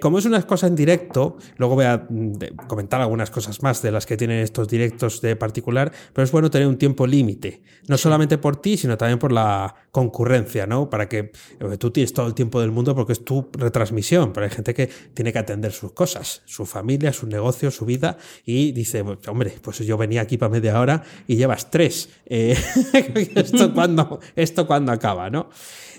como 0.00 0.18
es 0.18 0.24
una 0.24 0.42
cosa 0.42 0.66
en 0.66 0.74
directo, 0.74 1.36
luego 1.56 1.74
voy 1.74 1.84
a 1.84 2.06
mm, 2.08 2.32
comentar 2.66 3.00
algunas 3.00 3.30
cosas 3.30 3.62
más 3.62 3.82
de 3.82 3.92
las 3.92 4.06
que 4.06 4.16
tienen 4.16 4.38
estos 4.38 4.68
directos 4.68 5.20
de 5.20 5.36
particular, 5.36 5.92
pero 6.12 6.24
es 6.24 6.32
bueno 6.32 6.50
tener 6.50 6.66
un 6.66 6.78
tiempo 6.78 7.06
límite, 7.06 7.62
no 7.86 7.98
solamente 7.98 8.38
por 8.38 8.56
ti, 8.56 8.76
sino 8.76 8.96
también 8.96 9.18
por 9.18 9.32
la 9.32 9.74
concurrencia, 9.90 10.66
¿no? 10.66 10.88
Para 10.88 11.08
que 11.08 11.30
tú 11.78 11.90
tienes 11.90 12.12
todo 12.12 12.26
el 12.26 12.34
tiempo 12.34 12.60
del 12.60 12.70
mundo 12.70 12.94
porque 12.94 13.12
es 13.12 13.24
tu 13.24 13.50
retransmisión, 13.52 14.32
pero 14.32 14.44
hay 14.44 14.50
gente 14.50 14.72
que 14.72 14.88
tiene 15.14 15.32
que 15.32 15.38
atender 15.38 15.72
sus 15.72 15.92
cosas, 15.92 16.42
su 16.46 16.64
familia 16.64 16.87
su 17.12 17.26
negocio, 17.26 17.70
su 17.70 17.84
vida, 17.84 18.18
y 18.44 18.72
dice, 18.72 19.04
hombre, 19.28 19.54
pues 19.62 19.78
yo 19.78 19.96
venía 19.96 20.22
aquí 20.22 20.36
para 20.38 20.50
media 20.50 20.80
hora 20.80 21.02
y 21.26 21.36
llevas 21.36 21.70
tres. 21.70 22.08
Eh, 22.26 22.56
¿Esto 23.34 23.72
cuando 23.74 24.20
esto 24.36 24.66
cuando 24.66 24.92
acaba? 24.92 25.30
¿no? 25.30 25.50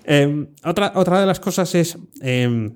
Em, 0.03 0.47
otra, 0.63 0.93
otra 0.95 1.19
de 1.19 1.25
las 1.25 1.39
cosas 1.39 1.75
es 1.75 1.97
em, 2.21 2.75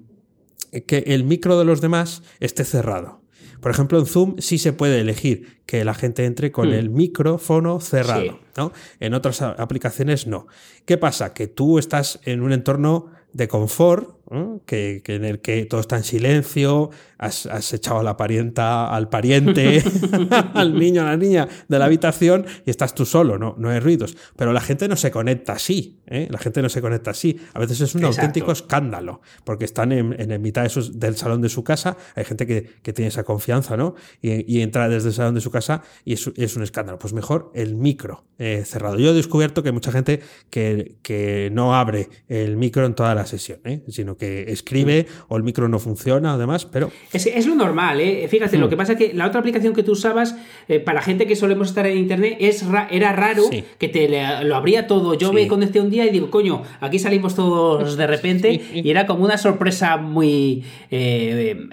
que 0.87 1.03
el 1.07 1.23
micro 1.23 1.57
de 1.57 1.65
los 1.65 1.81
demás 1.81 2.23
esté 2.39 2.63
cerrado. 2.63 3.23
Por 3.63 3.71
ejemplo, 3.71 3.97
en 3.97 4.05
Zoom 4.05 4.35
sí 4.39 4.57
se 4.57 4.73
puede 4.73 4.99
elegir 4.99 5.61
que 5.65 5.85
la 5.85 5.93
gente 5.93 6.25
entre 6.25 6.51
con 6.51 6.69
hmm. 6.69 6.73
el 6.73 6.89
micrófono 6.89 7.79
cerrado, 7.79 8.41
¿no? 8.57 8.73
En 8.99 9.13
otras 9.13 9.41
aplicaciones 9.41 10.27
no. 10.27 10.47
¿Qué 10.85 10.97
pasa? 10.97 11.33
Que 11.33 11.47
tú 11.47 11.79
estás 11.79 12.19
en 12.25 12.41
un 12.41 12.51
entorno 12.51 13.07
de 13.31 13.47
confort, 13.47 14.17
que, 14.65 15.01
en 15.05 15.25
el 15.25 15.39
que 15.39 15.65
todo 15.65 15.81
está 15.81 15.97
en 15.97 16.03
silencio, 16.03 16.89
has, 17.17 17.73
echado 17.73 17.99
a 17.99 18.03
la 18.03 18.17
parienta, 18.17 18.93
al 18.93 19.09
pariente, 19.09 19.83
al 20.53 20.77
niño, 20.77 21.01
a 21.01 21.05
la 21.05 21.17
niña 21.17 21.47
de 21.67 21.79
la 21.79 21.85
habitación 21.85 22.45
y 22.65 22.69
estás 22.69 22.95
tú 22.95 23.05
solo, 23.05 23.37
no, 23.37 23.55
no 23.57 23.69
hay 23.69 23.79
ruidos. 23.79 24.17
Pero 24.35 24.53
la 24.53 24.61
gente 24.61 24.87
no 24.87 24.95
se 24.95 25.11
conecta 25.11 25.53
así, 25.53 25.99
¿eh? 26.07 26.27
la 26.29 26.39
gente 26.39 26.61
no 26.61 26.69
se 26.69 26.81
conecta 26.81 27.11
así. 27.11 27.39
A 27.53 27.59
veces 27.59 27.81
es 27.81 27.95
un 27.95 28.05
auténtico 28.05 28.51
escándalo, 28.51 29.21
porque 29.43 29.65
están 29.65 29.91
en, 29.91 30.15
en 30.19 30.41
mitad 30.41 30.63
del 30.63 31.15
salón 31.15 31.41
de 31.41 31.49
su 31.49 31.63
casa, 31.63 31.97
hay 32.15 32.25
gente 32.25 32.45
que, 32.47 32.93
tiene 32.93 33.07
esa 33.07 33.23
confianza, 33.23 33.75
¿no? 33.75 33.95
Y, 34.21 34.61
entra 34.61 34.87
desde 34.87 35.09
el 35.09 35.13
salón 35.13 35.33
de 35.33 35.41
su 35.41 35.49
casa 35.49 35.81
y 36.05 36.13
es, 36.13 36.55
un 36.55 36.63
escándalo. 36.63 36.99
Pues 36.99 37.13
mejor 37.13 37.51
el 37.55 37.75
micro 37.75 38.25
eh, 38.37 38.63
cerrado. 38.65 38.99
Yo 38.99 39.09
he 39.09 39.13
descubierto 39.13 39.63
que 39.63 39.69
hay 39.69 39.73
mucha 39.73 39.91
gente 39.91 40.21
que, 40.49 40.97
que 41.01 41.49
no 41.51 41.75
abre 41.75 42.09
el 42.27 42.55
micro 42.55 42.85
en 42.85 42.93
toda 42.93 43.15
la 43.15 43.25
sesión, 43.25 43.59
¿eh? 43.65 43.83
sino 43.89 44.15
que 44.15 44.22
escribe 44.47 45.07
o 45.27 45.37
el 45.37 45.43
micro 45.43 45.67
no 45.67 45.79
funciona, 45.79 46.33
además, 46.33 46.65
pero... 46.65 46.91
Es, 47.11 47.25
es 47.25 47.47
lo 47.47 47.55
normal, 47.55 47.99
¿eh? 48.01 48.27
Fíjate, 48.27 48.57
lo 48.57 48.67
hmm. 48.67 48.69
que 48.69 48.77
pasa 48.77 48.93
es 48.93 48.97
que 48.97 49.13
la 49.13 49.27
otra 49.27 49.39
aplicación 49.39 49.73
que 49.73 49.83
tú 49.83 49.93
usabas, 49.93 50.35
eh, 50.67 50.79
para 50.79 51.01
gente 51.01 51.27
que 51.27 51.35
solemos 51.35 51.69
estar 51.69 51.85
en 51.85 51.97
internet, 51.97 52.37
es 52.39 52.65
era 52.91 53.13
raro 53.13 53.43
que 53.77 53.89
te 53.89 54.43
lo 54.43 54.55
abría 54.55 54.87
todo. 54.87 55.13
Yo 55.13 55.33
me 55.33 55.47
conecté 55.47 55.79
un 55.79 55.89
día 55.89 56.05
y 56.05 56.09
digo, 56.09 56.29
coño, 56.29 56.63
aquí 56.79 56.99
salimos 56.99 57.35
todos 57.35 57.97
de 57.97 58.07
repente 58.07 58.61
y 58.73 58.89
era 58.89 59.05
como 59.05 59.23
una 59.23 59.37
sorpresa 59.37 59.97
muy, 59.97 60.63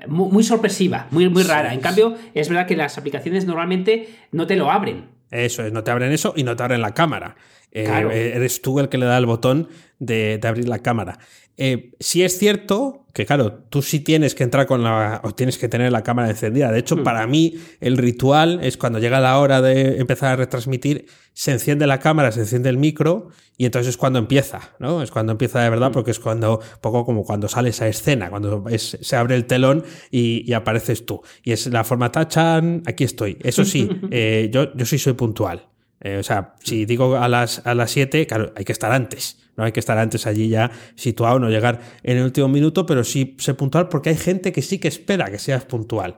muy, 0.07 0.43
sorpresiva, 0.43 1.07
muy, 1.11 1.29
muy 1.29 1.43
rara. 1.43 1.75
En 1.75 1.81
cambio, 1.81 2.15
es 2.35 2.49
verdad 2.49 2.67
que 2.67 2.77
las 2.77 2.99
aplicaciones 2.99 3.47
normalmente 3.47 4.09
no 4.33 4.47
te 4.47 4.57
lo 4.57 4.71
abren. 4.71 5.05
Eso 5.31 5.65
es, 5.65 5.73
no 5.73 5.85
te 5.85 5.91
abren 5.91 6.13
eso 6.13 6.35
y 6.37 6.43
no 6.43 6.57
te 6.57 6.63
abren 6.63 6.81
la 6.81 6.93
cámara. 6.93 7.37
Eres 7.73 8.63
tú 8.63 8.81
el 8.81 8.89
que 8.89 8.99
le 8.99 9.07
da 9.07 9.19
el 9.19 9.27
botón 9.27 9.69
de, 9.99 10.41
abrir 10.43 10.69
la 10.69 10.81
cámara. 10.81 11.19
Eh, 11.57 11.93
si 12.01 12.23
es 12.23 12.39
cierto 12.39 13.05
que, 13.13 13.27
claro, 13.27 13.53
tú 13.69 13.83
sí 13.83 14.01
tienes 14.01 14.35
que 14.35 14.45
entrar 14.45 14.67
con 14.67 14.83
la. 14.83 15.21
o 15.25 15.33
tienes 15.33 15.59
que 15.59 15.69
tener 15.69 15.93
la 15.93 16.03
cámara 16.03 16.31
encendida. 16.31 16.73
De 16.73 16.79
hecho, 16.79 16.97
hmm. 16.97 17.03
para 17.03 17.27
mí, 17.27 17.55
el 17.81 17.99
ritual 17.99 18.61
es 18.63 18.79
cuando 18.79 18.99
llega 18.99 19.21
la 19.21 19.39
hora 19.39 19.61
de 19.61 19.99
empezar 19.99 20.33
a 20.33 20.37
retransmitir, 20.37 21.07
se 21.35 21.53
enciende 21.53 21.87
la 21.87 21.99
cámara, 21.99 22.33
se 22.33 22.41
enciende 22.41 22.71
el 22.71 22.79
micro, 22.79 23.29
y 23.59 23.67
entonces 23.67 23.91
es 23.91 23.97
cuando 23.99 24.19
empieza, 24.19 24.75
¿no? 24.79 25.03
Es 25.03 25.11
cuando 25.11 25.33
empieza 25.33 25.61
de 25.61 25.69
verdad, 25.69 25.91
hmm. 25.91 25.93
porque 25.93 26.13
es 26.13 26.19
cuando, 26.19 26.61
poco 26.81 27.05
como 27.05 27.25
cuando 27.25 27.47
sale 27.47 27.71
esa 27.71 27.89
escena, 27.89 28.31
cuando 28.31 28.65
se 28.79 29.17
abre 29.17 29.35
el 29.35 29.45
telón 29.45 29.85
y, 30.11 30.51
apareces 30.55 31.05
tú. 31.05 31.21
Y 31.45 31.53
es 31.53 31.67
la 31.67 31.85
forma 31.85 32.11
tachan, 32.11 32.83
aquí 32.87 33.05
estoy. 33.05 33.37
Eso 33.43 33.65
sí, 33.65 33.89
eh, 34.11 34.49
yo, 34.51 34.75
yo 34.75 34.87
sí 34.87 34.99
soy 34.99 35.13
puntual. 35.13 35.69
Eh, 36.01 36.19
o 36.19 36.23
sea, 36.23 36.55
si 36.63 36.87
digo 36.87 37.17
a 37.17 37.29
las, 37.29 37.67
a 37.67 37.75
las 37.75 37.91
7, 37.91 38.27
claro, 38.27 38.53
hay 38.57 38.65
que 38.65 38.73
estar 38.73 38.93
antes. 38.93 39.39
No 39.57 39.65
hay 39.65 39.73
que 39.73 39.81
estar 39.81 39.99
antes 39.99 40.27
allí 40.27 40.49
ya 40.49 40.71
situado, 40.95 41.39
no 41.39 41.51
llegar 41.51 41.81
en 42.03 42.17
el 42.17 42.25
último 42.25 42.49
minuto, 42.49 42.87
pero 42.87 43.05
sí 43.05 43.37
ser 43.39 43.57
puntual 43.57 43.89
porque 43.89 44.09
hay 44.09 44.17
gente 44.17 44.53
que 44.53 44.63
sí 44.63 44.79
que 44.79 44.89
espera 44.89 45.31
que 45.31 45.39
seas 45.39 45.65
puntual. 45.65 46.17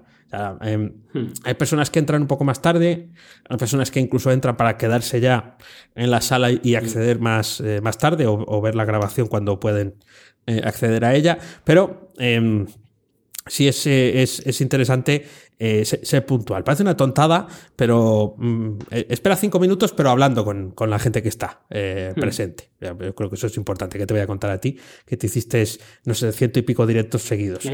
Em, 0.62 0.92
hmm. 1.12 1.32
Hay 1.44 1.54
personas 1.54 1.90
que 1.90 1.98
entran 1.98 2.22
un 2.22 2.28
poco 2.28 2.44
más 2.44 2.62
tarde, 2.62 3.10
hay 3.48 3.56
personas 3.58 3.90
que 3.90 4.00
incluso 4.00 4.30
entran 4.30 4.56
para 4.56 4.78
quedarse 4.78 5.20
ya 5.20 5.56
en 5.94 6.10
la 6.10 6.20
sala 6.20 6.50
y 6.50 6.74
acceder 6.74 7.18
más, 7.18 7.60
eh, 7.60 7.80
más 7.82 7.98
tarde 7.98 8.26
o, 8.26 8.60
ver 8.62 8.74
la 8.74 8.84
grabación 8.84 9.26
cuando 9.26 9.60
pueden 9.60 9.96
eh, 10.46 10.62
acceder 10.64 11.04
a 11.04 11.14
ella, 11.14 11.38
pero 11.64 12.08
em, 12.18 12.66
sí 13.46 13.68
es, 13.68 13.86
es, 13.86 14.60
interesante 14.60 15.26
eh, 15.58 15.84
ser, 15.84 16.26
puntual. 16.26 16.64
Parece 16.64 16.82
una 16.82 16.96
tontada, 16.96 17.46
pero 17.76 18.34
mm, 18.36 18.70
eh, 18.90 19.06
espera 19.10 19.36
cinco 19.36 19.58
minutos, 19.58 19.92
pero 19.92 20.10
hablando 20.10 20.44
con, 20.44 20.74
la 20.90 20.98
gente 20.98 21.22
que 21.22 21.28
está 21.28 21.62
eh, 21.70 22.12
hmm. 22.14 22.20
presente. 22.20 22.70
Yo 22.80 23.14
creo 23.14 23.28
que 23.28 23.36
eso 23.36 23.46
es 23.46 23.56
importante, 23.56 23.98
que 23.98 24.06
te 24.06 24.14
voy 24.14 24.22
a 24.22 24.26
contar 24.26 24.50
a 24.50 24.58
ti, 24.58 24.78
que 25.06 25.16
te 25.16 25.26
hiciste, 25.26 25.64
no 26.04 26.14
sé, 26.14 26.32
ciento 26.32 26.58
y 26.58 26.62
pico 26.62 26.86
directos 26.86 27.22
seguidos. 27.22 27.64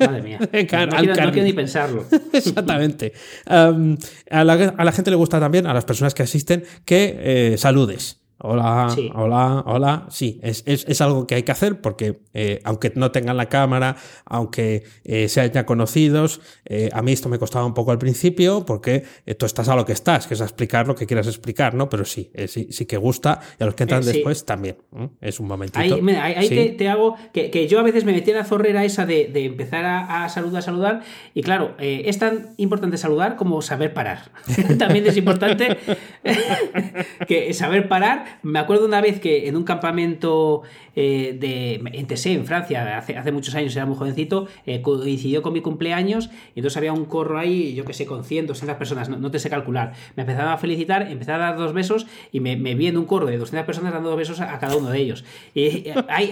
Madre 0.00 0.22
mía. 0.22 0.38
no, 0.52 0.66
quiero, 0.66 1.32
ni 1.32 1.52
pensarlo. 1.52 2.04
Exactamente. 2.32 3.12
a, 3.46 4.44
la, 4.44 4.52
a, 4.52 4.84
la, 4.84 4.92
gente 4.92 5.10
le 5.10 5.16
gusta 5.16 5.38
también, 5.40 5.66
a 5.66 5.74
las 5.74 5.84
personas 5.84 6.14
que 6.14 6.22
asisten, 6.22 6.64
que 6.84 7.56
saludes. 7.58 8.25
Hola, 8.38 8.94
hola, 9.14 9.62
hola. 9.64 10.06
Sí, 10.10 10.38
es, 10.42 10.62
es, 10.66 10.84
es, 10.86 11.00
algo 11.00 11.26
que 11.26 11.36
hay 11.36 11.42
que 11.42 11.52
hacer 11.52 11.80
porque 11.80 12.18
eh, 12.34 12.60
aunque 12.64 12.92
no 12.94 13.10
tengan 13.10 13.38
la 13.38 13.48
cámara, 13.48 13.96
aunque 14.26 14.84
eh, 15.04 15.28
sean 15.28 15.50
ya 15.52 15.64
conocidos, 15.64 16.42
eh, 16.66 16.90
a 16.92 17.00
mí 17.00 17.12
esto 17.12 17.30
me 17.30 17.38
costaba 17.38 17.64
un 17.64 17.72
poco 17.72 17.92
al 17.92 17.98
principio 17.98 18.66
porque 18.66 19.04
tú 19.38 19.46
estás 19.46 19.70
a 19.70 19.74
lo 19.74 19.86
que 19.86 19.94
estás, 19.94 20.26
que 20.26 20.34
es 20.34 20.42
a 20.42 20.44
explicar 20.44 20.86
lo 20.86 20.94
que 20.94 21.06
quieras 21.06 21.28
explicar, 21.28 21.72
¿no? 21.72 21.88
Pero 21.88 22.04
sí, 22.04 22.30
sí, 22.46 22.68
sí, 22.72 22.84
que 22.84 22.98
gusta 22.98 23.40
y 23.58 23.62
a 23.62 23.66
los 23.66 23.74
que 23.74 23.84
entran 23.84 24.04
después 24.04 24.44
también. 24.44 24.76
Es 25.22 25.40
un 25.40 25.46
momentito. 25.46 25.78
Ahí, 26.20 26.76
te, 26.76 26.88
hago 26.90 27.16
que, 27.32 27.50
que, 27.50 27.66
yo 27.68 27.80
a 27.80 27.82
veces 27.82 28.04
me 28.04 28.12
metí 28.12 28.32
en 28.32 28.36
la 28.36 28.44
zorrera 28.44 28.84
esa 28.84 29.06
de, 29.06 29.30
de 29.32 29.46
empezar 29.46 29.86
a, 29.86 30.24
a, 30.24 30.28
saludar, 30.28 30.62
saludar 30.62 31.00
y 31.32 31.42
claro, 31.42 31.74
es 31.78 32.18
tan 32.18 32.50
importante 32.58 32.98
saludar 32.98 33.36
como 33.36 33.62
saber 33.62 33.94
parar. 33.94 34.30
también 34.78 35.06
es 35.06 35.16
importante 35.16 35.78
que 37.26 37.54
saber 37.54 37.88
parar 37.88 38.25
me 38.42 38.58
acuerdo 38.58 38.86
una 38.86 39.00
vez 39.00 39.20
que 39.20 39.48
en 39.48 39.56
un 39.56 39.64
campamento 39.64 40.62
eh, 40.96 41.36
de, 41.38 41.74
en 41.92 42.06
Tessé, 42.06 42.32
en 42.32 42.46
Francia, 42.46 42.96
hace, 42.96 43.16
hace 43.18 43.30
muchos 43.30 43.54
años, 43.54 43.76
era 43.76 43.84
muy 43.84 43.96
jovencito, 43.96 44.48
eh, 44.64 44.80
coincidió 44.80 45.42
con 45.42 45.52
mi 45.52 45.60
cumpleaños 45.60 46.30
y 46.54 46.60
entonces 46.60 46.78
había 46.78 46.94
un 46.94 47.04
corro 47.04 47.38
ahí, 47.38 47.74
yo 47.74 47.84
que 47.84 47.92
sé, 47.92 48.06
con 48.06 48.24
100, 48.24 48.46
200 48.46 48.76
personas, 48.78 49.08
no, 49.10 49.30
te 49.30 49.38
sé 49.38 49.50
calcular. 49.50 49.92
Me 50.16 50.22
empezaron 50.22 50.50
a 50.50 50.56
felicitar, 50.56 51.02
empecé 51.02 51.32
a 51.32 51.38
dar 51.38 51.56
dos 51.58 51.74
besos 51.74 52.06
y 52.32 52.40
me, 52.40 52.56
vi 52.56 52.86
en 52.86 52.96
un 52.96 53.04
corro 53.04 53.26
de 53.26 53.36
200 53.36 53.66
personas 53.66 53.92
dando 53.92 54.08
dos 54.08 54.18
besos 54.18 54.40
a, 54.40 54.58
cada 54.58 54.76
uno 54.76 54.88
de 54.88 54.98
ellos. 54.98 55.24
Y 55.54 55.84
hay, 56.08 56.30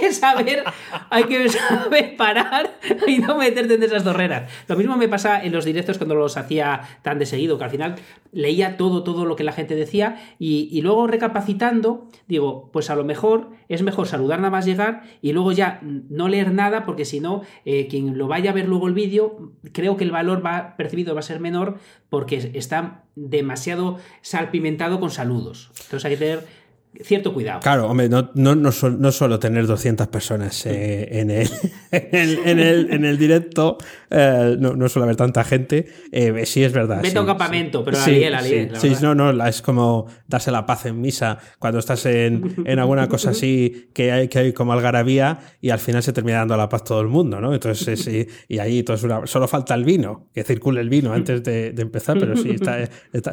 que 0.00 0.12
saber, 0.12 0.62
hay 1.10 1.24
que 1.24 1.48
saber 1.48 2.16
parar 2.16 2.78
y 3.08 3.18
no 3.18 3.36
meterte 3.36 3.74
en 3.74 3.82
esas 3.82 4.04
dorreras. 4.04 4.48
Lo 4.68 4.76
mismo 4.76 4.96
me 4.96 5.08
pasa 5.08 5.42
en 5.42 5.52
los 5.52 5.64
directos 5.64 5.98
cuando 5.98 6.14
los 6.14 6.36
hacía 6.36 6.82
tan 7.02 7.18
de 7.18 7.26
seguido, 7.26 7.58
que 7.58 7.64
al 7.64 7.70
final 7.70 7.96
leía 8.30 8.76
todo, 8.76 9.02
todo 9.02 9.24
lo 9.24 9.34
que 9.34 9.42
la 9.42 9.52
gente 9.52 9.74
decía 9.74 10.22
y, 10.38 10.68
y 10.70 10.82
luego 10.82 11.08
recapacitando, 11.08 12.06
digo, 12.28 12.70
pues 12.72 12.90
a 12.90 12.94
lo 12.96 13.04
mejor 13.04 13.50
es 13.68 13.82
mejor 13.82 14.03
saludar 14.06 14.38
nada 14.38 14.50
más 14.50 14.64
llegar 14.64 15.02
y 15.22 15.32
luego 15.32 15.52
ya 15.52 15.80
no 15.82 16.28
leer 16.28 16.52
nada, 16.52 16.84
porque 16.84 17.04
si 17.04 17.20
no, 17.20 17.42
eh, 17.64 17.86
quien 17.88 18.18
lo 18.18 18.28
vaya 18.28 18.50
a 18.50 18.54
ver 18.54 18.68
luego 18.68 18.88
el 18.88 18.94
vídeo, 18.94 19.52
creo 19.72 19.96
que 19.96 20.04
el 20.04 20.10
valor 20.10 20.44
va, 20.44 20.76
percibido 20.76 21.14
va 21.14 21.20
a 21.20 21.22
ser 21.22 21.40
menor 21.40 21.78
porque 22.08 22.50
está 22.54 23.04
demasiado 23.16 23.98
salpimentado 24.22 25.00
con 25.00 25.10
saludos. 25.10 25.70
Entonces 25.84 26.04
hay 26.04 26.12
que 26.12 26.18
tener 26.18 26.63
cierto 27.02 27.32
cuidado. 27.32 27.60
Claro, 27.60 27.88
hombre, 27.88 28.08
no, 28.08 28.30
no, 28.34 28.54
no, 28.54 28.72
solo 28.72 29.38
tener 29.38 29.66
200 29.66 30.08
personas 30.08 30.64
eh, 30.66 31.08
en, 31.20 31.30
el, 31.30 31.48
en, 31.90 32.58
el, 32.58 32.92
en, 32.92 33.04
el, 33.04 33.18
directo, 33.18 33.78
eh, 34.10 34.56
no, 34.58 34.74
no 34.74 34.88
suele 34.88 35.04
haber 35.04 35.16
tanta 35.16 35.44
gente, 35.44 35.86
eh, 36.12 36.46
sí 36.46 36.62
es 36.62 36.72
verdad. 36.72 37.02
Vete 37.02 37.18
a 37.18 37.20
un 37.22 37.26
campamento, 37.26 37.84
pero 37.84 37.96
sí, 37.96 38.20
la 38.28 38.42
sí, 38.42 38.68
sí 38.78 38.96
no, 39.02 39.14
no, 39.14 39.46
es 39.46 39.62
como 39.62 40.06
darse 40.28 40.50
la 40.50 40.66
paz 40.66 40.86
en 40.86 41.00
misa 41.00 41.38
cuando 41.58 41.78
estás 41.78 42.06
en, 42.06 42.54
en 42.64 42.78
alguna 42.78 43.08
cosa 43.08 43.30
así 43.30 43.90
que 43.92 44.12
hay, 44.12 44.28
que 44.28 44.38
hay 44.38 44.52
como 44.52 44.72
algarabía 44.72 45.38
y 45.60 45.70
al 45.70 45.78
final 45.78 46.02
se 46.02 46.12
termina 46.12 46.38
dando 46.38 46.56
la 46.56 46.68
paz 46.68 46.84
todo 46.84 47.00
el 47.00 47.08
mundo, 47.08 47.40
¿no? 47.40 47.52
Entonces, 47.54 48.00
sí, 48.00 48.26
y 48.48 48.58
ahí 48.58 48.82
todo 48.82 48.96
una, 49.04 49.26
solo 49.26 49.48
falta 49.48 49.74
el 49.74 49.84
vino, 49.84 50.28
que 50.32 50.44
circule 50.44 50.80
el 50.80 50.88
vino 50.88 51.12
antes 51.12 51.42
de, 51.42 51.72
de 51.72 51.82
empezar, 51.82 52.18
pero 52.18 52.36
sí, 52.36 52.50
está, 52.50 52.88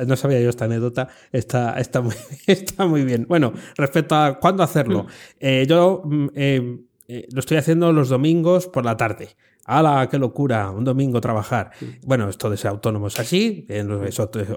no 0.06 0.16
sabía 0.16 0.40
yo 0.42 0.50
esta 0.50 0.66
anécdota, 0.66 1.10
está, 1.32 1.80
está, 1.80 2.02
muy, 2.02 2.16
está 2.48 2.86
muy 2.86 3.04
bien. 3.04 3.26
Bueno, 3.28 3.51
respecto 3.76 4.16
a 4.16 4.40
cuándo 4.40 4.64
hacerlo, 4.64 5.04
mm. 5.04 5.08
eh, 5.40 5.66
yo 5.68 6.02
mm, 6.04 6.28
eh, 6.36 6.78
eh, 7.08 7.28
lo 7.32 7.40
estoy 7.40 7.58
haciendo 7.58 7.92
los 7.92 8.10
domingos 8.10 8.68
por 8.68 8.86
la 8.86 8.98
tarde. 8.98 9.30
¡Hala, 9.66 10.08
qué 10.10 10.18
locura! 10.18 10.72
Un 10.72 10.84
domingo 10.84 11.22
trabajar. 11.22 11.72
Bueno, 12.04 12.30
esto 12.30 12.50
de 12.50 12.58
ser 12.58 12.72
autónomo 12.72 13.08
es 13.08 13.20
así. 13.20 13.68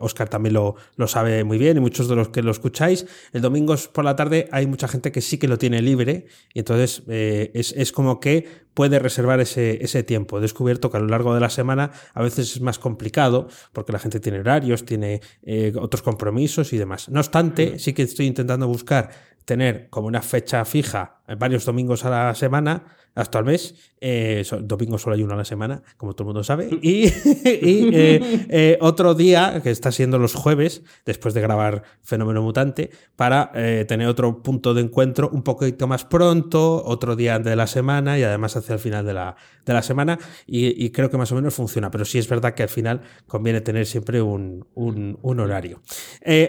Oscar 0.01 0.29
también 0.29 0.55
lo, 0.55 0.77
lo, 0.97 1.07
sabe 1.07 1.45
muy 1.45 1.59
bien 1.59 1.77
y 1.77 1.81
muchos 1.81 2.09
de 2.09 2.17
los 2.17 2.29
que 2.29 2.43
lo 2.43 2.51
escucháis. 2.51 3.07
El 3.33 3.43
domingo 3.43 3.75
por 3.93 4.05
la 4.05 4.17
tarde 4.17 4.49
hay 4.51 4.67
mucha 4.67 4.89
gente 4.89 5.13
que 5.13 5.21
sí 5.21 5.39
que 5.39 5.49
lo 5.49 5.59
tiene 5.59 5.83
libre 5.83 6.27
y 6.53 6.61
entonces 6.61 7.03
eh, 7.09 7.51
es, 7.55 7.73
es, 7.73 7.93
como 7.93 8.19
que 8.19 8.65
puede 8.73 8.99
reservar 8.99 9.41
ese, 9.41 9.85
ese 9.85 10.03
tiempo. 10.03 10.39
He 10.39 10.41
descubierto 10.41 10.91
que 10.91 10.97
a 10.97 11.01
lo 11.01 11.07
largo 11.07 11.35
de 11.35 11.41
la 11.41 11.51
semana 11.51 11.93
a 12.15 12.23
veces 12.23 12.57
es 12.57 12.61
más 12.61 12.79
complicado 12.79 13.49
porque 13.73 13.93
la 13.93 13.99
gente 13.99 14.21
tiene 14.21 14.41
horarios, 14.41 14.85
tiene 14.85 15.21
eh, 15.43 15.73
otros 15.79 16.03
compromisos 16.03 16.73
y 16.73 16.79
demás. 16.79 17.09
No 17.09 17.21
obstante, 17.21 17.79
sí 17.79 17.93
que 17.93 18.03
estoy 18.03 18.27
intentando 18.27 18.67
buscar 18.67 19.11
tener 19.45 19.89
como 19.91 20.09
una 20.09 20.23
fecha 20.23 20.65
fija 20.65 21.21
varios 21.39 21.65
domingos 21.65 22.05
a 22.05 22.11
la 22.11 22.35
semana 22.35 22.85
hasta 23.15 23.39
el 23.39 23.45
mes. 23.45 23.75
Eh, 24.07 24.45
domingo 24.61 24.99
solo 24.99 25.17
hay 25.17 25.23
uno 25.23 25.33
a 25.33 25.37
la 25.37 25.47
semana, 25.47 25.83
como 25.97 26.13
todo 26.13 26.25
el 26.25 26.27
mundo 26.27 26.45
sabe. 26.45 26.69
Y, 26.85 27.07
eh, 27.47 28.47
eh, 28.51 28.79
otro 28.81 29.15
día, 29.15 29.61
que 29.63 29.71
está 29.71 29.91
siendo 29.93 30.19
los 30.19 30.35
jueves, 30.35 30.83
después 31.07 31.33
de 31.33 31.41
grabar 31.41 31.83
Fenómeno 32.03 32.43
Mutante, 32.43 32.91
para 33.17 33.53
tener 33.87 34.09
otro 34.09 34.43
punto 34.43 34.75
de 34.75 34.83
encuentro 34.83 35.31
un 35.31 35.43
poquito 35.43 35.87
más 35.87 36.05
pronto, 36.05 36.83
otro 36.85 37.17
día 37.17 37.39
de 37.39 37.57
la 37.57 37.67
semana 37.67 38.19
y 38.19 38.23
además 38.23 38.57
hacia 38.57 38.75
el 38.75 38.79
final 38.79 39.07
de 39.07 39.15
la, 39.15 39.37
de 39.65 39.73
la 39.73 39.83
semana. 39.83 40.19
Y, 40.47 40.91
creo 40.91 41.11
que 41.11 41.17
más 41.17 41.33
o 41.33 41.35
menos 41.37 41.55
funciona. 41.55 41.91
Pero 41.91 42.05
sí 42.05 42.19
es 42.19 42.29
verdad 42.29 42.55
que 42.55 42.63
al 42.63 42.69
final 42.69 43.01
conviene 43.27 43.61
tener 43.61 43.87
siempre 43.87 44.21
un, 44.21 44.67
un, 44.75 45.19
un 45.23 45.41
horario. 45.41 45.81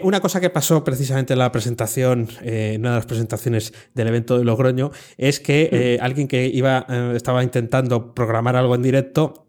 una 0.02 0.20
cosa 0.20 0.40
que 0.40 0.50
pasó 0.50 0.84
precisamente 0.84 1.32
en 1.32 1.38
la 1.38 1.52
presentación, 1.52 2.28
en 2.42 2.80
una 2.80 2.90
de 2.90 2.96
las 2.96 3.06
presentaciones 3.06 3.72
del 3.94 4.08
evento 4.08 4.38
de 4.38 4.44
Logroño, 4.44 4.90
es 5.16 5.40
que 5.40 5.98
alguien 6.00 6.28
que 6.28 6.55
iba, 6.56 6.86
estaba 7.14 7.42
intentando 7.42 8.14
programar 8.14 8.56
algo 8.56 8.74
en 8.74 8.82
directo, 8.82 9.46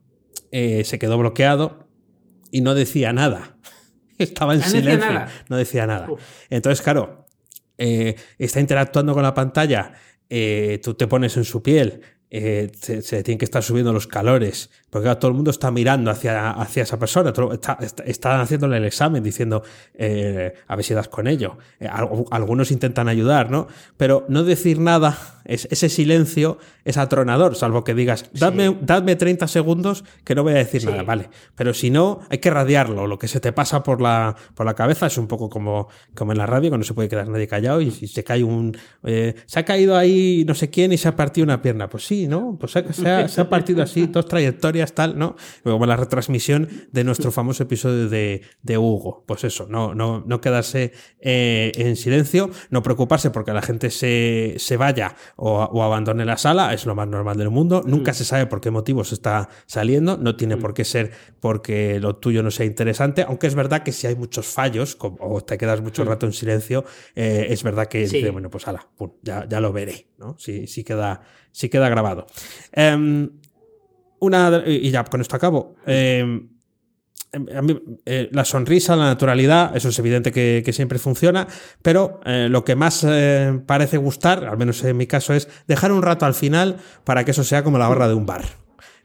eh, 0.52 0.84
se 0.84 1.00
quedó 1.00 1.18
bloqueado 1.18 1.88
y 2.52 2.62
no 2.62 2.76
decía 2.76 3.14
nada. 3.14 3.58
Estaba 4.18 4.56
en 4.56 4.62
silencio. 4.62 5.26
No 5.48 5.58
decía 5.58 5.86
nada. 5.86 6.08
Entonces, 6.50 6.82
claro, 6.82 7.28
eh, 7.78 8.16
está 8.40 8.60
interactuando 8.60 9.14
con 9.14 9.24
la 9.24 9.34
pantalla, 9.34 9.94
eh, 10.30 10.80
tú 10.84 10.96
te 10.96 11.08
pones 11.08 11.38
en 11.38 11.44
su 11.44 11.62
piel, 11.62 12.02
se, 12.30 13.02
se, 13.02 13.24
tienen 13.24 13.38
que 13.38 13.46
estar 13.46 13.64
subiendo 13.64 13.94
los 13.94 14.08
calores, 14.08 14.70
porque 14.90 15.14
todo 15.16 15.30
el 15.30 15.36
mundo 15.36 15.52
está 15.52 15.72
mirando 15.72 16.12
hacia, 16.12 16.52
hacia 16.52 16.84
esa 16.84 16.98
persona, 17.00 17.34
está, 17.52 17.78
están 18.06 18.42
haciéndole 18.42 18.78
el 18.78 18.86
examen 18.86 19.24
diciendo 19.24 19.64
eh, 19.94 20.54
a 20.68 20.76
ver 20.76 20.86
si 20.86 20.94
das 20.94 21.08
con 21.08 21.28
ello. 21.28 21.58
Eh, 21.80 21.88
algunos 22.32 22.72
intentan 22.72 23.08
ayudar, 23.08 23.52
¿no? 23.52 23.68
Pero 23.98 24.26
no 24.28 24.44
decir 24.44 24.80
nada, 24.80 25.18
es, 25.46 25.68
ese 25.72 25.90
silencio 25.90 26.58
es 26.84 26.98
atronador, 26.98 27.56
salvo 27.56 27.84
que 27.84 27.94
digas, 27.94 28.30
dadme, 28.34 28.78
dadme 28.82 29.16
30 29.16 29.48
segundos 29.48 30.04
que 30.24 30.36
no 30.36 30.44
voy 30.44 30.54
a 30.54 30.58
decir 30.58 30.86
nada, 30.86 31.04
vale. 31.04 31.30
Pero 31.56 31.74
si 31.74 31.90
no, 31.90 32.22
hay 32.30 32.40
que 32.40 32.50
radiarlo. 32.50 33.08
Lo 33.08 33.20
que 33.20 33.28
se 33.28 33.40
te 33.40 33.52
pasa 33.52 33.84
por 33.84 34.02
la, 34.02 34.36
por 34.56 34.66
la 34.66 34.74
cabeza 34.74 35.08
es 35.08 35.18
un 35.18 35.28
poco 35.28 35.50
como, 35.50 35.90
como 36.16 36.32
en 36.32 36.38
la 36.38 36.46
radio, 36.46 36.72
que 36.72 36.78
no 36.78 36.84
se 36.84 36.94
puede 36.94 37.10
quedar 37.10 37.28
nadie 37.28 37.48
callado 37.48 37.82
y 37.82 37.92
si 37.92 38.08
se 38.08 38.24
cae 38.24 38.44
un. 38.44 38.78
Eh, 39.04 39.36
se 39.46 39.60
ha 39.60 39.66
caído 39.66 39.98
ahí 39.98 40.44
no 40.48 40.56
sé 40.56 40.70
quién 40.70 40.92
y 40.92 40.98
se 40.98 41.08
ha 41.08 41.16
partido 41.16 41.44
una 41.44 41.62
pierna. 41.62 41.90
Pues 41.90 42.06
sí, 42.06 42.17
¿no? 42.26 42.58
Pues 42.60 42.72
se 42.72 43.10
ha, 43.10 43.28
se 43.28 43.42
ha 43.42 43.50
partido 43.50 43.84
así, 43.84 44.08
dos 44.08 44.26
trayectorias 44.26 44.94
tal, 44.94 45.20
¿no? 45.20 45.36
Como 45.64 45.86
la 45.86 45.96
retransmisión 45.96 46.70
de 46.92 47.04
nuestro 47.04 47.32
famoso 47.32 47.64
episodio 47.64 48.10
de, 48.10 48.42
Hugo. 48.78 49.24
Pues 49.28 49.44
eso, 49.44 49.68
no, 49.70 49.94
no, 49.94 50.24
no 50.26 50.42
quedarse 50.42 50.94
eh, 51.20 51.72
en 51.76 51.96
silencio, 51.96 52.50
no 52.70 52.82
preocuparse 52.82 53.30
porque 53.30 53.52
la 53.52 53.62
gente 53.62 53.90
se, 53.90 54.56
se 54.58 54.78
vaya 54.78 55.16
o, 55.36 55.84
abandone 55.84 56.26
la 56.26 56.38
sala, 56.38 56.74
es 56.74 56.86
lo 56.86 56.96
más 56.96 57.08
normal 57.08 57.38
del 57.38 57.50
mundo. 57.50 57.84
Nunca 57.86 58.12
mm. 58.12 58.16
se 58.16 58.26
sabe 58.26 58.46
por 58.46 58.62
qué 58.62 58.72
motivos 58.72 59.12
está 59.12 59.50
saliendo, 59.66 60.18
no 60.18 60.36
tiene 60.36 60.56
mm. 60.56 60.60
por 60.60 60.74
qué 60.74 60.86
ser 60.86 61.12
porque 61.40 62.00
lo 62.00 62.16
tuyo 62.16 62.44
no 62.44 62.52
sea 62.52 62.66
interesante, 62.66 63.24
aunque 63.28 63.48
es 63.48 63.56
verdad 63.56 63.84
que 63.84 63.92
si 63.92 64.08
hay 64.08 64.16
muchos 64.16 64.48
fallos 64.48 64.98
o 65.00 65.42
te 65.42 65.58
quedas 65.58 65.82
mucho 65.82 66.04
mm. 66.04 66.08
rato 66.08 66.26
en 66.26 66.34
silencio, 66.34 66.86
eh, 67.16 67.48
es 67.50 67.64
verdad 67.64 67.88
que 67.88 68.00
dice, 68.00 68.30
bueno, 68.30 68.50
pues 68.50 68.68
ala, 68.68 68.88
ya, 69.22 69.48
ya, 69.48 69.60
lo 69.60 69.74
veré, 69.74 70.08
¿no? 70.18 70.38
Si, 70.38 70.68
si, 70.68 70.84
queda, 70.84 71.22
si 71.58 71.70
queda 71.70 71.90
grabado. 71.90 72.28
Em, 72.72 73.32
una, 74.20 74.64
y 74.68 74.92
ya 74.92 75.04
con 75.06 75.22
esto 75.22 75.36
acabo. 75.36 75.76
Eh, 75.88 76.40
eh, 78.06 78.30
la 78.32 78.46
sonrisa, 78.46 78.96
la 78.96 79.06
naturalidad, 79.06 79.76
eso 79.76 79.90
es 79.90 79.98
evidente 79.98 80.32
que, 80.32 80.72
siempre 80.72 81.00
funciona, 81.00 81.48
pero 81.82 82.22
eh, 82.26 82.48
lo 82.48 82.64
que 82.64 82.76
más 82.76 83.06
parece 83.66 83.98
gustar, 83.98 84.46
al 84.46 84.58
menos 84.58 84.84
en 84.84 84.98
mi 84.98 85.08
caso, 85.08 85.34
es 85.34 85.50
dejar 85.68 85.92
un 85.92 86.04
rato 86.04 86.28
al 86.28 86.36
final 86.36 86.78
para 87.04 87.26
que 87.26 87.32
eso 87.32 87.44
sea 87.44 87.64
como 87.64 87.80
la 87.80 87.88
barra 87.88 88.08
de 88.08 88.14
un 88.14 88.28
bar. 88.28 88.44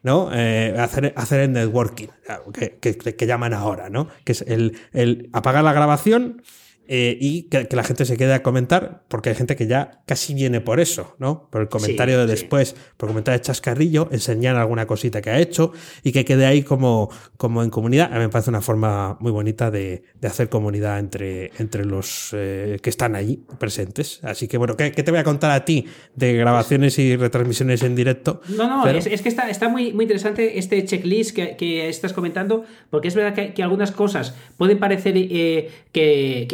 ¿no? 0.05 0.29
hacer, 0.31 1.15
hacer 1.17 1.41
el 1.41 1.53
networking, 1.53 2.09
que, 2.53 3.27
llaman 3.27 3.55
ahora, 3.55 3.89
¿no? 3.89 4.09
Que 4.25 4.33
es 4.33 4.43
el, 4.43 4.77
el 4.93 5.31
apagar 5.33 5.63
la 5.63 5.73
grabación, 5.73 6.43
eh, 6.89 7.17
y 7.21 7.45
que, 7.45 7.69
la 7.71 7.85
gente 7.85 8.05
se 8.05 8.17
quede 8.17 8.35
a 8.35 8.43
comentar, 8.43 9.05
porque 9.09 9.31
hay 9.31 9.37
gente 9.37 9.55
que 9.55 9.67
ya 9.67 10.03
casi 10.05 10.35
viene 10.35 10.61
por 10.61 10.81
eso, 10.81 11.15
¿no? 11.19 11.49
Por 11.51 11.63
el 11.63 11.69
comentario 11.69 12.19
de 12.19 12.27
después, 12.27 12.75
por 12.97 13.09
el 13.09 13.13
comentario 13.13 13.39
de 13.39 13.45
chascarrillo, 13.45 14.09
enseñar 14.11 14.57
alguna 14.57 14.87
cosita 14.87 15.23
que 15.23 15.31
ha 15.31 15.39
hecho 15.39 15.73
y 16.03 16.11
que 16.11 16.25
quede 16.25 16.45
ahí 16.45 16.63
como, 16.63 17.09
como 17.37 17.63
en 17.63 17.71
comunidad. 17.71 18.13
A 18.13 18.17
mí 18.17 18.21
me 18.21 18.29
parece 18.29 18.51
una 18.51 18.61
forma 18.61 19.17
muy 19.21 19.31
bonita 19.31 19.71
de, 19.71 20.03
hacer 20.25 20.49
comunidad 20.49 20.99
entre, 20.99 21.53
entre 21.59 21.85
los 21.85 22.31
eh, 22.33 22.79
que 22.83 22.91
están 22.91 23.15
allí 23.15 23.45
presentes. 23.59 24.21
Así 24.23 24.49
que 24.49 24.59
bueno, 24.59 24.77
¿qué, 24.77 24.91
te 24.91 25.11
voy 25.11 25.21
a 25.21 25.25
contar 25.25 25.53
a 25.53 25.65
ti 25.65 25.87
de 26.17 26.35
grabaciones 26.35 26.99
y 26.99 27.17
retransmisiones 27.17 27.83
en 27.83 27.95
directo? 27.95 28.41
No, 28.49 28.67
no, 28.67 28.87
es, 28.89 29.23
que 29.23 29.29
está, 29.29 29.49
está 29.49 29.69
muy, 29.69 29.93
muy 29.93 30.05
interesante 30.05 30.59
este 30.59 30.85
checklist 30.85 31.37
que, 31.37 31.89
estás 31.89 32.13
comentando, 32.13 32.65
porque 32.91 33.09
es 33.09 33.15
verdad 33.15 33.35
que, 33.35 33.63
algunas 33.63 33.93
cosas 33.93 34.35
pueden 34.57 34.79
parecer 34.79 35.15
eh, 35.17 35.71
que 35.93 36.47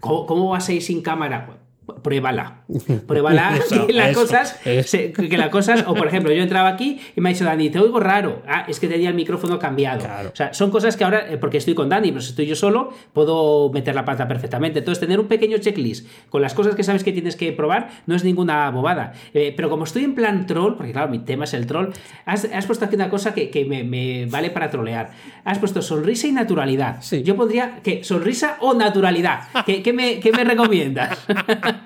¿cómo, 0.00 0.50
vas 0.50 0.68
a 0.68 0.72
ir 0.72 0.82
sin 0.82 1.02
cámara? 1.02 1.60
Pruébala. 1.96 2.62
Pruébala 3.06 3.58
que 3.86 3.92
las 3.92 4.16
cosas, 4.16 4.60
que 4.62 5.36
las 5.36 5.48
cosas, 5.48 5.84
o 5.86 5.94
por 5.94 6.06
ejemplo, 6.06 6.32
yo 6.32 6.42
entraba 6.42 6.68
aquí 6.68 7.00
y 7.16 7.20
me 7.20 7.30
ha 7.30 7.32
dicho 7.32 7.44
Dani, 7.44 7.70
te 7.70 7.78
oigo 7.78 8.00
raro. 8.00 8.42
Ah, 8.46 8.64
es 8.68 8.80
que 8.80 8.88
tenía 8.88 9.08
el 9.08 9.14
micrófono 9.14 9.58
cambiado. 9.58 10.06
O 10.32 10.36
sea, 10.36 10.54
son 10.54 10.70
cosas 10.70 10.96
que 10.96 11.04
ahora, 11.04 11.30
eh, 11.30 11.38
porque 11.38 11.58
estoy 11.58 11.74
con 11.74 11.88
Dani, 11.88 12.10
pero 12.10 12.20
si 12.20 12.30
estoy 12.30 12.46
yo 12.46 12.56
solo, 12.56 12.92
puedo 13.12 13.70
meter 13.70 13.94
la 13.94 14.04
pata 14.04 14.26
perfectamente. 14.28 14.80
Entonces, 14.80 15.00
tener 15.00 15.20
un 15.20 15.26
pequeño 15.26 15.58
checklist 15.58 16.06
con 16.28 16.42
las 16.42 16.54
cosas 16.54 16.74
que 16.74 16.82
sabes 16.82 17.04
que 17.04 17.12
tienes 17.12 17.36
que 17.36 17.52
probar 17.52 17.88
no 18.06 18.14
es 18.14 18.24
ninguna 18.24 18.70
bobada. 18.70 19.12
Eh, 19.34 19.52
pero 19.56 19.70
como 19.70 19.84
estoy 19.84 20.04
en 20.04 20.14
plan 20.14 20.46
troll, 20.46 20.74
porque 20.76 20.92
claro, 20.92 21.10
mi 21.10 21.20
tema 21.20 21.44
es 21.44 21.54
el 21.54 21.66
troll, 21.66 21.88
has, 22.24 22.46
puesto 22.66 22.84
aquí 22.84 22.96
una 22.96 23.10
cosa 23.10 23.34
que, 23.34 23.64
me, 23.66 24.26
vale 24.26 24.50
para 24.50 24.70
trolear. 24.70 25.10
Has 25.44 25.58
puesto 25.58 25.82
sonrisa 25.82 26.26
y 26.26 26.32
naturalidad. 26.32 27.02
Yo 27.02 27.36
pondría 27.36 27.80
que 27.82 28.04
sonrisa 28.04 28.56
o 28.60 28.74
naturalidad. 28.74 29.40
¿Qué, 29.64 29.92
me, 29.92 30.20
qué 30.20 30.32
me 30.32 30.44
recomiendas? 30.44 31.18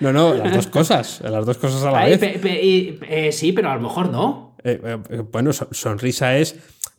no, 0.00 0.12
no, 0.12 0.34
las 0.34 0.54
dos 0.54 0.66
cosas, 0.66 1.20
las 1.22 1.46
dos 1.46 1.58
cosas 1.58 1.82
a 1.84 1.90
la 1.90 2.04
vez. 2.04 2.20
Eh, 2.22 3.30
sí, 3.32 3.52
pero 3.52 3.70
a 3.70 3.74
lo 3.76 3.80
mejor 3.82 4.08
no. 4.10 4.56
Eh, 4.64 4.80
eh, 5.10 5.22
bueno, 5.30 5.52
sonrisa 5.52 6.36
es 6.36 6.56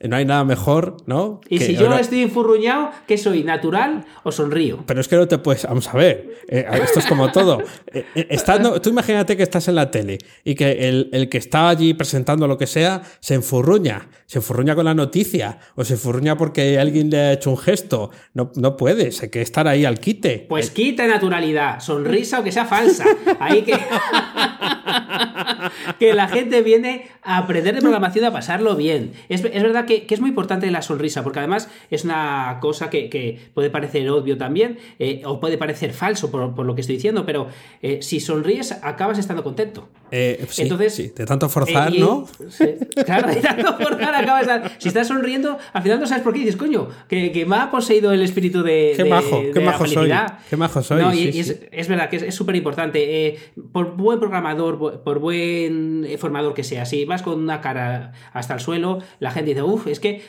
no 0.08 0.16
hay 0.16 0.26
nada 0.26 0.44
mejor, 0.44 0.98
¿no? 1.06 1.42
Y 1.50 1.60
si 1.60 1.76
yo 1.76 1.94
estoy 1.98 2.22
enfurruñado, 2.22 2.92
¿qué 3.08 3.18
soy? 3.18 3.44
¿Natural 3.44 4.06
o 4.24 4.32
sonrío? 4.32 4.84
Pero 4.86 5.02
es 5.02 5.08
que 5.08 5.16
no 5.16 5.28
te 5.28 5.38
puedes. 5.38 5.64
Vamos 5.64 5.88
a 5.88 5.98
ver. 5.98 6.44
Eh, 6.48 6.66
esto 6.84 7.00
es 7.00 7.06
como 7.06 7.32
todo. 7.32 7.62
Eh, 7.94 8.06
eh, 8.16 8.28
estando, 8.30 8.82
tú 8.82 8.90
imagínate 8.90 9.38
que 9.38 9.44
estás 9.44 9.68
en 9.68 9.76
la 9.76 9.92
tele 9.92 10.18
y 10.44 10.56
que 10.56 10.90
el, 10.90 11.30
que 11.30 11.38
está 11.38 11.70
allí 11.70 11.94
presentando 11.94 12.48
lo 12.48 12.58
que 12.58 12.68
sea 12.68 13.02
se 13.20 13.36
enfurruña. 13.36 14.10
Se 14.26 14.40
enfurruña 14.40 14.76
con 14.76 14.86
la 14.86 14.94
noticia 14.94 15.60
o 15.76 15.84
se 15.84 15.94
enfurruña 15.94 16.38
porque 16.38 16.80
alguien 16.80 17.10
le 17.10 17.20
ha 17.20 17.34
hecho 17.34 17.52
un 17.52 17.58
gesto. 17.58 18.10
No, 18.34 18.52
no 18.56 18.76
puedes. 18.78 19.22
Hay 19.22 19.30
que 19.30 19.42
estar 19.42 19.68
ahí 19.68 19.86
al 19.86 20.00
quite. 20.00 20.46
Pues 20.50 20.72
quita 20.72 21.08
naturalidad. 21.08 21.80
Sonrisa 21.80 22.40
o 22.40 22.44
que 22.44 22.52
sea 22.52 22.66
falsa. 22.66 23.06
Ahí 23.40 23.62
que. 23.62 23.78
que 26.00 26.14
la 26.14 26.28
gente 26.28 26.62
viene 26.62 27.08
a 27.22 27.38
aprender 27.38 27.76
de 27.76 27.82
programación 27.82 28.26
a 28.26 28.32
pasarlo 28.32 28.76
bien. 28.76 29.14
Es, 29.30 29.44
es 29.44 29.64
verdad 29.64 29.86
que 29.86 29.93
que, 30.02 30.14
es 30.14 30.20
muy 30.20 30.30
importante 30.30 30.70
la 30.72 30.82
sonrisa, 30.82 31.24
porque 31.24 31.40
además 31.40 31.70
es 31.90 32.04
una 32.04 32.58
cosa 32.62 32.90
que, 32.90 33.40
puede 33.54 33.70
parecer 33.70 34.10
obvio 34.10 34.38
también, 34.38 34.78
eh, 35.00 35.22
o 35.26 35.40
puede 35.40 35.58
parecer 35.58 35.94
falso 35.94 36.32
por, 36.32 36.66
lo 36.66 36.76
que 36.76 36.82
estoy 36.82 36.96
diciendo, 36.96 37.26
pero 37.26 37.48
eh, 37.82 38.00
si 38.02 38.20
sonríes, 38.20 38.72
acabas 38.82 39.18
estando 39.18 39.44
contento. 39.44 39.90
Eh, 40.12 40.46
Entonces, 40.58 41.16
de 41.16 41.26
tanto 41.26 41.50
forzar, 41.50 41.92
¿no? 41.94 42.28
claro, 43.06 43.28
de 43.30 43.42
tanto 43.42 43.78
forzar 43.80 44.16
acabas. 44.16 44.72
Si 44.78 44.88
estás 44.88 45.08
sonriendo, 45.08 45.58
al 45.74 45.82
final 45.82 46.00
no 46.00 46.08
sabes 46.08 46.24
por 46.24 46.34
qué 46.34 46.40
dices, 46.40 46.56
coño, 46.56 46.90
que, 47.08 47.46
me 47.48 47.56
ha 47.56 47.72
poseído 47.72 48.12
el 48.12 48.22
espíritu 48.22 48.64
de. 48.64 48.94
Qué 48.96 49.06
majo, 49.06 49.42
qué 49.54 49.60
majo 49.60 49.86
soy. 49.86 50.12
Qué 50.50 50.58
majo 50.58 50.82
soy. 50.84 51.30
es, 51.72 51.88
verdad 51.88 52.10
que 52.10 52.18
es 52.18 52.36
súper 52.36 52.56
importante. 52.56 53.40
por 53.72 53.96
buen 53.96 54.20
programador, 54.20 55.02
por 55.04 55.20
buen 55.20 56.08
formador 56.20 56.54
que 56.54 56.64
sea, 56.64 56.86
si 56.86 57.06
vas 57.06 57.22
con 57.22 57.40
una 57.40 57.62
cara 57.62 58.14
hasta 58.34 58.54
el 58.54 58.60
suelo, 58.60 59.00
la 59.20 59.32
gente 59.32 59.52
dice, 59.52 59.64
uff, 59.64 59.83
es 59.92 60.00
que 60.00 60.22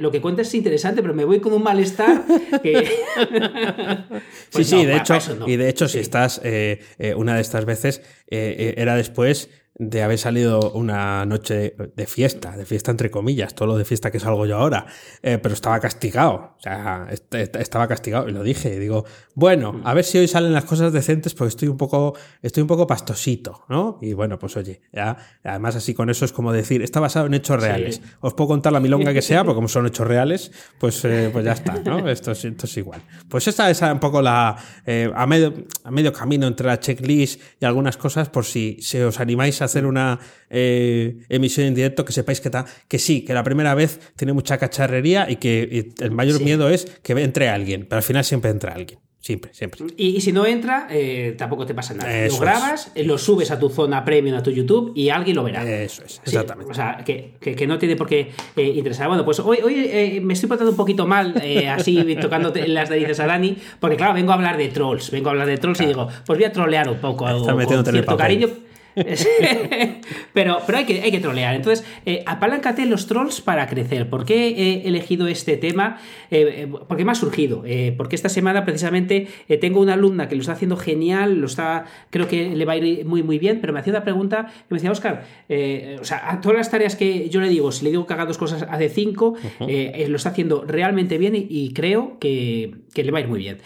lo 0.00 0.10
que 0.10 0.20
cuentas 0.20 0.48
es 0.48 0.54
interesante, 0.54 1.02
pero 1.02 1.14
me 1.14 1.24
voy 1.24 1.40
con 1.40 1.52
un 1.52 1.62
malestar 1.62 2.24
que... 2.62 2.86
sí, 2.86 4.52
pues 4.52 4.66
sí, 4.68 4.84
de 4.84 4.96
hecho, 4.96 5.18
y 5.46 5.56
de 5.56 5.68
hecho, 5.68 5.88
si 5.88 5.98
estás 5.98 6.40
eh, 6.44 6.80
eh, 6.98 7.14
una 7.14 7.34
de 7.34 7.40
estas 7.40 7.64
veces, 7.64 8.02
eh, 8.28 8.74
era 8.76 8.94
después 8.94 9.50
de 9.80 10.02
haber 10.02 10.18
salido 10.18 10.72
una 10.72 11.24
noche 11.24 11.74
de 11.96 12.06
fiesta, 12.06 12.54
de 12.54 12.66
fiesta 12.66 12.90
entre 12.90 13.10
comillas, 13.10 13.54
todo 13.54 13.68
lo 13.68 13.78
de 13.78 13.86
fiesta 13.86 14.10
que 14.10 14.20
salgo 14.20 14.44
yo 14.44 14.58
ahora, 14.58 14.84
eh, 15.22 15.38
pero 15.38 15.54
estaba 15.54 15.80
castigado, 15.80 16.54
o 16.58 16.60
sea, 16.60 17.08
estaba 17.30 17.88
castigado 17.88 18.28
y 18.28 18.32
lo 18.32 18.42
dije, 18.42 18.78
digo, 18.78 19.06
bueno, 19.34 19.72
mm. 19.72 19.86
a 19.86 19.94
ver 19.94 20.04
si 20.04 20.18
hoy 20.18 20.28
salen 20.28 20.52
las 20.52 20.66
cosas 20.66 20.92
decentes 20.92 21.32
porque 21.32 21.48
estoy 21.48 21.68
un 21.68 21.78
poco, 21.78 22.14
estoy 22.42 22.60
un 22.60 22.66
poco 22.66 22.86
pastosito, 22.86 23.64
¿no? 23.70 23.98
Y 24.02 24.12
bueno, 24.12 24.38
pues 24.38 24.54
oye, 24.58 24.82
ya, 24.92 25.16
además 25.42 25.76
así 25.76 25.94
con 25.94 26.10
eso 26.10 26.26
es 26.26 26.32
como 26.32 26.52
decir, 26.52 26.82
está 26.82 27.00
basado 27.00 27.24
en 27.24 27.32
hechos 27.32 27.58
reales. 27.58 28.02
Os 28.20 28.34
puedo 28.34 28.48
contar 28.48 28.74
la 28.74 28.80
milonga 28.80 29.14
que 29.14 29.22
sea, 29.22 29.44
porque 29.44 29.54
como 29.54 29.68
son 29.68 29.86
hechos 29.86 30.06
reales, 30.06 30.52
pues, 30.78 31.02
eh, 31.06 31.30
pues 31.32 31.42
ya 31.42 31.52
está, 31.52 31.80
¿no? 31.82 32.06
Esto 32.10 32.32
es, 32.32 32.44
esto 32.44 32.66
es 32.66 32.76
igual. 32.76 33.00
Pues 33.30 33.48
esta 33.48 33.70
es 33.70 33.80
un 33.80 33.98
poco 33.98 34.20
la, 34.20 34.56
eh, 34.84 35.10
a, 35.14 35.26
medio, 35.26 35.54
a 35.84 35.90
medio 35.90 36.12
camino 36.12 36.46
entre 36.46 36.66
la 36.66 36.78
checklist 36.78 37.40
y 37.60 37.64
algunas 37.64 37.96
cosas, 37.96 38.28
por 38.28 38.44
si, 38.44 38.76
si 38.82 38.98
os 38.98 39.20
animáis 39.20 39.62
a 39.62 39.69
hacer 39.70 39.86
una 39.86 40.18
eh, 40.48 41.18
emisión 41.28 41.66
en 41.66 41.74
directo, 41.74 42.04
que 42.04 42.12
sepáis 42.12 42.40
que, 42.40 42.50
que 42.88 42.98
sí, 42.98 43.22
que 43.22 43.34
la 43.34 43.44
primera 43.44 43.74
vez 43.74 44.00
tiene 44.16 44.32
mucha 44.32 44.58
cacharrería 44.58 45.30
y 45.30 45.36
que 45.36 45.92
el 45.98 46.10
mayor 46.10 46.40
miedo 46.40 46.68
es 46.68 46.86
que 47.02 47.12
entre 47.12 47.48
alguien, 47.48 47.86
pero 47.88 47.98
al 47.98 48.02
final 48.02 48.24
siempre 48.24 48.50
entra 48.50 48.72
alguien. 48.72 48.98
Siempre, 49.20 49.52
siempre. 49.52 49.84
Y, 49.98 50.18
si 50.22 50.32
no 50.32 50.46
entra, 50.46 50.86
eh, 50.90 51.34
tampoco 51.36 51.66
te 51.66 51.74
pasa 51.74 51.92
nada. 51.92 52.26
lo 52.26 52.38
grabas, 52.38 52.90
lo 52.96 53.18
subes 53.18 53.50
a 53.50 53.58
tu 53.58 53.68
zona 53.68 54.02
premium, 54.02 54.38
a 54.38 54.42
tu 54.42 54.50
YouTube 54.50 54.92
y 54.94 55.10
alguien 55.10 55.36
lo 55.36 55.44
verá. 55.44 55.62
Eso 55.62 56.02
es, 56.06 56.22
exactamente. 56.24 56.70
o 56.70 56.74
sea, 56.74 57.04
que, 57.04 57.66
no 57.66 57.78
tiene 57.78 57.96
por 57.96 58.08
qué 58.08 58.30
eh, 58.56 58.62
interesar. 58.62 59.08
Bueno, 59.08 59.22
pues 59.22 59.38
hoy, 59.40 59.58
hoy 59.62 59.74
eh, 59.76 60.20
me 60.22 60.32
estoy 60.32 60.48
portando 60.48 60.70
un 60.70 60.76
poquito 60.76 61.06
mal, 61.06 61.34
así 61.68 62.16
tocando 62.20 62.50
las 62.66 62.88
narices 62.88 63.20
a 63.20 63.26
Dani, 63.26 63.58
porque 63.78 63.98
claro, 63.98 64.14
vengo 64.14 64.32
a 64.32 64.36
hablar 64.36 64.56
de 64.56 64.68
trolls. 64.68 65.10
Vengo 65.10 65.28
a 65.28 65.32
hablar 65.32 65.48
de 65.48 65.58
trolls 65.58 65.82
y 65.82 65.86
digo, 65.86 66.08
pues 66.24 66.38
voy 66.38 66.44
a 66.44 66.52
trolear 66.52 66.88
un 66.88 66.98
poco. 66.98 67.26
con 67.26 67.84
cierto 67.84 68.16
cariño 68.16 68.48
pero, 70.32 70.58
pero 70.66 70.78
hay, 70.78 70.84
que, 70.84 71.00
hay 71.00 71.10
que 71.10 71.20
trolear. 71.20 71.54
Entonces, 71.54 71.86
eh, 72.06 72.22
apaláncate 72.26 72.86
los 72.86 73.06
trolls 73.06 73.40
para 73.40 73.66
crecer. 73.66 74.08
¿Por 74.08 74.24
qué 74.24 74.48
he 74.48 74.88
elegido 74.88 75.26
este 75.28 75.56
tema? 75.56 75.98
Eh, 76.30 76.62
eh, 76.62 76.68
porque 76.88 77.04
me 77.04 77.12
ha 77.12 77.14
surgido. 77.14 77.64
porque 77.96 78.16
esta 78.16 78.28
semana, 78.28 78.64
precisamente, 78.64 79.28
tengo 79.60 79.80
una 79.80 79.94
alumna 79.94 80.28
que 80.28 80.34
lo 80.34 80.40
está 80.40 80.52
haciendo 80.52 80.76
genial, 80.76 81.40
lo 81.40 81.46
está, 81.46 81.84
creo 82.10 82.28
que 82.28 82.54
le 82.54 82.64
va 82.64 82.72
a 82.72 82.76
ir 82.76 83.04
muy, 83.04 83.22
muy 83.22 83.38
bien, 83.38 83.60
pero 83.60 83.72
me 83.72 83.80
hacía 83.80 83.92
una 83.92 84.04
pregunta 84.04 84.46
que 84.46 84.74
me 84.74 84.76
decía, 84.76 84.90
Oscar, 84.90 85.24
o 86.00 86.04
sea, 86.04 86.30
a 86.30 86.40
todas 86.40 86.58
las 86.58 86.70
tareas 86.70 86.96
que 86.96 87.28
yo 87.28 87.40
le 87.40 87.48
digo, 87.48 87.72
si 87.72 87.84
le 87.84 87.90
digo 87.90 88.06
que 88.06 88.14
haga 88.14 88.26
dos 88.26 88.38
cosas, 88.38 88.66
hace 88.68 88.88
cinco, 88.88 89.34
lo 89.60 90.16
está 90.16 90.30
haciendo 90.30 90.64
realmente 90.66 91.18
bien 91.18 91.34
y, 91.34 91.72
creo 91.72 92.18
que, 92.18 92.74
le 92.94 93.10
va 93.10 93.18
a 93.18 93.20
ir 93.22 93.28
muy 93.28 93.38
bien. 93.38 93.58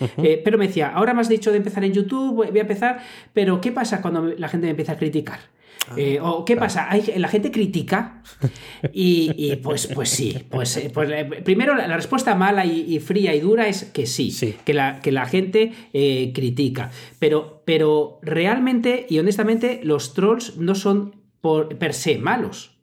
pero 0.45 0.59
me 0.59 0.67
decía, 0.67 0.89
ahora 0.89 1.15
me 1.15 1.21
has 1.21 1.29
dicho 1.29 1.51
de 1.51 1.59
empezar 1.59 1.85
en 1.85 1.93
YouTube, 1.93 2.35
voy 2.35 2.59
a 2.59 2.63
empezar, 2.63 3.01
pero 3.33 3.61
¿qué 3.61 3.73
pasa 3.73 4.01
cuando 4.03 4.23
la 4.37 4.49
gente 4.49 4.67
me 4.67 4.71
empieza 4.71 4.93
a 4.93 4.97
criticar? 4.97 5.14
Ah, 5.87 5.95
eh, 5.97 6.19
¿O 6.21 6.45
qué 6.45 6.57
pasa? 6.57 6.91
¿Hay, 6.91 7.03
la 7.17 7.29
gente 7.29 7.51
critica 7.51 8.23
y, 8.93 9.57
pues, 9.57 9.89
pues 9.89 10.09
sí. 10.09 10.39
Pues, 10.51 10.77
eh, 10.77 10.91
pues 10.93 11.11
eh, 11.11 11.25
primero 11.45 11.75
la, 11.75 11.95
respuesta 11.95 12.35
mala 12.35 12.65
y, 12.65 12.99
fría 13.01 13.35
y 13.35 13.41
dura 13.41 13.69
es 13.69 13.85
que 13.85 14.07
sí, 14.07 14.35
Que, 14.65 14.73
la, 14.73 15.01
que 15.01 15.13
la 15.13 15.27
gente 15.27 15.73
critica. 16.35 16.91
Pero, 17.19 17.63
pero 17.65 18.19
realmente 18.23 19.07
y 19.09 19.19
honestamente 19.19 19.81
los 19.83 20.15
trolls 20.15 20.57
no 20.57 20.75
son 20.75 21.17
por 21.41 21.77
per 21.77 21.93
se 21.93 22.19
malos 22.19 22.74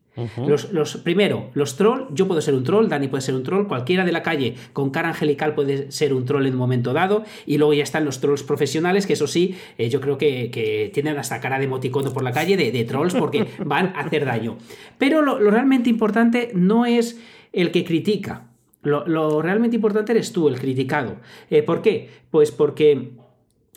los, 0.45 0.97
primero, 0.97 1.49
los 1.53 1.77
trolls, 1.77 2.07
yo 2.13 2.27
puedo 2.27 2.41
ser 2.41 2.53
un 2.53 2.63
troll, 2.63 2.89
Dani 2.89 3.07
puede 3.07 3.21
ser 3.21 3.33
un 3.33 3.43
troll, 3.43 3.67
cualquiera 3.67 4.03
de 4.03 4.11
la 4.11 4.21
calle 4.21 4.55
con 4.73 4.89
cara 4.89 5.09
angelical 5.09 5.55
puede 5.55 5.91
ser 5.91 6.13
un 6.13 6.25
troll 6.25 6.45
en 6.45 6.53
un 6.53 6.59
momento 6.59 6.91
dado, 6.91 7.23
y 7.45 7.57
luego 7.57 7.73
ya 7.73 7.83
están 7.83 8.03
los 8.03 8.19
trolls 8.19 8.43
profesionales, 8.43 9.07
que 9.07 9.13
eso 9.13 9.27
sí, 9.27 9.55
eh, 9.77 9.89
yo 9.89 10.01
creo 10.01 10.17
que, 10.17 10.91
tienen 10.93 11.17
hasta 11.17 11.39
cara 11.39 11.59
de 11.59 11.67
moticono 11.67 12.11
por 12.11 12.23
la 12.23 12.31
calle 12.31 12.57
de, 12.57 12.83
trolls 12.83 13.15
porque 13.15 13.47
van 13.65 13.87
a 13.95 14.01
hacer 14.01 14.25
daño. 14.25 14.57
Pero 14.97 15.21
lo, 15.21 15.39
realmente 15.39 15.89
importante 15.89 16.51
no 16.53 16.85
es 16.85 17.19
el 17.53 17.71
que 17.71 17.85
critica, 17.85 18.47
lo, 18.83 19.41
realmente 19.41 19.75
importante 19.75 20.11
eres 20.11 20.33
tú, 20.33 20.47
el 20.47 20.59
criticado. 20.59 21.17
Eh, 21.49 21.63
¿Por 21.63 21.81
qué? 21.81 22.09
Pues 22.31 22.51
porque 22.51 23.11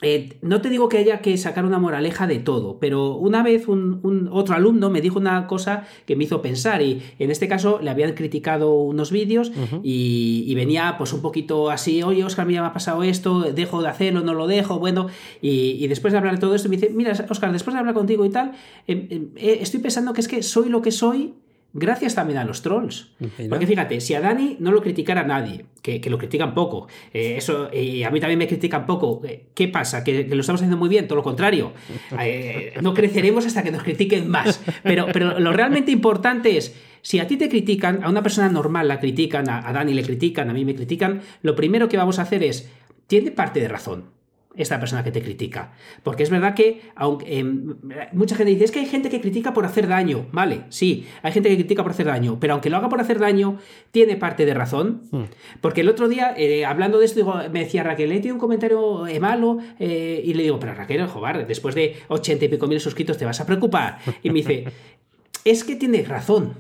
eh, 0.05 0.37
no 0.43 0.61
te 0.61 0.69
digo 0.69 0.89
que 0.89 0.99
haya 0.99 1.21
que 1.21 1.37
sacar 1.39 1.65
una 1.65 1.79
moraleja 1.79 2.27
de 2.27 2.39
todo, 2.39 2.79
pero 2.79 3.17
una 3.17 3.43
vez 3.43 3.69
un, 3.69 4.29
otro 4.31 4.55
alumno 4.55 4.91
me 4.91 5.01
dijo 5.01 5.19
una 5.19 5.47
cosa 5.47 5.87
que 6.05 6.15
me 6.15 6.25
hizo 6.25 6.43
pensar 6.43 6.83
y 6.83 7.03
en 7.19 7.31
este 7.31 7.49
caso 7.49 7.81
le 7.83 7.89
habían 7.89 8.13
criticado 8.13 8.75
unos 8.75 9.11
vídeos 9.11 9.51
y, 9.83 10.55
venía 10.55 10.95
pues 10.99 11.13
un 11.13 11.21
poquito 11.21 11.71
así, 11.71 12.03
oye 12.03 12.23
Oscar, 12.23 12.47
mira, 12.47 12.61
me 12.61 12.69
ha 12.69 12.73
pasado 12.73 13.03
esto, 13.03 13.41
dejo 13.41 13.83
de 13.83 13.89
hacerlo, 13.89 14.21
no 14.21 14.35
lo 14.35 14.47
dejo, 14.47 14.79
bueno, 14.79 15.09
y, 15.41 15.87
después 15.89 16.13
de 16.13 16.19
hablar 16.19 16.35
de 16.35 16.41
todo 16.41 16.55
esto 16.55 16.69
me 16.69 16.77
dice, 16.77 16.91
mira 16.91 17.13
Oscar, 17.29 17.51
después 17.51 17.75
de 17.75 17.81
hablar 17.81 17.95
contigo 17.95 18.25
y 18.25 18.31
tal, 18.31 18.53
em, 18.87 19.07
em, 19.11 19.29
eh, 19.37 19.59
estoy 19.63 19.81
pensando 19.81 20.13
que 20.13 20.21
es 20.21 20.29
que 20.29 20.43
soy 20.43 20.69
lo 20.69 20.83
que 20.83 20.93
soy 20.93 21.35
gracias 21.75 22.15
también 22.15 22.39
a 22.39 22.45
los 22.45 22.63
trolls. 22.63 23.09
Porque 23.51 23.67
fíjate, 23.67 24.01
si 24.01 24.15
a 24.15 24.21
Dani 24.21 24.57
no 24.61 24.73
lo 24.73 24.81
criticara 24.81 25.25
nadie, 25.25 25.67
que, 25.83 26.01
lo 26.09 26.17
critican 26.17 26.55
poco, 26.55 26.89
eh, 27.13 27.35
eso, 27.37 27.69
y 27.73 28.05
a 28.05 28.11
mí 28.11 28.21
también 28.21 28.39
me 28.39 28.47
critican 28.47 28.87
poco, 28.87 29.21
eh, 29.25 29.47
¿qué 29.55 29.69
pasa? 29.69 30.03
¿Que, 30.03 30.25
lo 30.25 30.41
estamos 30.41 30.61
haciendo 30.61 30.79
muy 30.79 30.89
bien, 30.89 31.07
todo 31.07 31.17
lo 31.17 31.23
contrario. 31.23 31.73
Eh, 32.21 32.75
no 32.81 32.95
creceremos 32.95 33.45
hasta 33.45 33.63
que 33.63 33.71
nos 33.71 33.83
critiquen 33.83 34.29
más. 34.29 34.63
Pero, 34.83 35.07
pero 35.13 35.39
lo 35.41 35.53
realmente 35.53 35.91
importante 35.91 36.57
es, 36.57 36.75
si 37.03 37.19
a 37.19 37.27
ti 37.27 37.37
te 37.37 37.49
critican, 37.49 38.05
a 38.05 38.09
una 38.09 38.23
persona 38.23 38.49
normal 38.49 38.89
la 38.89 39.01
critican, 39.01 39.51
a 39.51 39.73
Dani 39.73 39.95
le 39.95 40.03
critican, 40.03 40.49
a 40.49 40.53
mí 40.53 40.65
me 40.65 40.75
critican, 40.75 41.23
lo 41.43 41.57
primero 41.57 41.89
que 41.89 41.97
vamos 41.97 42.19
a 42.19 42.23
hacer 42.23 42.45
es, 42.45 42.71
tiene 43.09 43.33
parte 43.33 43.61
de 43.61 43.69
razón 43.69 44.14
esta 44.57 44.79
persona 44.79 45.03
que 45.03 45.11
te 45.11 45.23
critica. 45.23 45.73
Porque 46.03 46.23
es 46.23 46.31
verdad 46.31 46.55
que, 46.55 46.83
aunque 46.95 47.39
em, 47.39 47.75
mucha 48.13 48.37
gente 48.37 48.53
dice, 48.53 48.65
es 48.65 48.71
que 48.71 48.81
hay 48.81 48.87
gente 48.87 49.11
que 49.11 49.21
critica 49.21 49.53
por 49.53 49.65
hacer 49.65 49.89
daño. 49.89 50.27
Vale, 50.33 50.63
sí, 50.69 51.07
hay 51.23 51.33
gente 51.33 51.49
que 51.49 51.57
critica 51.57 51.83
por 51.83 51.93
hacer 51.93 52.07
daño, 52.07 52.39
pero 52.41 52.55
aunque 52.55 52.71
lo 52.71 52.77
haga 52.77 52.89
por 52.89 53.01
hacer 53.01 53.19
daño, 53.19 53.59
tiene 53.91 54.17
parte 54.17 54.47
de 54.47 54.55
razón. 54.55 55.03
Hmm. 55.11 55.25
Porque 55.61 55.81
el 55.81 55.89
otro 55.89 56.09
día, 56.09 56.35
eh, 56.37 56.65
hablando 56.65 56.99
de 56.99 57.07
esto, 57.07 57.43
me 57.53 57.61
decía 57.61 57.83
Raquel, 57.83 58.09
le 58.09 58.17
he 58.17 58.33
un 58.33 58.39
comentario 58.39 59.07
eh, 59.07 59.21
malo, 59.21 59.59
eh", 59.79 60.23
y 60.25 60.35
le 60.35 60.45
digo, 60.45 60.59
pero 60.59 60.75
Raquel, 60.75 61.07
joder, 61.07 61.47
después 61.47 61.75
de 61.75 61.97
ochenta 62.09 62.45
y 62.45 62.49
pico 62.49 62.67
mil 62.67 62.81
suscritos 62.81 63.19
te 63.19 63.25
vas 63.25 63.41
a 63.41 63.47
preocupar. 63.47 63.99
Y 64.23 64.31
me 64.31 64.37
dice, 64.37 64.65
es 65.45 65.65
que 65.65 65.77
tiene 65.77 66.03
razón. 66.03 66.55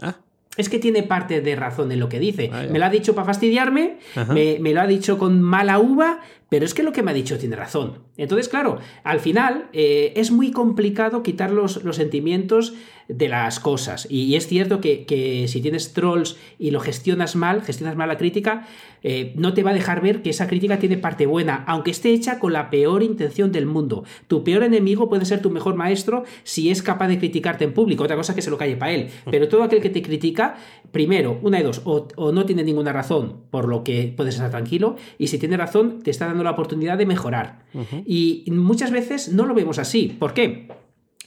Ah. 0.00 0.16
Es 0.56 0.68
que 0.68 0.80
tiene 0.80 1.04
parte 1.04 1.40
de 1.40 1.54
razón 1.54 1.92
en 1.92 2.00
lo 2.00 2.08
que 2.08 2.18
dice. 2.18 2.50
me 2.70 2.78
lo 2.80 2.84
ha 2.84 2.90
dicho 2.90 3.14
para 3.14 3.26
fastidiarme, 3.26 3.98
me, 4.28 4.58
me, 4.60 4.74
lo 4.74 4.80
ha 4.80 4.88
dicho 4.88 5.16
con 5.16 5.40
mala 5.40 5.78
uva, 5.78 6.20
pero 6.48 6.64
es 6.64 6.74
que 6.74 6.82
lo 6.82 6.92
que 6.92 7.02
me 7.02 7.10
ha 7.10 7.14
dicho 7.14 7.38
tiene 7.38 7.56
razón. 7.56 7.98
Entonces, 8.16 8.48
claro, 8.48 8.78
al 9.04 9.20
final 9.20 9.68
eh, 9.72 10.12
es 10.16 10.30
muy 10.30 10.50
complicado 10.50 11.22
quitar 11.22 11.50
los, 11.50 11.84
los, 11.84 11.96
sentimientos 11.96 12.74
de 13.08 13.28
las 13.28 13.58
cosas. 13.60 14.06
Y, 14.10 14.34
es 14.36 14.46
cierto 14.46 14.80
que, 14.80 15.46
si 15.48 15.60
tienes 15.60 15.92
trolls 15.92 16.36
y 16.58 16.70
lo 16.70 16.80
gestionas 16.80 17.36
mal, 17.36 17.62
gestionas 17.62 17.96
mal 17.96 18.08
la 18.08 18.18
crítica, 18.18 18.66
eh, 19.02 19.32
no 19.36 19.54
te 19.54 19.62
va 19.62 19.70
a 19.70 19.74
dejar 19.74 20.02
ver 20.02 20.22
que 20.22 20.30
esa 20.30 20.46
crítica 20.46 20.78
tiene 20.78 20.98
parte 20.98 21.26
buena, 21.26 21.64
aunque 21.66 21.90
esté 21.90 22.12
hecha 22.12 22.38
con 22.38 22.52
la 22.52 22.70
peor 22.70 23.02
intención 23.02 23.52
del 23.52 23.66
mundo. 23.66 24.04
Tu 24.26 24.44
peor 24.44 24.62
enemigo 24.62 25.08
puede 25.08 25.24
ser 25.24 25.40
tu 25.40 25.50
mejor 25.50 25.74
maestro 25.74 26.24
si 26.42 26.70
es 26.70 26.82
capaz 26.82 27.08
de 27.08 27.18
criticarte 27.18 27.64
en 27.64 27.72
público. 27.72 28.04
Otra 28.04 28.16
cosa 28.16 28.34
que 28.34 28.42
se 28.42 28.50
lo 28.50 28.58
calle 28.58 28.76
para 28.76 28.92
él. 28.92 29.08
Pero 29.30 29.48
todo 29.48 29.62
aquel 29.62 29.80
que 29.80 29.90
te 29.90 30.02
critica, 30.02 30.56
primero, 30.92 31.38
una 31.42 31.58
de 31.58 31.64
dos, 31.64 31.82
o, 31.84 32.08
o 32.16 32.32
no 32.32 32.44
tiene 32.44 32.62
ninguna 32.62 32.92
razón 32.92 33.42
por 33.50 33.68
lo 33.68 33.84
que 33.84 34.12
puedes 34.16 34.34
estar 34.34 34.50
tranquilo, 34.50 34.96
y 35.18 35.28
si 35.28 35.38
tiene 35.38 35.56
razón, 35.56 36.02
te 36.02 36.10
está 36.10 36.26
dando 36.26 36.37
la 36.42 36.50
oportunidad 36.50 36.98
de 36.98 37.06
mejorar. 37.06 37.64
Y 38.04 38.44
muchas 38.50 38.90
veces 38.90 39.32
no 39.32 39.46
lo 39.46 39.54
vemos 39.54 39.78
así. 39.78 40.16
¿Por 40.18 40.34
qué? 40.34 40.68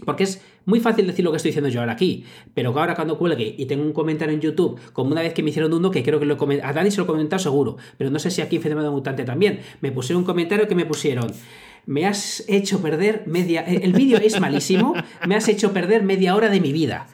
Porque 0.06 0.24
es 0.24 0.42
muy 0.66 0.80
fácil 0.80 1.08
decir 1.08 1.24
lo 1.26 1.32
que 1.32 1.38
estoy 1.38 1.50
diciendo 1.50 1.70
yo 1.70 1.80
ahora 1.80 1.94
aquí, 1.94 2.24
pero 2.54 2.70
ahora 2.78 2.96
cuando 2.96 3.18
cuelgue 3.18 3.56
y 3.58 3.66
tengo 3.66 3.84
un 3.84 3.94
comentario 3.94 4.34
en 4.34 4.42
YouTube, 4.42 4.80
como 4.94 5.12
una 5.12 5.22
vez 5.22 5.34
que 5.34 5.44
me 5.44 5.50
hicieron 5.50 5.74
uno 5.74 5.92
que 5.92 6.04
creo 6.04 6.20
que 6.20 6.26
lo 6.26 6.38
a 6.64 6.74
Dani 6.74 6.92
se 6.92 6.98
lo 6.98 7.04
he 7.04 7.08
comentado 7.08 7.40
seguro, 7.40 7.78
pero 7.98 8.10
no 8.10 8.20
sé 8.20 8.32
si 8.32 8.42
aquí 8.42 8.58
en 8.58 8.62
Fenómeno 8.62 8.92
Mutante 8.92 9.24
también, 9.24 9.60
me 9.82 9.92
pusieron 9.92 10.22
un 10.22 10.26
comentario 10.26 10.68
que 10.68 10.76
me 10.76 10.86
pusieron, 10.86 11.32
me 11.86 12.06
has 12.06 12.44
hecho 12.48 12.82
perder 12.82 13.24
media, 13.26 13.62
el 13.62 13.94
vídeo 13.94 14.20
es 14.20 14.40
malísimo, 14.40 14.94
me 15.28 15.36
has 15.36 15.48
hecho 15.48 15.74
perder 15.74 16.04
media 16.04 16.36
hora 16.36 16.50
de 16.50 16.62
mi 16.62 16.72
vida. 16.72 17.08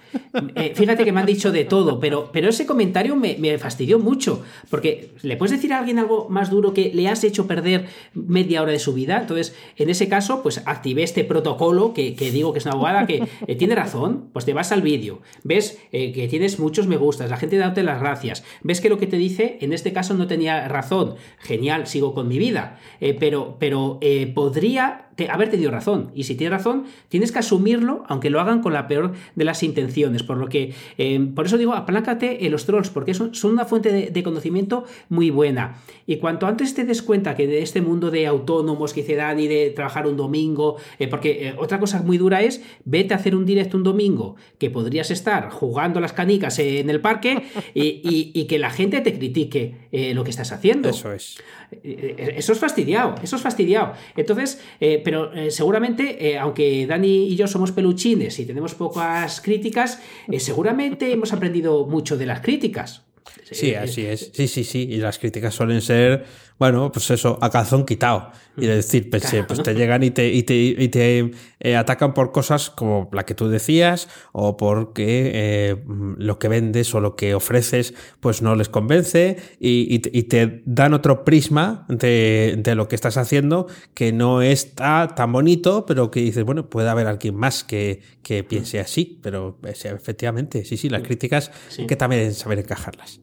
Eh, 0.55 0.73
fíjate 0.75 1.03
que 1.03 1.11
me 1.11 1.19
han 1.19 1.25
dicho 1.25 1.51
de 1.51 1.65
todo, 1.65 1.99
pero, 1.99 2.29
pero 2.31 2.49
ese 2.49 2.65
comentario 2.65 3.15
me, 3.15 3.57
fastidió 3.57 3.99
mucho, 3.99 4.43
porque 4.69 5.11
le 5.21 5.37
puedes 5.37 5.51
decir 5.51 5.73
a 5.73 5.79
alguien 5.79 5.99
algo 5.99 6.27
más 6.29 6.49
duro 6.49 6.73
que 6.73 6.91
le 6.93 7.07
has 7.07 7.23
hecho 7.23 7.47
perder 7.47 7.87
media 8.13 8.61
hora 8.61 8.71
de 8.71 8.79
su 8.79 8.93
vida. 8.93 9.19
Entonces, 9.19 9.55
en 9.75 9.89
ese 9.89 10.07
caso, 10.07 10.43
pues 10.43 10.61
activé 10.65 11.03
este 11.03 11.23
protocolo 11.23 11.93
que, 11.93 12.11
digo 12.31 12.53
que 12.53 12.59
es 12.59 12.65
una 12.65 12.73
abogada 12.73 13.07
que 13.07 13.27
eh, 13.47 13.55
tiene 13.55 13.75
razón, 13.75 14.29
pues 14.33 14.45
te 14.45 14.53
vas 14.53 14.71
al 14.71 14.81
vídeo, 14.81 15.21
ves 15.43 15.79
eh, 15.91 16.11
que 16.11 16.27
tienes 16.27 16.59
muchos 16.59 16.87
me 16.87 16.97
gustas, 16.97 17.29
la 17.29 17.37
gente 17.37 17.57
dándote 17.57 17.83
las 17.83 17.99
gracias, 17.99 18.43
ves 18.63 18.81
que 18.81 18.89
lo 18.89 18.97
que 18.97 19.07
te 19.07 19.17
dice 19.17 19.57
en 19.61 19.73
este 19.73 19.93
caso 19.93 20.13
no 20.13 20.27
tenía 20.27 20.67
razón, 20.67 21.15
genial, 21.39 21.87
sigo 21.87 22.13
con 22.13 22.27
mi 22.27 22.37
vida, 22.37 22.79
pero, 23.19 23.57
pero 23.59 23.99
podría 24.33 25.07
haber 25.25 25.49
tenido 25.49 25.71
razón. 25.71 26.11
Y 26.13 26.23
si 26.23 26.35
tiene 26.35 26.55
razón, 26.55 26.85
tienes 27.09 27.31
que 27.31 27.39
asumirlo, 27.39 28.03
aunque 28.07 28.29
lo 28.29 28.39
hagan 28.39 28.61
con 28.61 28.73
la 28.73 28.87
peor 28.87 29.13
de 29.35 29.45
las 29.45 29.63
intenciones. 29.63 29.87
Por 30.23 30.37
lo 30.37 30.47
que, 30.47 30.73
eh, 30.97 31.19
por 31.35 31.45
eso 31.45 31.57
digo, 31.57 31.73
aplácate 31.73 32.45
en 32.45 32.51
los 32.51 32.65
trolls, 32.65 32.89
porque 32.89 33.13
son, 33.13 33.33
son 33.35 33.51
una 33.51 33.65
fuente 33.65 34.11
de, 34.11 34.23
conocimiento 34.23 34.85
muy 35.09 35.29
buena. 35.29 35.77
Y 36.05 36.17
cuanto 36.17 36.47
antes 36.47 36.73
te 36.73 36.85
des 36.85 37.01
cuenta 37.01 37.35
que 37.35 37.47
de 37.47 37.61
este 37.61 37.81
mundo 37.81 38.11
de 38.11 38.27
autónomos 38.27 38.93
que 38.93 39.01
dice 39.01 39.15
Dani, 39.15 39.47
de 39.47 39.71
trabajar 39.71 40.07
un 40.07 40.17
domingo, 40.17 40.77
eh, 40.99 41.07
porque 41.07 41.49
eh, 41.49 41.55
otra 41.57 41.79
cosa 41.79 42.01
muy 42.01 42.17
dura 42.17 42.41
es, 42.41 42.61
vete 42.85 43.13
a 43.13 43.17
hacer 43.17 43.35
un 43.35 43.45
directo 43.45 43.77
un 43.77 43.83
domingo, 43.83 44.35
que 44.57 44.69
podrías 44.69 45.11
estar 45.11 45.49
jugando 45.49 45.99
las 45.99 46.13
canicas 46.13 46.59
en 46.59 46.89
el 46.89 47.01
parque 47.01 47.43
y, 47.73 48.45
que 48.47 48.59
la 48.59 48.69
gente 48.69 49.01
te 49.01 49.13
critique 49.13 49.75
lo 49.91 50.23
que 50.23 50.29
estás 50.29 50.51
haciendo. 50.51 50.89
Eso 50.89 51.13
es. 51.13 51.37
Eso 51.83 52.53
es 52.53 52.59
fastidiado, 52.59 53.15
eso 53.21 53.35
es 53.35 53.41
fastidiado. 53.41 53.93
Entonces, 54.15 54.61
pero 55.03 55.33
eh, 55.33 55.51
seguramente, 55.51 56.29
eh, 56.29 56.37
aunque 56.37 56.85
Dani 56.85 57.27
y 57.27 57.35
yo 57.35 57.47
somos 57.47 57.71
peluchines 57.71 58.39
y 58.39 58.45
tenemos 58.45 58.75
pocas 58.75 59.41
críticas, 59.41 60.01
eh, 60.29 60.39
seguramente 60.39 61.11
hemos 61.11 61.33
aprendido 61.33 61.85
mucho 61.85 62.17
de 62.17 62.25
las 62.25 62.41
críticas. 62.41 63.06
Sí, 63.43 63.75
así 63.75 64.05
es. 64.05 64.31
Sí, 64.33 64.47
sí, 64.47 64.63
sí. 64.63 64.87
Y 64.89 64.97
las 64.97 65.19
críticas 65.19 65.53
suelen 65.53 65.81
ser, 65.81 66.25
bueno, 66.57 66.91
pues 66.91 67.09
eso, 67.11 67.37
a 67.41 67.49
calzón 67.49 67.85
quitado. 67.85 68.31
Y 68.57 68.65
decir, 68.65 69.09
pues, 69.09 69.23
pues 69.47 69.61
te 69.61 69.75
llegan 69.75 70.03
y 70.03 70.11
te, 70.11 70.31
y 70.33 70.43
te, 70.43 70.55
y 70.55 70.87
te 70.87 71.31
eh, 71.59 71.75
atacan 71.75 72.13
por 72.13 72.31
cosas 72.31 72.71
como 72.71 73.09
la 73.13 73.23
que 73.23 73.35
tú 73.35 73.49
decías, 73.49 74.09
o 74.31 74.57
porque 74.57 75.31
eh, 75.33 75.83
lo 76.17 76.39
que 76.39 76.47
vendes 76.47 76.93
o 76.95 76.99
lo 76.99 77.15
que 77.15 77.35
ofreces, 77.35 77.93
pues 78.19 78.41
no 78.41 78.55
les 78.55 78.67
convence, 78.67 79.37
y, 79.59 80.01
y 80.11 80.23
te 80.23 80.63
dan 80.65 80.93
otro 80.93 81.23
prisma 81.23 81.85
de, 81.89 82.55
de, 82.57 82.75
lo 82.75 82.87
que 82.87 82.95
estás 82.95 83.17
haciendo 83.17 83.67
que 83.93 84.11
no 84.11 84.41
está 84.41 85.13
tan 85.15 85.31
bonito, 85.31 85.85
pero 85.85 86.09
que 86.09 86.21
dices, 86.21 86.43
bueno, 86.43 86.69
puede 86.69 86.89
haber 86.89 87.07
alguien 87.07 87.35
más 87.35 87.63
que, 87.63 88.01
que 88.23 88.43
piense 88.43 88.79
así. 88.79 89.19
Pero 89.21 89.59
efectivamente, 89.63 90.65
sí, 90.65 90.77
sí, 90.77 90.89
las 90.89 91.03
críticas 91.03 91.51
hay 91.77 91.87
que 91.87 91.95
también 91.95 92.33
saber 92.33 92.59
encajarlas. 92.59 93.21